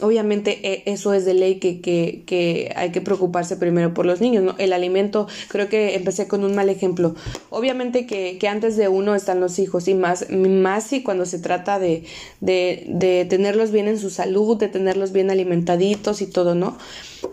obviamente 0.01 0.59
e, 0.63 0.83
eso 0.91 1.13
es 1.13 1.25
de 1.25 1.33
ley 1.33 1.55
que, 1.55 1.81
que, 1.81 2.23
que, 2.25 2.71
hay 2.75 2.91
que 2.91 3.01
preocuparse 3.01 3.57
primero 3.57 3.93
por 3.93 4.05
los 4.05 4.21
niños, 4.21 4.43
¿no? 4.43 4.55
El 4.57 4.73
alimento, 4.73 5.27
creo 5.47 5.69
que 5.69 5.95
empecé 5.95 6.27
con 6.27 6.43
un 6.43 6.55
mal 6.55 6.69
ejemplo. 6.69 7.15
Obviamente 7.49 8.05
que, 8.05 8.37
que 8.37 8.47
antes 8.47 8.77
de 8.77 8.87
uno 8.87 9.15
están 9.15 9.39
los 9.39 9.59
hijos 9.59 9.87
y 9.87 9.93
más, 9.93 10.29
más 10.29 10.85
si 10.85 11.03
cuando 11.03 11.25
se 11.25 11.39
trata 11.39 11.79
de, 11.79 12.03
de, 12.41 12.85
de 12.87 13.25
tenerlos 13.25 13.71
bien 13.71 13.87
en 13.87 13.99
su 13.99 14.09
salud, 14.09 14.57
de 14.57 14.67
tenerlos 14.67 15.11
bien 15.11 15.31
alimentaditos 15.31 16.21
y 16.21 16.27
todo, 16.27 16.55
¿no? 16.55 16.77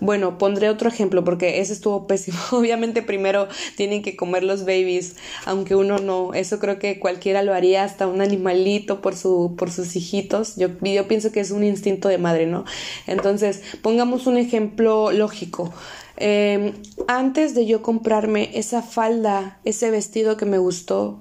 Bueno, 0.00 0.38
pondré 0.38 0.68
otro 0.68 0.88
ejemplo 0.88 1.24
porque 1.24 1.60
ese 1.60 1.72
estuvo 1.72 2.06
pésimo. 2.06 2.38
Obviamente 2.52 3.02
primero 3.02 3.48
tienen 3.76 4.02
que 4.02 4.16
comer 4.16 4.42
los 4.42 4.62
babies, 4.62 5.16
aunque 5.44 5.74
uno 5.74 5.98
no. 5.98 6.34
Eso 6.34 6.58
creo 6.58 6.78
que 6.78 6.98
cualquiera 6.98 7.42
lo 7.42 7.54
haría, 7.54 7.84
hasta 7.84 8.06
un 8.06 8.20
animalito 8.20 9.00
por, 9.00 9.16
su, 9.16 9.54
por 9.56 9.70
sus 9.70 9.96
hijitos. 9.96 10.56
Yo, 10.56 10.68
yo 10.80 11.08
pienso 11.08 11.32
que 11.32 11.40
es 11.40 11.50
un 11.50 11.64
instinto 11.64 12.08
de 12.08 12.18
madre, 12.18 12.46
¿no? 12.46 12.64
Entonces, 13.06 13.62
pongamos 13.82 14.26
un 14.26 14.36
ejemplo 14.36 15.12
lógico. 15.12 15.72
Em, 16.16 16.72
antes 17.08 17.54
de 17.54 17.66
yo 17.66 17.82
comprarme 17.82 18.50
esa 18.54 18.82
falda, 18.82 19.60
ese 19.64 19.90
vestido 19.90 20.36
que 20.36 20.46
me 20.46 20.58
gustó, 20.58 21.18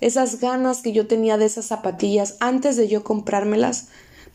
esas 0.00 0.40
ganas 0.40 0.82
que 0.82 0.92
yo 0.92 1.06
tenía 1.06 1.36
de 1.36 1.46
esas 1.46 1.66
zapatillas, 1.66 2.36
antes 2.40 2.76
de 2.76 2.88
yo 2.88 3.02
comprármelas, 3.02 3.88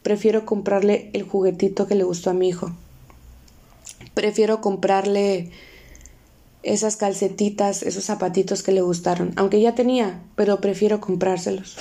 prefiero 0.03 0.45
comprarle 0.45 1.09
el 1.13 1.23
juguetito 1.23 1.87
que 1.87 1.95
le 1.95 2.03
gustó 2.03 2.29
a 2.29 2.33
mi 2.33 2.49
hijo 2.49 2.71
prefiero 4.19 4.59
comprarle 4.59 5.49
esas 6.61 6.97
calcetitas, 6.97 7.83
esos 7.83 8.03
zapatitos 8.03 8.63
que 8.63 8.73
le 8.73 8.81
gustaron, 8.81 9.31
aunque 9.37 9.61
ya 9.61 9.75
tenía, 9.75 10.21
pero 10.35 10.59
prefiero 10.59 10.99
comprárselos. 10.99 11.77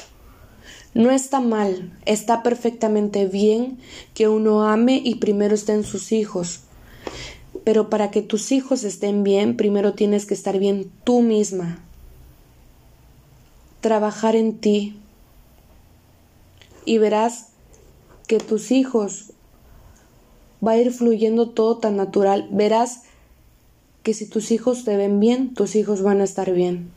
No 0.94 1.10
está 1.10 1.40
mal, 1.40 1.98
está 2.06 2.44
perfectamente 2.44 3.26
bien 3.26 3.78
que 4.14 4.28
uno 4.28 4.68
ame 4.68 5.02
y 5.04 5.16
primero 5.16 5.52
estén 5.52 5.82
sus 5.82 6.12
hijos. 6.12 6.60
Pero 7.64 7.90
para 7.90 8.12
que 8.12 8.22
tus 8.22 8.52
hijos 8.52 8.84
estén 8.84 9.24
bien, 9.24 9.56
primero 9.56 9.94
tienes 9.94 10.24
que 10.24 10.34
estar 10.34 10.60
bien 10.60 10.92
tú 11.02 11.22
misma. 11.22 11.80
Trabajar 13.80 14.36
en 14.36 14.58
ti. 14.58 14.96
Y 16.84 16.98
verás 16.98 17.48
que 18.28 18.38
tus 18.38 18.70
hijos 18.70 19.32
va 20.66 20.72
a 20.72 20.78
ir 20.78 20.92
fluyendo 20.92 21.50
todo 21.50 21.78
tan 21.78 21.96
natural. 21.96 22.48
Verás 22.50 23.02
que 24.02 24.14
si 24.14 24.26
tus 24.26 24.50
hijos 24.50 24.84
te 24.84 24.96
ven 24.96 25.20
bien, 25.20 25.54
tus 25.54 25.76
hijos 25.76 26.02
van 26.02 26.20
a 26.20 26.24
estar 26.24 26.52
bien. 26.52 26.90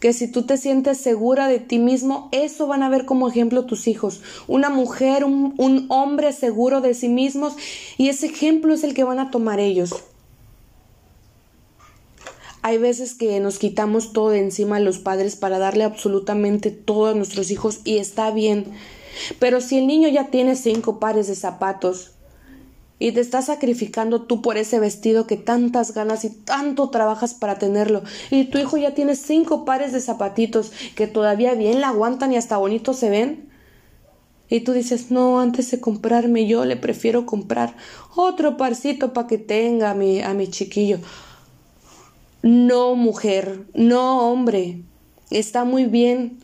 Que 0.00 0.12
si 0.12 0.30
tú 0.30 0.42
te 0.42 0.58
sientes 0.58 0.98
segura 0.98 1.48
de 1.48 1.58
ti 1.58 1.78
mismo, 1.78 2.28
eso 2.32 2.66
van 2.66 2.82
a 2.82 2.88
ver 2.88 3.06
como 3.06 3.28
ejemplo 3.28 3.64
tus 3.64 3.88
hijos. 3.88 4.20
Una 4.46 4.68
mujer, 4.68 5.24
un, 5.24 5.86
hombre 5.88 6.32
seguro 6.32 6.80
de 6.80 6.92
sí 6.92 7.08
mismos 7.08 7.54
y 7.96 8.08
ese 8.08 8.26
ejemplo 8.26 8.74
es 8.74 8.84
el 8.84 8.94
que 8.94 9.04
van 9.04 9.18
a 9.18 9.30
tomar 9.30 9.58
ellos. 9.58 9.94
Hay 12.62 12.78
veces 12.78 13.14
que 13.14 13.38
nos 13.38 13.58
quitamos 13.58 14.12
todo 14.12 14.30
de 14.30 14.40
encima 14.40 14.76
a 14.76 14.80
los 14.80 14.98
padres 14.98 15.36
para 15.36 15.58
darle 15.58 15.84
absolutamente 15.84 16.72
todo 16.72 17.06
a 17.06 17.14
nuestros 17.14 17.50
hijos 17.52 17.78
y 17.84 17.98
está 17.98 18.32
bien. 18.32 18.66
Pero 19.38 19.60
si 19.60 19.78
el 19.78 19.86
niño 19.86 20.08
ya 20.08 20.30
tiene 20.30 20.56
cinco 20.56 20.98
pares 20.98 21.28
de 21.28 21.36
zapatos, 21.36 22.15
y 22.98 23.12
te 23.12 23.20
estás 23.20 23.46
sacrificando 23.46 24.22
tú 24.22 24.40
por 24.40 24.56
ese 24.56 24.80
vestido 24.80 25.26
que 25.26 25.36
tantas 25.36 25.92
ganas 25.92 26.24
y 26.24 26.30
tanto 26.30 26.88
trabajas 26.88 27.34
para 27.34 27.58
tenerlo. 27.58 28.02
Y 28.30 28.44
tu 28.44 28.58
hijo 28.58 28.76
ya 28.78 28.94
tiene 28.94 29.16
cinco 29.16 29.64
pares 29.64 29.92
de 29.92 30.00
zapatitos 30.00 30.72
que 30.94 31.06
todavía 31.06 31.54
bien 31.54 31.80
la 31.80 31.88
aguantan 31.88 32.32
y 32.32 32.36
hasta 32.36 32.56
bonitos 32.56 32.96
se 32.96 33.10
ven. 33.10 33.50
Y 34.48 34.60
tú 34.60 34.72
dices, 34.72 35.10
no, 35.10 35.40
antes 35.40 35.70
de 35.70 35.80
comprarme 35.80 36.46
yo 36.46 36.64
le 36.64 36.76
prefiero 36.76 37.26
comprar 37.26 37.76
otro 38.14 38.56
parcito 38.56 39.12
para 39.12 39.26
que 39.26 39.38
tenga 39.38 39.90
a 39.90 39.94
mi, 39.94 40.22
a 40.22 40.32
mi 40.34 40.48
chiquillo. 40.48 40.98
No, 42.42 42.94
mujer, 42.94 43.66
no, 43.74 44.30
hombre. 44.30 44.82
Está 45.30 45.64
muy 45.64 45.84
bien. 45.86 46.38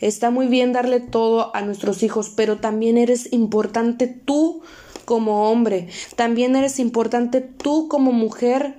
Está 0.00 0.30
muy 0.30 0.48
bien 0.48 0.72
darle 0.72 1.00
todo 1.00 1.54
a 1.56 1.62
nuestros 1.62 2.02
hijos, 2.02 2.30
pero 2.34 2.58
también 2.58 2.98
eres 2.98 3.32
importante 3.32 4.06
tú 4.06 4.62
como 5.08 5.50
hombre, 5.50 5.88
también 6.16 6.54
eres 6.54 6.78
importante 6.78 7.40
tú 7.40 7.88
como 7.88 8.12
mujer, 8.12 8.74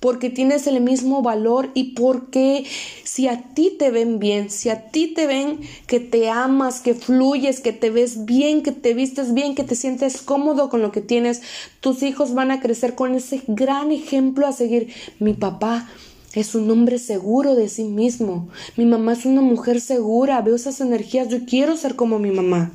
porque 0.00 0.30
tienes 0.30 0.66
el 0.66 0.80
mismo 0.80 1.20
valor 1.20 1.70
y 1.74 1.92
porque 1.92 2.64
si 3.04 3.28
a 3.28 3.52
ti 3.52 3.76
te 3.78 3.90
ven 3.90 4.18
bien, 4.18 4.48
si 4.48 4.70
a 4.70 4.88
ti 4.90 5.08
te 5.08 5.26
ven 5.26 5.60
que 5.86 6.00
te 6.00 6.30
amas, 6.30 6.80
que 6.80 6.94
fluyes, 6.94 7.60
que 7.60 7.74
te 7.74 7.90
ves 7.90 8.24
bien, 8.24 8.62
que 8.62 8.72
te 8.72 8.94
vistes 8.94 9.34
bien, 9.34 9.54
que 9.54 9.62
te 9.62 9.74
sientes 9.74 10.22
cómodo 10.22 10.70
con 10.70 10.80
lo 10.80 10.90
que 10.90 11.02
tienes, 11.02 11.42
tus 11.80 12.02
hijos 12.02 12.32
van 12.32 12.50
a 12.50 12.60
crecer 12.60 12.94
con 12.94 13.14
ese 13.14 13.42
gran 13.46 13.92
ejemplo 13.92 14.46
a 14.46 14.52
seguir. 14.52 14.90
Mi 15.18 15.34
papá 15.34 15.86
es 16.34 16.54
un 16.54 16.70
hombre 16.70 16.98
seguro 16.98 17.54
de 17.54 17.68
sí 17.68 17.84
mismo. 17.84 18.48
Mi 18.78 18.86
mamá 18.86 19.12
es 19.12 19.26
una 19.26 19.42
mujer 19.42 19.82
segura. 19.82 20.40
Veo 20.40 20.56
esas 20.56 20.80
energías. 20.80 21.28
Yo 21.28 21.44
quiero 21.44 21.76
ser 21.76 21.94
como 21.94 22.18
mi 22.18 22.30
mamá. 22.30 22.72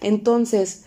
Entonces, 0.00 0.84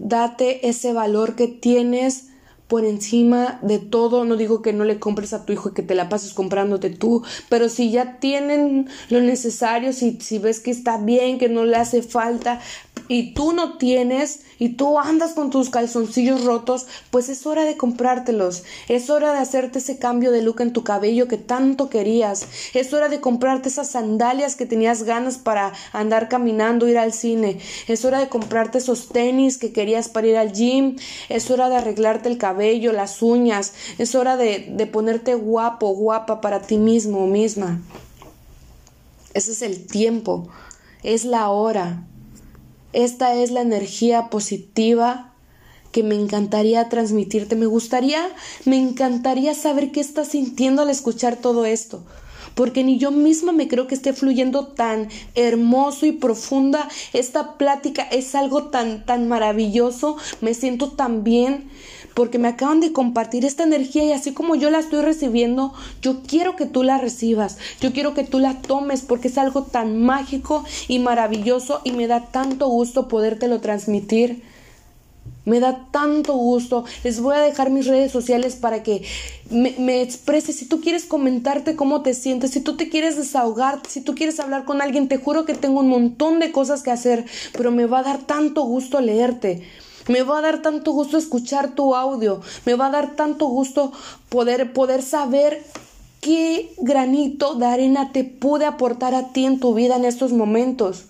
date 0.00 0.68
ese 0.68 0.92
valor 0.92 1.36
que 1.36 1.46
tienes 1.46 2.29
por 2.70 2.84
encima 2.86 3.58
de 3.62 3.80
todo. 3.80 4.24
No 4.24 4.36
digo 4.36 4.62
que 4.62 4.72
no 4.72 4.84
le 4.84 5.00
compres 5.00 5.34
a 5.34 5.44
tu 5.44 5.52
hijo 5.52 5.68
y 5.68 5.74
que 5.74 5.82
te 5.82 5.96
la 5.96 6.08
pases 6.08 6.32
comprándote 6.32 6.88
tú, 6.88 7.22
pero 7.50 7.68
si 7.68 7.90
ya 7.90 8.18
tienen 8.20 8.88
lo 9.10 9.20
necesario, 9.20 9.92
si, 9.92 10.18
si 10.20 10.38
ves 10.38 10.60
que 10.60 10.70
está 10.70 10.96
bien, 10.96 11.38
que 11.38 11.48
no 11.48 11.64
le 11.64 11.76
hace 11.76 12.02
falta, 12.02 12.60
y 13.10 13.34
tú 13.34 13.52
no 13.52 13.76
tienes 13.76 14.42
y 14.60 14.74
tú 14.74 14.98
andas 15.00 15.32
con 15.32 15.50
tus 15.50 15.68
calzoncillos 15.68 16.44
rotos, 16.44 16.86
pues 17.10 17.28
es 17.28 17.44
hora 17.44 17.64
de 17.64 17.76
comprártelos. 17.76 18.62
Es 18.88 19.10
hora 19.10 19.32
de 19.32 19.38
hacerte 19.38 19.80
ese 19.80 19.98
cambio 19.98 20.30
de 20.30 20.42
look 20.42 20.60
en 20.60 20.72
tu 20.72 20.84
cabello 20.84 21.26
que 21.26 21.38
tanto 21.38 21.90
querías. 21.90 22.46
Es 22.72 22.92
hora 22.92 23.08
de 23.08 23.20
comprarte 23.20 23.68
esas 23.68 23.90
sandalias 23.90 24.54
que 24.54 24.64
tenías 24.64 25.02
ganas 25.02 25.38
para 25.38 25.72
andar 25.92 26.28
caminando, 26.28 26.86
ir 26.86 26.98
al 26.98 27.12
cine. 27.12 27.58
Es 27.88 28.04
hora 28.04 28.20
de 28.20 28.28
comprarte 28.28 28.78
esos 28.78 29.08
tenis 29.08 29.58
que 29.58 29.72
querías 29.72 30.08
para 30.08 30.28
ir 30.28 30.36
al 30.36 30.52
gym. 30.52 30.96
Es 31.28 31.50
hora 31.50 31.68
de 31.68 31.76
arreglarte 31.76 32.28
el 32.28 32.38
cabello, 32.38 32.59
las 32.92 33.22
uñas. 33.22 33.72
Es 33.98 34.14
hora 34.14 34.36
de, 34.36 34.68
de 34.70 34.86
ponerte 34.86 35.34
guapo, 35.34 35.94
guapa 35.94 36.40
para 36.40 36.62
ti 36.62 36.78
mismo 36.78 37.26
misma. 37.26 37.80
Ese 39.34 39.52
es 39.52 39.62
el 39.62 39.86
tiempo. 39.86 40.48
Es 41.02 41.24
la 41.24 41.48
hora. 41.48 42.04
Esta 42.92 43.34
es 43.34 43.50
la 43.50 43.60
energía 43.60 44.30
positiva 44.30 45.32
que 45.92 46.02
me 46.02 46.14
encantaría 46.14 46.88
transmitirte. 46.88 47.56
Me 47.56 47.66
gustaría, 47.66 48.28
me 48.64 48.78
encantaría 48.78 49.54
saber 49.54 49.92
qué 49.92 50.00
estás 50.00 50.28
sintiendo 50.28 50.82
al 50.82 50.90
escuchar 50.90 51.36
todo 51.36 51.64
esto. 51.64 52.04
Porque 52.54 52.84
ni 52.84 52.98
yo 52.98 53.10
misma 53.10 53.52
me 53.52 53.68
creo 53.68 53.86
que 53.86 53.94
esté 53.94 54.12
fluyendo 54.12 54.66
tan 54.66 55.08
hermoso 55.34 56.06
y 56.06 56.12
profunda. 56.12 56.88
Esta 57.12 57.54
plática 57.54 58.02
es 58.02 58.34
algo 58.34 58.64
tan, 58.64 59.04
tan 59.04 59.28
maravilloso. 59.28 60.16
Me 60.40 60.54
siento 60.54 60.90
tan 60.90 61.24
bien 61.24 61.68
porque 62.14 62.38
me 62.38 62.48
acaban 62.48 62.80
de 62.80 62.92
compartir 62.92 63.44
esta 63.44 63.62
energía 63.62 64.04
y 64.04 64.12
así 64.12 64.32
como 64.32 64.54
yo 64.54 64.70
la 64.70 64.78
estoy 64.80 65.02
recibiendo, 65.02 65.72
yo 66.02 66.22
quiero 66.26 66.56
que 66.56 66.66
tú 66.66 66.82
la 66.82 66.98
recibas, 66.98 67.58
yo 67.80 67.92
quiero 67.92 68.14
que 68.14 68.24
tú 68.24 68.38
la 68.38 68.60
tomes 68.60 69.02
porque 69.02 69.28
es 69.28 69.38
algo 69.38 69.62
tan 69.62 70.02
mágico 70.02 70.64
y 70.88 70.98
maravilloso 70.98 71.80
y 71.84 71.92
me 71.92 72.06
da 72.06 72.26
tanto 72.26 72.68
gusto 72.68 73.08
podértelo 73.08 73.60
transmitir. 73.60 74.42
Me 75.44 75.60
da 75.60 75.86
tanto 75.90 76.34
gusto. 76.34 76.84
Les 77.02 77.20
voy 77.20 77.34
a 77.34 77.40
dejar 77.40 77.70
mis 77.70 77.86
redes 77.86 78.12
sociales 78.12 78.56
para 78.56 78.82
que 78.82 79.02
me, 79.50 79.74
me, 79.78 80.02
expreses. 80.02 80.56
Si 80.56 80.66
tú 80.66 80.80
quieres 80.80 81.04
comentarte 81.04 81.76
cómo 81.76 82.02
te 82.02 82.14
sientes, 82.14 82.50
si 82.50 82.60
tú 82.60 82.76
te 82.76 82.88
quieres 82.88 83.16
desahogar, 83.16 83.80
si 83.88 84.00
tú 84.00 84.14
quieres 84.14 84.38
hablar 84.40 84.64
con 84.64 84.82
alguien, 84.82 85.08
te 85.08 85.16
juro 85.16 85.44
que 85.44 85.54
tengo 85.54 85.80
un 85.80 85.88
montón 85.88 86.38
de 86.40 86.52
cosas 86.52 86.82
que 86.82 86.90
hacer, 86.90 87.24
pero 87.52 87.70
me 87.70 87.86
va 87.86 88.00
a 88.00 88.04
dar 88.04 88.18
tanto 88.18 88.62
gusto 88.62 89.00
leerte. 89.00 89.62
Me 90.08 90.22
va 90.22 90.38
a 90.38 90.42
dar 90.42 90.62
tanto 90.62 90.92
gusto 90.92 91.18
escuchar 91.18 91.74
tu 91.74 91.94
audio. 91.94 92.40
Me 92.64 92.74
va 92.74 92.86
a 92.86 92.90
dar 92.90 93.16
tanto 93.16 93.46
gusto 93.46 93.92
poder, 94.28 94.72
poder 94.72 95.02
saber 95.02 95.64
qué 96.20 96.74
granito 96.78 97.54
de 97.54 97.66
arena 97.66 98.12
te 98.12 98.24
pude 98.24 98.66
aportar 98.66 99.14
a 99.14 99.32
ti 99.32 99.44
en 99.44 99.60
tu 99.60 99.74
vida 99.74 99.96
en 99.96 100.04
estos 100.04 100.32
momentos. 100.32 101.04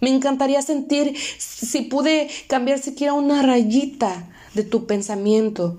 Me 0.00 0.10
encantaría 0.10 0.62
sentir 0.62 1.16
si 1.38 1.82
pude 1.82 2.28
cambiar 2.48 2.78
siquiera 2.78 3.12
una 3.12 3.42
rayita 3.42 4.28
de 4.54 4.62
tu 4.62 4.86
pensamiento. 4.86 5.78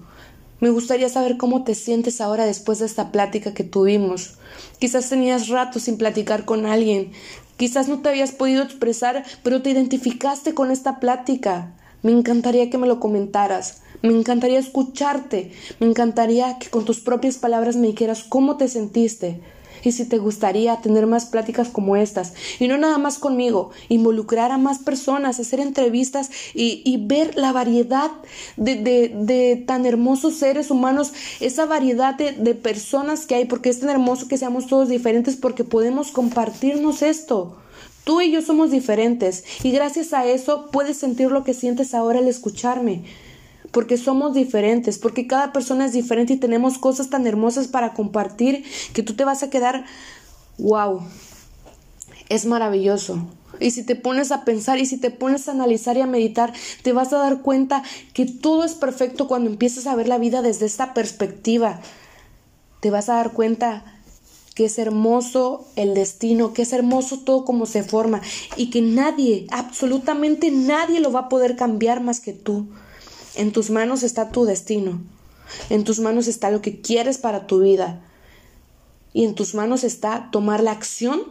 Me 0.59 0.69
gustaría 0.69 1.07
saber 1.09 1.37
cómo 1.37 1.63
te 1.63 1.75
sientes 1.75 2.19
ahora 2.19 2.45
después 2.45 2.79
de 2.79 2.87
esta 2.87 3.11
plática 3.11 3.53
que 3.53 3.63
tuvimos. 3.63 4.35
Quizás 4.79 5.09
tenías 5.09 5.49
rato 5.49 5.79
sin 5.79 5.97
platicar 5.97 6.45
con 6.45 6.65
alguien. 6.65 7.11
Quizás 7.57 7.87
no 7.87 8.01
te 8.01 8.09
habías 8.09 8.31
podido 8.31 8.63
expresar, 8.63 9.23
pero 9.43 9.61
te 9.61 9.69
identificaste 9.69 10.53
con 10.53 10.71
esta 10.71 10.99
plática. 10.99 11.73
Me 12.01 12.11
encantaría 12.11 12.69
que 12.69 12.77
me 12.77 12.87
lo 12.87 12.99
comentaras, 12.99 13.81
me 14.01 14.13
encantaría 14.13 14.59
escucharte, 14.59 15.51
me 15.79 15.87
encantaría 15.87 16.59
que 16.59 16.69
con 16.69 16.85
tus 16.85 16.99
propias 16.99 17.37
palabras 17.37 17.75
me 17.75 17.87
dijeras 17.87 18.23
cómo 18.23 18.57
te 18.57 18.67
sentiste 18.67 19.41
y 19.83 19.91
si 19.91 20.05
te 20.05 20.17
gustaría 20.17 20.81
tener 20.81 21.07
más 21.07 21.25
pláticas 21.25 21.69
como 21.69 21.95
estas 21.95 22.33
y 22.59 22.67
no 22.67 22.77
nada 22.77 22.97
más 22.97 23.19
conmigo, 23.19 23.71
involucrar 23.89 24.51
a 24.51 24.57
más 24.57 24.79
personas, 24.79 25.39
hacer 25.39 25.59
entrevistas 25.59 26.29
y, 26.53 26.97
ver 27.07 27.37
la 27.37 27.51
variedad 27.51 28.11
de, 28.57 28.75
de, 28.75 29.63
tan 29.65 29.85
hermosos 29.85 30.35
seres 30.35 30.71
humanos, 30.71 31.13
esa 31.39 31.65
variedad 31.65 32.15
de, 32.15 32.33
de 32.33 32.55
personas 32.55 33.25
que 33.25 33.35
hay, 33.35 33.45
porque 33.45 33.69
es 33.69 33.79
tan 33.79 33.89
hermoso 33.89 34.27
que 34.27 34.37
seamos 34.37 34.67
todos 34.67 34.89
diferentes 34.89 35.35
porque 35.35 35.63
podemos 35.63 36.11
compartirnos 36.11 37.01
esto. 37.01 37.57
Tú 38.03 38.21
y 38.21 38.31
yo 38.31 38.41
somos 38.41 38.71
diferentes 38.71 39.43
y 39.63 39.71
gracias 39.71 40.13
a 40.13 40.25
eso 40.25 40.69
puedes 40.71 40.97
sentir 40.97 41.29
lo 41.29 41.43
que 41.43 41.53
sientes 41.53 41.93
ahora 41.93 42.19
al 42.19 42.27
escucharme. 42.27 43.03
Porque 43.71 43.97
somos 43.97 44.33
diferentes, 44.33 44.97
porque 44.97 45.27
cada 45.27 45.51
persona 45.51 45.85
es 45.85 45.93
diferente 45.93 46.33
y 46.33 46.37
tenemos 46.37 46.77
cosas 46.77 47.09
tan 47.09 47.27
hermosas 47.27 47.67
para 47.67 47.93
compartir 47.93 48.63
que 48.93 49.03
tú 49.03 49.13
te 49.13 49.25
vas 49.25 49.43
a 49.43 49.49
quedar, 49.49 49.85
wow, 50.57 51.01
es 52.29 52.45
maravilloso. 52.45 53.27
Y 53.59 53.71
si 53.71 53.83
te 53.83 53.95
pones 53.95 54.31
a 54.31 54.45
pensar 54.45 54.77
y 54.77 54.85
si 54.85 54.97
te 54.97 55.09
pones 55.09 55.47
a 55.47 55.51
analizar 55.51 55.97
y 55.97 56.01
a 56.01 56.07
meditar, 56.07 56.53
te 56.83 56.93
vas 56.93 57.13
a 57.13 57.17
dar 57.17 57.41
cuenta 57.41 57.83
que 58.13 58.25
todo 58.25 58.63
es 58.63 58.75
perfecto 58.75 59.27
cuando 59.27 59.49
empiezas 59.49 59.87
a 59.87 59.95
ver 59.95 60.07
la 60.07 60.17
vida 60.17 60.41
desde 60.41 60.65
esta 60.65 60.93
perspectiva. 60.93 61.81
Te 62.81 62.91
vas 62.91 63.09
a 63.09 63.15
dar 63.15 63.31
cuenta 63.31 63.83
que 64.53 64.65
es 64.65 64.79
hermoso 64.79 65.67
el 65.75 65.93
destino, 65.93 66.53
que 66.53 66.63
es 66.63 66.73
hermoso 66.73 67.19
todo 67.19 67.45
como 67.45 67.65
se 67.65 67.83
forma 67.83 68.21
y 68.55 68.69
que 68.69 68.81
nadie, 68.81 69.45
absolutamente 69.51 70.49
nadie 70.49 70.99
lo 70.99 71.11
va 71.11 71.21
a 71.21 71.29
poder 71.29 71.55
cambiar 71.55 72.01
más 72.01 72.19
que 72.19 72.33
tú. 72.33 72.67
En 73.37 73.51
tus 73.51 73.69
manos 73.69 74.01
está 74.01 74.31
tu 74.31 74.45
destino, 74.45 74.99
en 75.69 75.83
tus 75.83 75.99
manos 75.99 76.27
está 76.27 76.49
lo 76.49 76.63
que 76.63 76.81
quieres 76.81 77.19
para 77.19 77.45
tu 77.45 77.59
vida 77.59 78.01
y 79.13 79.25
en 79.25 79.35
tus 79.35 79.53
manos 79.53 79.83
está 79.83 80.29
tomar 80.31 80.63
la 80.63 80.71
acción 80.71 81.21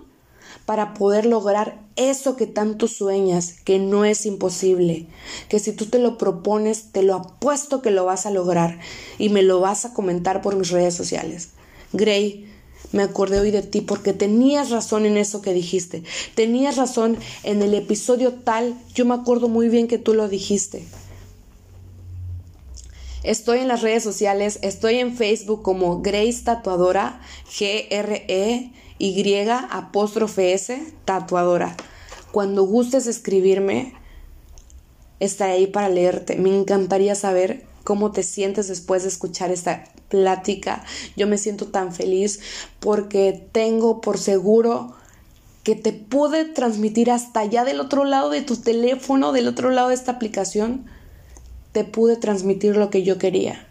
para 0.67 0.95
poder 0.95 1.27
lograr 1.27 1.83
eso 1.97 2.37
que 2.37 2.47
tanto 2.47 2.87
sueñas, 2.87 3.55
que 3.65 3.81
no 3.81 4.05
es 4.05 4.25
imposible, 4.25 5.09
que 5.49 5.59
si 5.59 5.73
tú 5.73 5.87
te 5.87 5.99
lo 5.99 6.17
propones, 6.17 6.93
te 6.93 7.03
lo 7.03 7.17
apuesto 7.17 7.83
que 7.83 7.91
lo 7.91 8.05
vas 8.05 8.25
a 8.25 8.31
lograr 8.31 8.79
y 9.19 9.29
me 9.29 9.43
lo 9.43 9.59
vas 9.59 9.85
a 9.85 9.93
comentar 9.93 10.43
por 10.43 10.55
mis 10.55 10.71
redes 10.71 10.95
sociales. 10.95 11.49
Gray, 11.93 12.49
me 12.93 13.03
acordé 13.03 13.41
hoy 13.41 13.51
de 13.51 13.63
ti 13.63 13.81
porque 13.81 14.13
tenías 14.13 14.71
razón 14.71 15.07
en 15.07 15.17
eso 15.17 15.43
que 15.43 15.53
dijiste. 15.53 16.05
Tenías 16.37 16.77
razón 16.77 17.19
en 17.43 17.63
el 17.63 17.75
episodio 17.75 18.33
tal, 18.33 18.81
yo 18.95 19.05
me 19.07 19.15
acuerdo 19.15 19.49
muy 19.49 19.69
bien 19.69 19.89
que 19.89 19.99
tú 19.99 20.15
lo 20.15 20.29
dijiste. 20.29 20.87
Estoy 23.27 23.59
en 23.59 23.67
las 23.67 23.83
redes 23.83 24.05
sociales, 24.05 24.61
estoy 24.63 25.01
en 25.01 25.17
Facebook 25.17 25.63
como 25.63 26.01
Grace 26.01 26.43
Tatuadora, 26.45 27.21
G-R-E 27.51 28.71
y 28.99 29.37
apóstrofe 29.69 30.53
S, 30.53 30.81
tatuadora. 31.05 31.77
Cuando 32.31 32.63
gustes 32.63 33.09
escribirme, 33.09 33.95
estaré 35.19 35.55
ahí 35.55 35.67
para 35.67 35.89
leerte. 35.89 36.37
Me 36.37 36.57
encantaría 36.57 37.17
saber 37.17 37.65
cómo 37.83 38.13
te 38.13 38.23
sientes 38.23 38.69
después 38.69 39.03
de 39.03 39.09
escuchar 39.09 39.51
esta 39.51 39.83
plática. 40.09 40.85
Yo 41.17 41.27
me 41.27 41.37
siento 41.37 41.67
tan 41.67 41.93
feliz 41.93 42.39
porque 42.79 43.49
tengo 43.51 44.01
por 44.01 44.19
seguro 44.19 44.95
que 45.65 45.75
te 45.75 45.93
pude 45.93 46.45
transmitir 46.45 47.11
hasta 47.11 47.41
allá 47.41 47.65
del 47.65 47.81
otro 47.81 48.05
lado 48.05 48.31
de 48.31 48.43
tu 48.43 48.57
teléfono, 48.57 49.33
del 49.33 49.49
otro 49.49 49.71
lado 49.71 49.89
de 49.89 49.97
esta 49.97 50.13
aplicación, 50.13 50.87
te 51.77 51.85
pude 51.85 52.17
transmitir 52.17 52.75
lo 52.79 52.89
que 52.89 53.03
yo 53.03 53.19
quería 53.19 53.67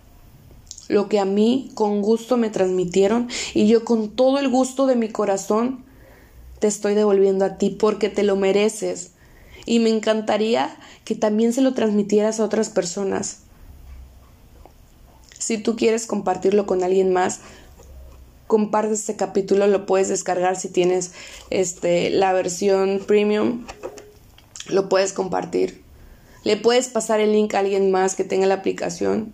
lo 0.89 1.09
que 1.09 1.19
a 1.19 1.25
mí 1.25 1.71
con 1.73 2.03
gusto 2.03 2.37
me 2.37 2.51
transmitieron 2.51 3.29
y 3.55 3.65
yo 3.67 3.83
con 3.83 4.09
todo 4.09 4.37
el 4.37 4.47
gusto 4.47 4.85
de 4.85 4.95
mi 4.95 5.09
corazón 5.09 5.83
te 6.59 6.67
estoy 6.67 6.93
devolviendo 6.93 7.45
a 7.45 7.57
ti 7.57 7.71
porque 7.71 8.09
te 8.09 8.21
lo 8.21 8.35
mereces 8.35 9.13
y 9.65 9.79
me 9.79 9.89
encantaría 9.89 10.77
que 11.03 11.15
también 11.15 11.51
se 11.51 11.61
lo 11.61 11.73
transmitieras 11.73 12.39
a 12.39 12.43
otras 12.43 12.69
personas. 12.69 13.39
Si 15.39 15.57
tú 15.57 15.75
quieres 15.75 16.05
compartirlo 16.05 16.67
con 16.67 16.83
alguien 16.83 17.11
más, 17.11 17.39
comparte 18.45 18.93
este 18.93 19.15
capítulo, 19.15 19.65
lo 19.65 19.87
puedes 19.87 20.09
descargar 20.09 20.57
si 20.57 20.69
tienes 20.69 21.13
este 21.49 22.11
la 22.11 22.33
versión 22.33 23.01
premium, 23.07 23.65
lo 24.69 24.89
puedes 24.89 25.11
compartir. 25.11 25.84
Le 26.45 26.55
puedes 26.55 26.87
pasar 26.87 27.19
el 27.19 27.33
link 27.33 27.53
a 27.53 27.59
alguien 27.59 27.91
más 27.91 28.15
que 28.15 28.23
tenga 28.23 28.47
la 28.47 28.55
aplicación 28.55 29.33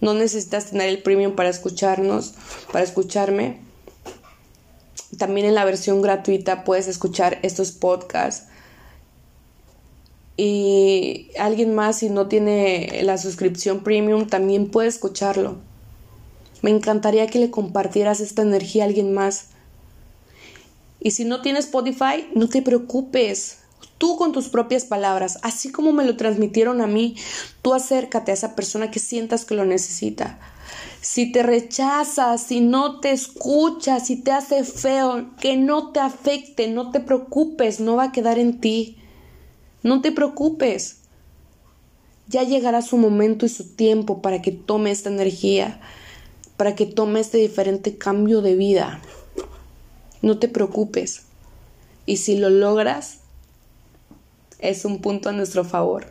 no 0.00 0.14
necesitas 0.14 0.70
tener 0.70 0.88
el 0.88 1.02
premium 1.02 1.34
para 1.34 1.48
escucharnos, 1.48 2.34
para 2.72 2.84
escucharme. 2.84 3.58
También 5.16 5.46
en 5.46 5.54
la 5.54 5.64
versión 5.64 6.02
gratuita 6.02 6.64
puedes 6.64 6.86
escuchar 6.86 7.38
estos 7.42 7.72
podcasts. 7.72 8.46
Y 10.36 11.30
alguien 11.36 11.74
más, 11.74 11.98
si 11.98 12.10
no 12.10 12.28
tiene 12.28 13.00
la 13.02 13.18
suscripción 13.18 13.82
premium, 13.82 14.28
también 14.28 14.70
puede 14.70 14.88
escucharlo. 14.88 15.56
Me 16.62 16.70
encantaría 16.70 17.26
que 17.26 17.40
le 17.40 17.50
compartieras 17.50 18.20
esta 18.20 18.42
energía 18.42 18.84
a 18.84 18.86
alguien 18.86 19.12
más. 19.12 19.46
Y 21.00 21.10
si 21.10 21.24
no 21.24 21.42
tienes 21.42 21.66
Spotify, 21.66 22.28
no 22.34 22.48
te 22.48 22.62
preocupes 22.62 23.57
tú 23.98 24.16
con 24.16 24.32
tus 24.32 24.48
propias 24.48 24.84
palabras, 24.84 25.38
así 25.42 25.70
como 25.70 25.92
me 25.92 26.04
lo 26.04 26.16
transmitieron 26.16 26.80
a 26.80 26.86
mí, 26.86 27.16
tú 27.62 27.74
acércate 27.74 28.30
a 28.30 28.34
esa 28.34 28.54
persona 28.54 28.90
que 28.90 29.00
sientas 29.00 29.44
que 29.44 29.54
lo 29.54 29.64
necesita. 29.64 30.38
Si 31.00 31.30
te 31.30 31.42
rechazas, 31.42 32.42
si 32.42 32.60
no 32.60 33.00
te 33.00 33.12
escucha, 33.12 34.00
si 34.00 34.16
te 34.16 34.32
hace 34.32 34.64
feo, 34.64 35.30
que 35.40 35.56
no 35.56 35.92
te 35.92 36.00
afecte, 36.00 36.68
no 36.68 36.90
te 36.90 37.00
preocupes, 37.00 37.80
no 37.80 37.96
va 37.96 38.04
a 38.04 38.12
quedar 38.12 38.38
en 38.38 38.60
ti. 38.60 38.98
No 39.82 40.00
te 40.00 40.12
preocupes. 40.12 40.96
Ya 42.26 42.42
llegará 42.42 42.82
su 42.82 42.98
momento 42.98 43.46
y 43.46 43.48
su 43.48 43.74
tiempo 43.74 44.20
para 44.20 44.42
que 44.42 44.52
tome 44.52 44.90
esta 44.90 45.08
energía, 45.08 45.80
para 46.56 46.74
que 46.74 46.84
tome 46.84 47.20
este 47.20 47.38
diferente 47.38 47.96
cambio 47.96 48.42
de 48.42 48.56
vida. 48.56 49.00
No 50.20 50.38
te 50.38 50.48
preocupes. 50.48 51.22
Y 52.06 52.18
si 52.18 52.36
lo 52.36 52.50
logras, 52.50 53.17
es 54.58 54.84
un 54.84 55.00
punto 55.00 55.28
a 55.28 55.32
nuestro 55.32 55.64
favor. 55.64 56.06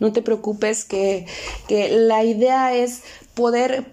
No 0.00 0.12
te 0.12 0.22
preocupes 0.22 0.84
que, 0.84 1.26
la 1.68 2.24
idea 2.24 2.74
es 2.74 3.02
poder 3.34 3.92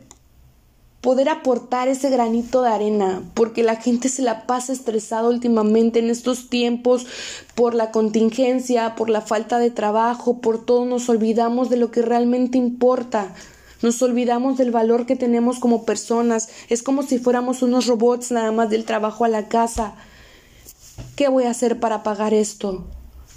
poder 1.01 1.29
aportar 1.29 1.87
ese 1.87 2.11
granito 2.11 2.61
de 2.61 2.69
arena, 2.69 3.23
porque 3.33 3.63
la 3.63 3.75
gente 3.77 4.07
se 4.07 4.21
la 4.21 4.45
pasa 4.45 4.71
estresada 4.71 5.29
últimamente 5.29 5.97
en 5.97 6.11
estos 6.11 6.47
tiempos 6.47 7.07
por 7.55 7.73
la 7.73 7.89
contingencia, 7.89 8.93
por 8.93 9.09
la 9.09 9.21
falta 9.21 9.57
de 9.57 9.71
trabajo, 9.71 10.41
por 10.41 10.63
todo 10.63 10.85
nos 10.85 11.09
olvidamos 11.09 11.71
de 11.71 11.77
lo 11.77 11.89
que 11.89 12.03
realmente 12.03 12.59
importa. 12.59 13.33
Nos 13.81 13.99
olvidamos 14.03 14.59
del 14.59 14.69
valor 14.69 15.07
que 15.07 15.15
tenemos 15.15 15.57
como 15.57 15.85
personas. 15.85 16.49
Es 16.69 16.83
como 16.83 17.01
si 17.01 17.17
fuéramos 17.17 17.63
unos 17.63 17.87
robots 17.87 18.31
nada 18.31 18.51
más 18.51 18.69
del 18.69 18.85
trabajo 18.85 19.25
a 19.25 19.27
la 19.27 19.47
casa. 19.47 19.95
¿Qué 21.15 21.27
voy 21.27 21.43
a 21.43 21.51
hacer 21.51 21.79
para 21.79 22.03
pagar 22.03 22.33
esto? 22.33 22.85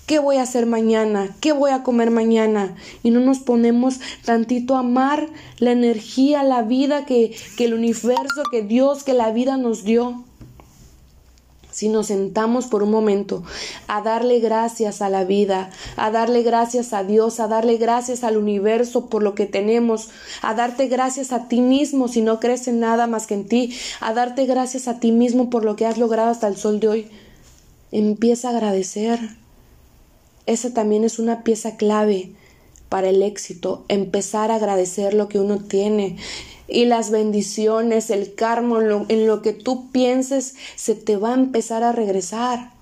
¿Qué 0.07 0.19
voy 0.19 0.37
a 0.37 0.43
hacer 0.43 0.67
mañana? 0.67 1.35
¿Qué 1.41 1.53
voy 1.53 1.71
a 1.71 1.83
comer 1.83 2.11
mañana? 2.11 2.77
Y 3.03 3.11
no 3.11 3.21
nos 3.21 3.39
ponemos 3.39 4.01
tantito 4.25 4.77
a 4.77 4.81
amar 4.81 5.29
la 5.59 5.73
energía, 5.73 6.43
la 6.43 6.63
vida 6.63 7.07
que, 7.07 7.35
que 7.57 7.65
el 7.65 7.75
universo, 7.75 8.43
que 8.51 8.63
Dios, 8.63 9.03
que 9.03 9.15
la 9.15 9.33
vida 9.33 9.57
nos 9.57 9.83
dio. 9.85 10.25
Si 11.71 11.89
nos 11.89 12.09
sentamos 12.09 12.67
por 12.67 12.85
un 12.85 12.91
momento 12.91 13.43
a 13.89 14.03
darle 14.03 14.39
gracias 14.39 15.03
a 15.03 15.09
la 15.09 15.25
vida, 15.25 15.71
a 15.97 16.11
darle 16.13 16.43
gracias 16.43 16.93
a 16.93 17.03
Dios, 17.03 17.41
a 17.41 17.49
darle 17.49 17.79
gracias 17.79 18.23
al 18.23 18.37
universo 18.37 19.07
por 19.07 19.25
lo 19.25 19.35
que 19.35 19.47
tenemos, 19.47 20.11
a 20.43 20.55
darte 20.55 20.87
gracias 20.87 21.33
a 21.33 21.49
ti 21.49 21.61
mismo 21.61 22.07
si 22.07 22.21
no 22.21 22.39
crees 22.39 22.69
en 22.69 22.79
nada 22.79 23.09
más 23.09 23.27
que 23.27 23.35
en 23.35 23.49
ti, 23.49 23.75
a 24.01 24.13
darte 24.13 24.47
gracias 24.47 24.87
a 24.87 25.01
ti 25.01 25.11
mismo 25.11 25.51
por 25.51 25.65
lo 25.65 25.75
que 25.75 25.87
has 25.87 25.99
logrado 25.99 26.31
hasta 26.31 26.47
el 26.47 26.57
sol 26.57 26.79
de 26.79 26.89
hoy 26.89 27.11
empieza 27.95 28.49
a 28.49 28.51
agradecer. 28.51 29.21
Esa 30.47 30.75
también 30.75 31.05
es 31.05 31.19
una 31.19 31.45
pieza 31.45 31.77
clave 31.77 32.33
para 32.89 33.09
el 33.09 33.23
éxito, 33.23 33.85
empezar 33.89 34.51
a 34.51 34.57
agradecer 34.57 35.15
lo 35.15 35.29
que 35.29 35.41
uno 35.41 35.59
tiene 35.59 36.17
y 36.69 36.85
las 36.85 37.11
bendiciones, 37.11 38.11
el 38.11 38.35
karma, 38.35 39.05
en 39.09 39.27
lo, 39.27 39.43
que 39.43 39.53
tú 39.53 39.91
pienses, 39.91 40.55
se 40.77 40.95
te 40.95 41.17
va 41.17 41.31
a 41.31 41.35
empezar 41.35 41.83
a 41.83 41.93
regresar. 41.93 42.73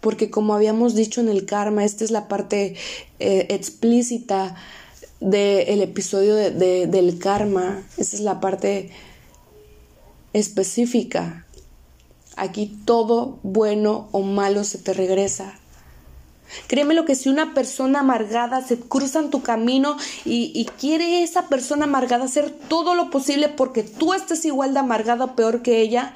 Porque 0.00 0.30
como 0.30 0.54
habíamos 0.54 0.94
dicho 0.94 1.20
en 1.20 1.28
el 1.28 1.44
karma, 1.44 1.84
esta 1.84 2.04
es 2.04 2.10
la 2.10 2.28
parte 2.28 2.76
eh, 3.18 3.46
explícita 3.50 4.54
del 5.20 5.82
episodio 5.82 6.36
del 6.36 7.18
karma, 7.18 7.82
esta 7.96 8.14
es 8.16 8.22
la 8.22 8.38
parte 8.38 8.90
específica 10.32 11.47
Aquí 12.38 12.78
todo 12.84 13.38
bueno 13.42 14.08
o 14.12 14.22
malo 14.22 14.64
se 14.64 14.78
te 14.78 14.94
regresa. 14.94 15.54
Créeme 16.66 16.94
lo 16.94 17.04
que 17.04 17.14
si 17.14 17.28
una 17.28 17.52
persona 17.52 18.00
amargada 18.00 18.62
se 18.62 18.78
cruza 18.78 19.18
en 19.18 19.30
tu 19.30 19.42
camino 19.42 19.96
y, 20.24 20.52
y, 20.54 20.64
quiere 20.64 21.22
esa 21.22 21.48
persona 21.48 21.84
amargada 21.84 22.24
hacer 22.24 22.50
todo 22.50 22.94
lo 22.94 23.10
posible 23.10 23.48
porque 23.48 23.82
tú 23.82 24.14
estés 24.14 24.44
igual 24.46 24.72
de 24.72 24.80
amargada 24.80 25.26
o 25.26 25.36
peor 25.36 25.60
que 25.60 25.80
ella, 25.82 26.14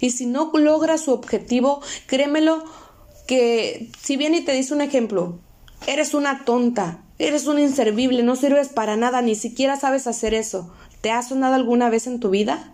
y 0.00 0.10
si 0.10 0.26
no 0.26 0.50
logra 0.54 0.98
su 0.98 1.12
objetivo, 1.12 1.80
créemelo 2.06 2.64
que 3.26 3.90
si 4.00 4.16
viene 4.16 4.38
y 4.38 4.44
te 4.44 4.52
dice 4.52 4.74
un 4.74 4.80
ejemplo, 4.80 5.38
eres 5.86 6.14
una 6.14 6.44
tonta, 6.44 7.02
eres 7.18 7.46
un 7.46 7.58
inservible, 7.58 8.22
no 8.22 8.36
sirves 8.36 8.68
para 8.68 8.96
nada, 8.96 9.22
ni 9.22 9.34
siquiera 9.34 9.76
sabes 9.78 10.06
hacer 10.06 10.34
eso. 10.34 10.72
¿Te 11.00 11.10
ha 11.10 11.22
sonado 11.22 11.54
alguna 11.54 11.90
vez 11.90 12.06
en 12.06 12.20
tu 12.20 12.30
vida? 12.30 12.73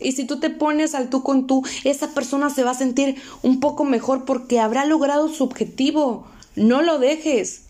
Y 0.00 0.12
si 0.12 0.26
tú 0.26 0.38
te 0.38 0.50
pones 0.50 0.94
al 0.94 1.10
tú 1.10 1.22
con 1.22 1.46
tú, 1.46 1.64
esa 1.84 2.14
persona 2.14 2.50
se 2.50 2.64
va 2.64 2.70
a 2.72 2.74
sentir 2.74 3.16
un 3.42 3.60
poco 3.60 3.84
mejor 3.84 4.24
porque 4.24 4.60
habrá 4.60 4.84
logrado 4.84 5.28
su 5.28 5.44
objetivo. 5.44 6.26
No 6.54 6.82
lo 6.82 6.98
dejes. 6.98 7.62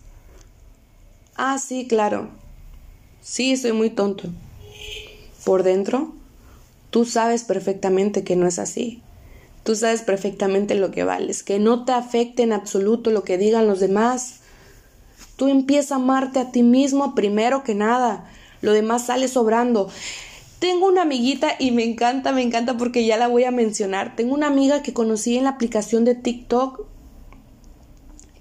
Ah, 1.35 1.57
sí, 1.57 1.87
claro. 1.87 2.29
Sí, 3.21 3.57
soy 3.57 3.71
muy 3.71 3.89
tonto. 3.89 4.29
Por 5.43 5.63
dentro, 5.63 6.13
tú 6.89 7.05
sabes 7.05 7.43
perfectamente 7.43 8.23
que 8.23 8.35
no 8.35 8.47
es 8.47 8.59
así. 8.59 9.01
Tú 9.63 9.75
sabes 9.75 10.01
perfectamente 10.01 10.75
lo 10.75 10.91
que 10.91 11.03
vales, 11.03 11.43
que 11.43 11.59
no 11.59 11.85
te 11.85 11.91
afecte 11.91 12.43
en 12.43 12.53
absoluto 12.53 13.11
lo 13.11 13.23
que 13.23 13.37
digan 13.37 13.67
los 13.67 13.79
demás. 13.79 14.39
Tú 15.35 15.47
empieza 15.47 15.95
a 15.95 15.97
amarte 15.97 16.39
a 16.39 16.51
ti 16.51 16.63
mismo 16.63 17.15
primero 17.15 17.63
que 17.63 17.75
nada. 17.75 18.29
Lo 18.61 18.73
demás 18.73 19.05
sale 19.05 19.27
sobrando. 19.27 19.89
Tengo 20.59 20.87
una 20.87 21.03
amiguita 21.03 21.55
y 21.57 21.71
me 21.71 21.85
encanta, 21.85 22.33
me 22.33 22.41
encanta 22.41 22.77
porque 22.77 23.05
ya 23.05 23.15
la 23.15 23.29
voy 23.29 23.45
a 23.45 23.51
mencionar. 23.51 24.15
Tengo 24.17 24.33
una 24.33 24.47
amiga 24.47 24.81
que 24.83 24.93
conocí 24.93 25.37
en 25.37 25.45
la 25.45 25.51
aplicación 25.51 26.03
de 26.03 26.15
TikTok. 26.15 26.85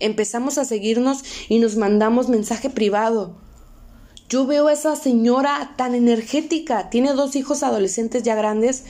Empezamos 0.01 0.59
a 0.59 0.64
seguirnos 0.64 1.23
y 1.49 1.59
nos 1.59 1.77
mandamos 1.77 2.29
mensaje 2.29 2.71
privado. 2.71 3.37
Yo 4.29 4.47
veo 4.47 4.66
a 4.66 4.73
esa 4.73 4.97
señora 4.97 5.75
tan 5.77 5.95
energética, 5.95 6.91
tiene 6.91 7.12
dos 7.14 7.35
hijos 7.35 7.62
adolescentes 7.62 8.23
ya 8.25 8.35
grandes 8.35 8.85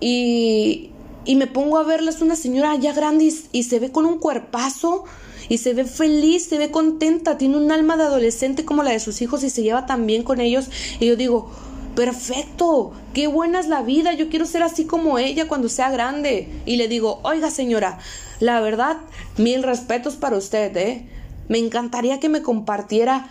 Y, 0.00 0.90
y 1.24 1.36
me 1.36 1.46
pongo 1.46 1.78
a 1.78 1.82
verla, 1.82 2.10
es 2.10 2.22
una 2.22 2.36
señora 2.36 2.74
ya 2.76 2.92
grande 2.92 3.24
y, 3.26 3.34
y 3.52 3.62
se 3.64 3.78
ve 3.80 3.92
con 3.92 4.06
un 4.06 4.18
cuerpazo 4.18 5.04
y 5.48 5.58
se 5.58 5.74
ve 5.74 5.84
feliz, 5.84 6.46
se 6.46 6.58
ve 6.58 6.70
contenta, 6.70 7.36
tiene 7.36 7.56
un 7.56 7.70
alma 7.70 7.96
de 7.96 8.04
adolescente 8.04 8.64
como 8.64 8.82
la 8.82 8.92
de 8.92 9.00
sus 9.00 9.20
hijos 9.20 9.44
y 9.44 9.50
se 9.50 9.62
lleva 9.62 9.84
tan 9.84 10.06
bien 10.06 10.22
con 10.22 10.40
ellos. 10.40 10.70
Y 10.98 11.06
yo 11.06 11.16
digo, 11.16 11.50
perfecto, 11.94 12.92
qué 13.14 13.26
buena 13.26 13.60
es 13.60 13.68
la 13.68 13.82
vida, 13.82 14.14
yo 14.14 14.28
quiero 14.28 14.46
ser 14.46 14.62
así 14.62 14.84
como 14.84 15.18
ella 15.18 15.48
cuando 15.48 15.68
sea 15.68 15.90
grande. 15.90 16.48
Y 16.66 16.76
le 16.76 16.88
digo, 16.88 17.20
oiga 17.22 17.50
señora, 17.50 17.98
la 18.40 18.60
verdad, 18.60 18.98
mil 19.36 19.62
respetos 19.62 20.16
para 20.16 20.36
usted, 20.36 20.76
¿eh? 20.76 21.08
Me 21.48 21.58
encantaría 21.58 22.20
que 22.20 22.28
me 22.28 22.42
compartiera 22.42 23.28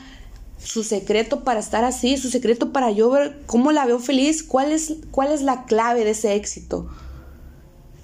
su 0.64 0.84
secreto 0.84 1.43
para 1.43 1.59
estar 1.59 1.84
así, 1.84 2.18
su 2.18 2.30
secreto 2.30 2.72
para 2.72 2.91
yo 2.91 3.09
ver 3.09 3.41
cómo 3.45 3.72
la 3.72 3.86
veo 3.86 3.99
feliz, 3.99 4.43
cuál 4.43 4.72
es, 4.72 4.95
cuál 5.12 5.32
es 5.32 5.41
la 5.41 5.66
clave 5.66 6.03
de 6.03 6.12
ese 6.12 6.36
éxito. 6.36 6.88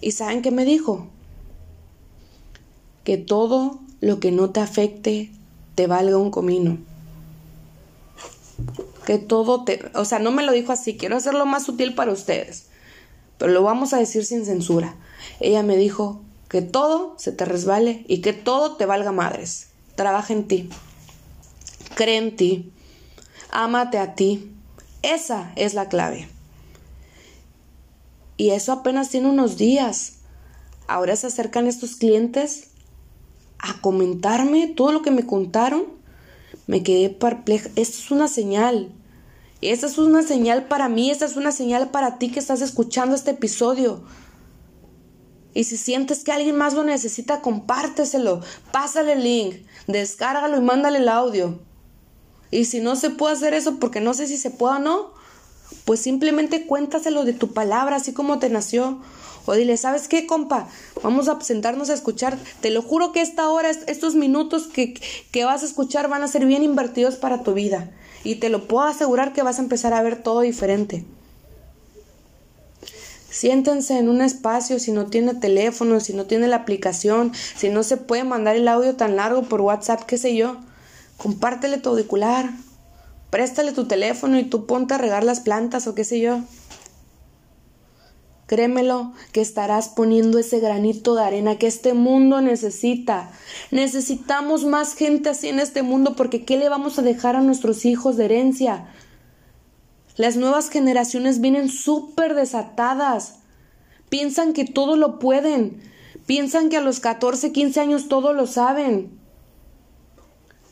¿Y 0.02 0.12
saben 0.12 0.42
qué 0.42 0.52
me 0.52 0.66
dijo? 0.66 1.08
Que 3.04 3.18
todo 3.18 3.80
lo 4.02 4.20
que 4.20 4.32
no 4.32 4.50
te 4.50 4.60
afecte 4.60 5.32
te 5.76 5.88
valga 5.88 6.18
un 6.18 6.32
comino. 6.32 6.78
Que 9.08 9.18
todo 9.18 9.64
te... 9.64 9.90
O 9.94 10.04
sea, 10.04 10.20
no 10.20 10.32
me 10.32 10.44
lo 10.44 10.52
dijo 10.52 10.74
así, 10.74 10.98
quiero 10.98 11.16
hacerlo 11.16 11.46
más 11.46 11.64
sutil 11.64 11.96
para 11.96 12.12
ustedes, 12.12 12.68
pero 13.38 13.54
lo 13.54 13.64
vamos 13.64 13.94
a 13.94 14.00
decir 14.00 14.26
sin 14.26 14.46
censura. 14.46 14.98
Ella 15.40 15.64
me 15.64 15.78
dijo 15.78 16.22
que 16.50 16.62
todo 16.62 17.16
se 17.18 17.32
te 17.32 17.46
resbale 17.46 18.04
y 18.10 18.20
que 18.20 18.34
todo 18.34 18.76
te 18.76 18.86
valga 18.86 19.14
madres. 19.14 19.70
Trabaja 19.96 20.34
en 20.34 20.50
ti. 20.50 20.70
Cree 21.96 22.18
en 22.18 22.36
ti. 22.36 22.74
Ámate 23.50 23.98
a 23.98 24.14
ti. 24.14 24.52
Esa 25.04 25.54
es 25.56 25.74
la 25.74 25.88
clave. 25.88 26.28
Y 28.36 28.50
eso 28.50 28.74
apenas 28.74 29.10
tiene 29.10 29.30
unos 29.30 29.56
días. 29.56 30.16
Ahora 30.86 31.16
se 31.16 31.28
acercan 31.28 31.66
estos 31.66 31.96
clientes 31.96 32.72
a 33.60 33.80
comentarme 33.80 34.68
todo 34.68 34.92
lo 34.92 35.02
que 35.02 35.12
me 35.12 35.26
contaron, 35.26 35.86
me 36.68 36.84
quedé 36.84 37.10
perpleja. 37.10 37.70
Esta 37.76 37.98
es 37.98 38.12
una 38.12 38.28
señal. 38.28 38.92
Esta 39.62 39.88
es 39.88 39.98
una 39.98 40.22
señal 40.22 40.68
para 40.68 40.88
mí, 40.88 41.10
esta 41.10 41.26
es 41.26 41.36
una 41.36 41.52
señal 41.52 41.90
para 41.90 42.20
ti 42.20 42.32
que 42.32 42.40
estás 42.40 42.62
escuchando 42.62 43.16
este 43.16 43.32
episodio. 43.32 44.04
Y 45.54 45.64
si 45.64 45.78
sientes 45.78 46.24
que 46.24 46.32
alguien 46.32 46.56
más 46.56 46.76
lo 46.76 46.84
necesita, 46.84 47.42
compárteselo, 47.42 48.42
pásale 48.72 49.14
el 49.14 49.24
link, 49.24 49.56
descárgalo 49.88 50.58
y 50.58 50.62
mándale 50.62 51.00
el 51.00 51.10
audio. 51.10 51.60
Y 52.52 52.66
si 52.66 52.80
no 52.80 52.96
se 52.96 53.10
puede 53.10 53.34
hacer 53.34 53.56
eso 53.56 53.80
porque 53.80 54.00
no 54.00 54.14
sé 54.14 54.28
si 54.28 54.38
se 54.38 54.52
puede 54.52 54.76
o 54.76 54.80
no, 54.80 55.14
pues 55.86 56.00
simplemente 56.02 56.68
cuéntaselo 56.68 57.26
de 57.26 57.34
tu 57.34 57.54
palabra, 57.54 57.96
así 57.96 58.14
como 58.14 58.38
te 58.38 58.50
nació. 58.50 59.02
O 59.48 59.54
dile, 59.54 59.78
¿sabes 59.78 60.08
qué, 60.08 60.28
compa? 60.28 60.68
Vamos 61.02 61.30
a 61.30 61.42
sentarnos 61.42 61.90
a 61.90 61.94
escuchar. 61.94 62.38
Te 62.62 62.70
lo 62.70 62.84
juro 62.84 63.12
que 63.12 63.22
esta 63.22 63.50
hora, 63.50 63.72
estos 63.72 64.14
minutos 64.14 64.68
que, 64.68 64.94
que 65.32 65.46
vas 65.46 65.64
a 65.64 65.66
escuchar 65.66 66.10
van 66.10 66.22
a 66.22 66.28
ser 66.28 66.46
bien 66.46 66.64
invertidos 66.64 67.16
para 67.16 67.44
tu 67.44 67.54
vida. 67.54 67.90
Y 68.28 68.36
te 68.36 68.50
lo 68.50 68.68
puedo 68.68 68.86
asegurar 68.86 69.32
que 69.32 69.42
vas 69.42 69.58
a 69.58 69.62
empezar 69.62 69.94
a 69.94 70.02
ver 70.02 70.22
todo 70.22 70.42
diferente. 70.42 71.06
Siéntense 73.30 73.98
en 73.98 74.10
un 74.10 74.22
espacio 74.22 74.80
si 74.80 74.92
no 74.92 75.06
tiene 75.06 75.34
teléfono, 75.34 76.02
si 76.02 76.12
no 76.12 76.26
tiene 76.26 76.50
la 76.50 76.58
aplicación, 76.58 77.32
si 77.56 77.70
no 77.70 77.84
se 77.84 77.96
puede 77.96 78.26
mandar 78.26 78.58
el 78.58 78.68
audio 78.68 78.98
tan 78.98 79.16
largo 79.16 79.44
por 79.44 79.62
WhatsApp, 79.62 80.02
qué 80.02 80.18
sé 80.18 80.36
yo. 80.36 80.58
Compártele 81.16 81.78
tu 81.78 81.88
auricular, 81.88 82.50
préstale 83.30 83.72
tu 83.72 83.86
teléfono 83.88 84.38
y 84.38 84.44
tú 84.44 84.66
ponte 84.66 84.94
a 84.94 84.98
regar 84.98 85.24
las 85.24 85.40
plantas 85.40 85.88
o 85.88 85.96
qué 85.96 86.04
sé 86.04 86.20
yo. 86.20 86.42
Créemelo 88.48 89.12
que 89.34 89.42
estarás 89.42 89.90
poniendo 89.90 90.40
ese 90.40 90.60
granito 90.60 91.16
de 91.16 91.24
arena 91.24 91.58
que 91.58 91.68
este 91.68 91.94
mundo 91.94 92.40
necesita. 92.42 93.30
Necesitamos 93.72 94.64
más 94.64 94.96
gente 94.96 95.30
así 95.30 95.50
en 95.50 95.60
este 95.60 95.84
mundo 95.84 96.16
porque 96.16 96.46
¿qué 96.46 96.58
le 96.58 96.70
vamos 96.70 96.98
a 96.98 97.02
dejar 97.02 97.36
a 97.36 97.42
nuestros 97.42 97.86
hijos 97.86 98.16
de 98.16 98.26
herencia? 98.26 98.88
Las 100.16 100.38
nuevas 100.38 100.70
generaciones 100.70 101.42
vienen 101.42 101.70
súper 101.70 102.36
desatadas. 102.36 103.40
Piensan 104.10 104.54
que 104.54 104.64
todo 104.64 104.96
lo 104.96 105.20
pueden. 105.20 105.82
Piensan 106.26 106.70
que 106.70 106.78
a 106.78 106.82
los 106.82 107.02
14, 107.02 107.52
15 107.52 107.80
años 107.82 108.08
todo 108.08 108.32
lo 108.32 108.48
saben. 108.48 109.20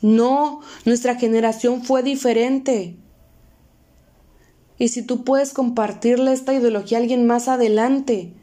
No, 0.02 0.62
nuestra 0.86 1.16
generación 1.16 1.84
fue 1.84 2.04
diferente. 2.04 2.96
Y 4.78 4.90
si 4.90 5.02
tú 5.02 5.24
puedes 5.24 5.54
compartirle 5.54 6.34
esta 6.34 6.54
ideología 6.54 6.98
a 6.98 7.02
alguien 7.02 7.26
más 7.26 7.48
adelante, 7.48 8.34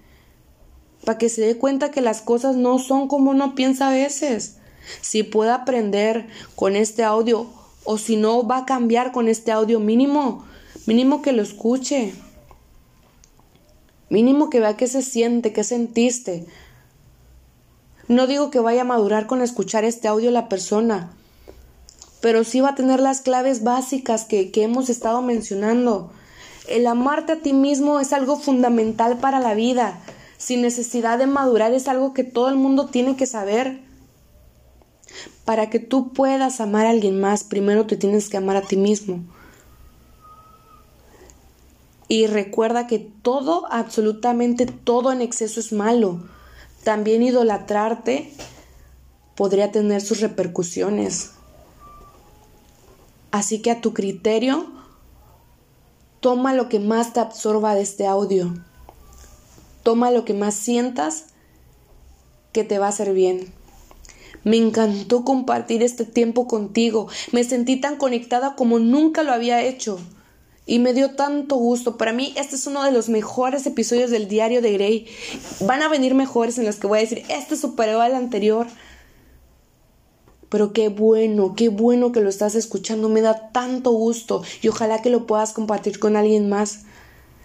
para 1.05 1.19
que 1.19 1.29
se 1.29 1.43
dé 1.43 1.59
cuenta 1.59 1.91
que 1.91 2.01
las 2.01 2.23
cosas 2.23 2.57
no 2.57 2.79
son 2.79 3.09
como 3.09 3.31
uno 3.31 3.55
piensa 3.55 3.89
a 3.89 3.93
veces. 3.93 4.57
Si 5.01 5.23
puede 5.23 5.51
aprender 5.51 6.29
con 6.55 6.77
este 6.77 7.05
audio 7.05 7.47
o 7.85 7.99
si 7.99 8.17
no 8.17 8.47
va 8.47 8.59
a 8.59 8.67
cambiar 8.67 9.13
con 9.13 9.29
este 9.29 9.53
audio 9.53 9.81
mínimo, 9.81 10.45
mínimo 10.87 11.23
que 11.23 11.33
lo 11.33 11.43
escuche. 11.43 12.15
Mínimo 14.09 14.51
que 14.51 14.61
vea 14.61 14.77
qué 14.77 14.87
se 14.87 15.03
siente, 15.03 15.53
qué 15.53 15.65
sentiste. 15.65 16.47
No 18.09 18.27
digo 18.27 18.51
que 18.51 18.61
vaya 18.61 18.83
a 18.83 18.85
madurar 18.85 19.27
con 19.27 19.43
escuchar 19.43 19.85
este 19.85 20.09
audio 20.09 20.31
la 20.31 20.49
persona, 20.49 21.13
pero 22.21 22.45
sí 22.45 22.61
va 22.61 22.71
a 22.71 22.75
tener 22.75 23.01
las 23.01 23.23
claves 23.23 23.63
básicas 23.63 24.25
que, 24.25 24.51
que 24.51 24.65
hemos 24.65 24.91
estado 24.91 25.23
mencionando. 25.23 26.13
El 26.69 26.87
amarte 26.87 27.33
a 27.33 27.41
ti 27.41 27.53
mismo 27.53 28.01
es 28.01 28.13
algo 28.13 28.37
fundamental 28.37 29.19
para 29.19 29.41
la 29.41 29.55
vida. 29.55 29.99
Sin 30.39 30.63
necesidad 30.63 31.19
de 31.19 31.27
madurar 31.27 31.73
es 31.73 31.89
algo 31.89 32.15
que 32.15 32.25
todo 32.25 32.49
el 32.49 32.57
mundo 32.57 32.87
tiene 32.87 33.17
que 33.17 33.27
saber. 33.27 33.81
Para 35.45 35.71
que 35.71 35.79
tú 35.79 36.13
puedas 36.13 36.61
amar 36.61 36.87
a 36.87 36.91
alguien 36.91 37.21
más, 37.21 37.45
primero 37.45 37.87
te 37.87 37.97
tienes 37.97 38.29
que 38.29 38.37
amar 38.37 38.57
a 38.57 38.63
ti 38.63 38.77
mismo. 38.77 39.25
Y 42.09 42.27
recuerda 42.27 42.87
que 42.87 42.99
todo, 42.99 43.67
absolutamente 43.71 44.67
todo 44.67 45.13
en 45.13 45.23
exceso 45.23 45.61
es 45.61 45.73
malo. 45.73 46.21
También 46.85 47.23
idolatrarte 47.23 48.33
podría 49.35 49.73
tener 49.73 50.01
sus 50.01 50.21
repercusiones. 50.21 51.33
Así 53.31 53.63
que 53.63 53.71
a 53.71 53.81
tu 53.81 53.95
criterio, 53.95 54.67
Toma 56.23 56.55
lo 56.55 56.69
que 56.69 56.79
más 56.79 57.13
te 57.13 57.19
absorba 57.19 57.75
de 57.75 57.83
este 57.83 58.07
audio. 58.07 58.55
Toma 59.83 60.13
lo 60.13 60.25
que 60.25 60.35
más 60.35 60.55
sientas 60.55 61.25
que 62.53 62.63
te 62.63 62.79
va 62.79 62.87
a 62.87 62.91
hacer 62.91 63.13
bien. 63.13 63.53
Me 64.45 64.57
encantó 64.57 65.25
compartir 65.25 65.83
este 65.83 66.05
tiempo 66.05 66.47
contigo. 66.47 67.09
Me 67.33 67.43
sentí 67.43 67.81
tan 67.81 67.97
conectada 67.97 68.55
como 68.55 68.79
nunca 68.79 69.25
lo 69.25 69.33
había 69.33 69.63
hecho. 69.63 69.99
Y 70.65 70.79
me 70.79 70.95
dio 70.95 71.17
tanto 71.17 71.57
gusto. 71.57 71.97
Para 71.99 72.13
mí 72.13 72.33
este 72.37 72.55
es 72.55 72.69
uno 72.69 72.85
de 72.85 72.93
los 72.93 73.09
mejores 73.09 73.67
episodios 73.67 74.13
del 74.13 74.29
diario 74.29 74.63
de 74.63 74.75
Grey. 74.75 75.09
Van 75.59 75.83
a 75.83 75.89
venir 75.89 76.15
mejores 76.15 76.57
en 76.57 76.67
los 76.67 76.77
que 76.77 76.87
voy 76.87 76.99
a 76.99 77.03
decir, 77.03 77.25
este 77.31 77.57
superó 77.57 78.01
al 78.01 78.15
anterior. 78.15 78.69
Pero 80.53 80.75
qué 80.75 80.91
bueno, 80.91 81.55
qué 81.55 81.71
bueno 81.71 82.13
que 82.13 82.21
lo 82.21 82.29
estás 82.29 82.55
escuchando, 82.57 83.09
me 83.09 83.23
da 83.23 83.51
tanto 83.53 83.91
gusto 83.91 84.43
y 84.61 84.69
ojalá 84.69 85.01
que 85.01 85.09
lo 85.09 85.27
puedas 85.27 85.55
compartir 85.55 85.99
con 85.99 86.15
alguien 86.15 86.51
más. 86.51 86.81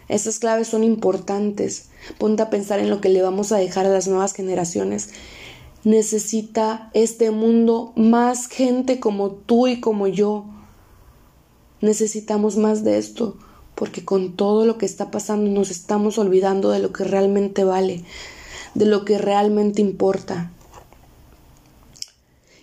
Esas 0.10 0.40
claves 0.40 0.68
son 0.68 0.84
importantes. 0.84 1.86
Ponte 2.18 2.44
a 2.44 2.50
pensar 2.50 2.80
en 2.80 2.90
lo 2.90 3.00
que 3.00 3.08
le 3.08 3.22
vamos 3.22 3.54
a 3.54 3.58
dejar 3.60 3.86
a 3.86 3.90
las 3.90 4.10
nuevas 4.10 4.34
generaciones. 4.34 5.12
Necesita 5.86 6.92
este 6.94 7.32
mundo 7.32 7.94
más 7.96 8.48
gente 8.48 9.00
como 9.00 9.32
tú 9.32 9.68
y 9.68 9.80
como 9.80 10.08
yo. 10.08 10.44
Necesitamos 11.80 12.58
más 12.58 12.84
de 12.84 12.98
esto, 12.98 13.38
porque 13.74 14.04
con 14.04 14.36
todo 14.36 14.66
lo 14.66 14.78
que 14.78 14.86
está 14.86 15.12
pasando 15.12 15.50
nos 15.50 15.72
estamos 15.72 16.18
olvidando 16.18 16.72
de 16.72 16.80
lo 16.80 16.92
que 16.92 17.06
realmente 17.06 17.64
vale, 17.64 18.04
de 18.74 18.86
lo 18.86 19.06
que 19.06 19.18
realmente 19.18 19.82
importa. 19.82 20.52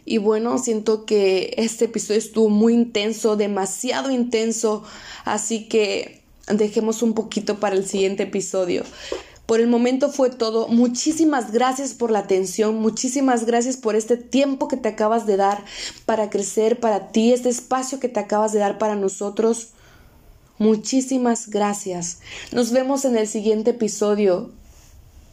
Y 0.05 0.19
bueno, 0.19 0.59
siento 0.59 1.07
que 1.07 1.55
este 1.57 1.87
episodio 1.87 2.19
estuvo 2.19 2.51
muy 2.51 2.75
intenso, 2.75 3.37
demasiado 3.37 4.11
intenso, 4.11 4.83
así 5.25 5.67
que 5.69 6.23
dejemos 6.49 7.03
un 7.03 7.15
poquito 7.15 7.59
para 7.59 7.75
el 7.75 7.87
siguiente 7.87 8.25
episodio. 8.25 8.85
Por 9.47 9.61
el 9.61 9.67
momento 9.67 10.11
fue 10.11 10.31
todo. 10.31 10.69
Muchísimas 10.69 11.53
gracias 11.53 11.93
por 11.93 12.11
la 12.11 12.21
atención, 12.21 12.77
muchísimas 12.77 13.45
gracias 13.45 13.77
por 13.77 13.95
este 13.95 14.17
tiempo 14.17 14.69
que 14.69 14.77
te 14.77 14.89
acabas 14.89 15.27
de 15.27 15.37
dar 15.37 15.65
para 16.07 16.31
crecer 16.31 16.81
para 16.81 17.09
ti, 17.09 17.33
este 17.33 17.49
espacio 17.49 18.01
que 18.01 18.09
te 18.09 18.21
acabas 18.21 18.53
de 18.53 18.59
dar 18.59 18.79
para 18.79 18.97
nosotros. 18.97 19.69
Muchísimas 20.59 21.49
gracias. 21.49 22.21
Nos 22.53 22.71
vemos 22.71 23.05
en 23.05 23.17
el 23.17 23.27
siguiente 23.27 23.71
episodio. 23.71 24.51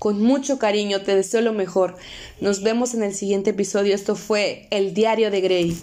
Con 0.01 0.19
mucho 0.19 0.57
cariño 0.57 1.01
te 1.01 1.15
deseo 1.15 1.41
lo 1.41 1.53
mejor. 1.53 1.95
Nos 2.39 2.63
vemos 2.63 2.95
en 2.95 3.03
el 3.03 3.13
siguiente 3.13 3.51
episodio. 3.51 3.93
Esto 3.93 4.15
fue 4.15 4.65
El 4.71 4.95
Diario 4.95 5.29
de 5.29 5.41
Grey. 5.41 5.77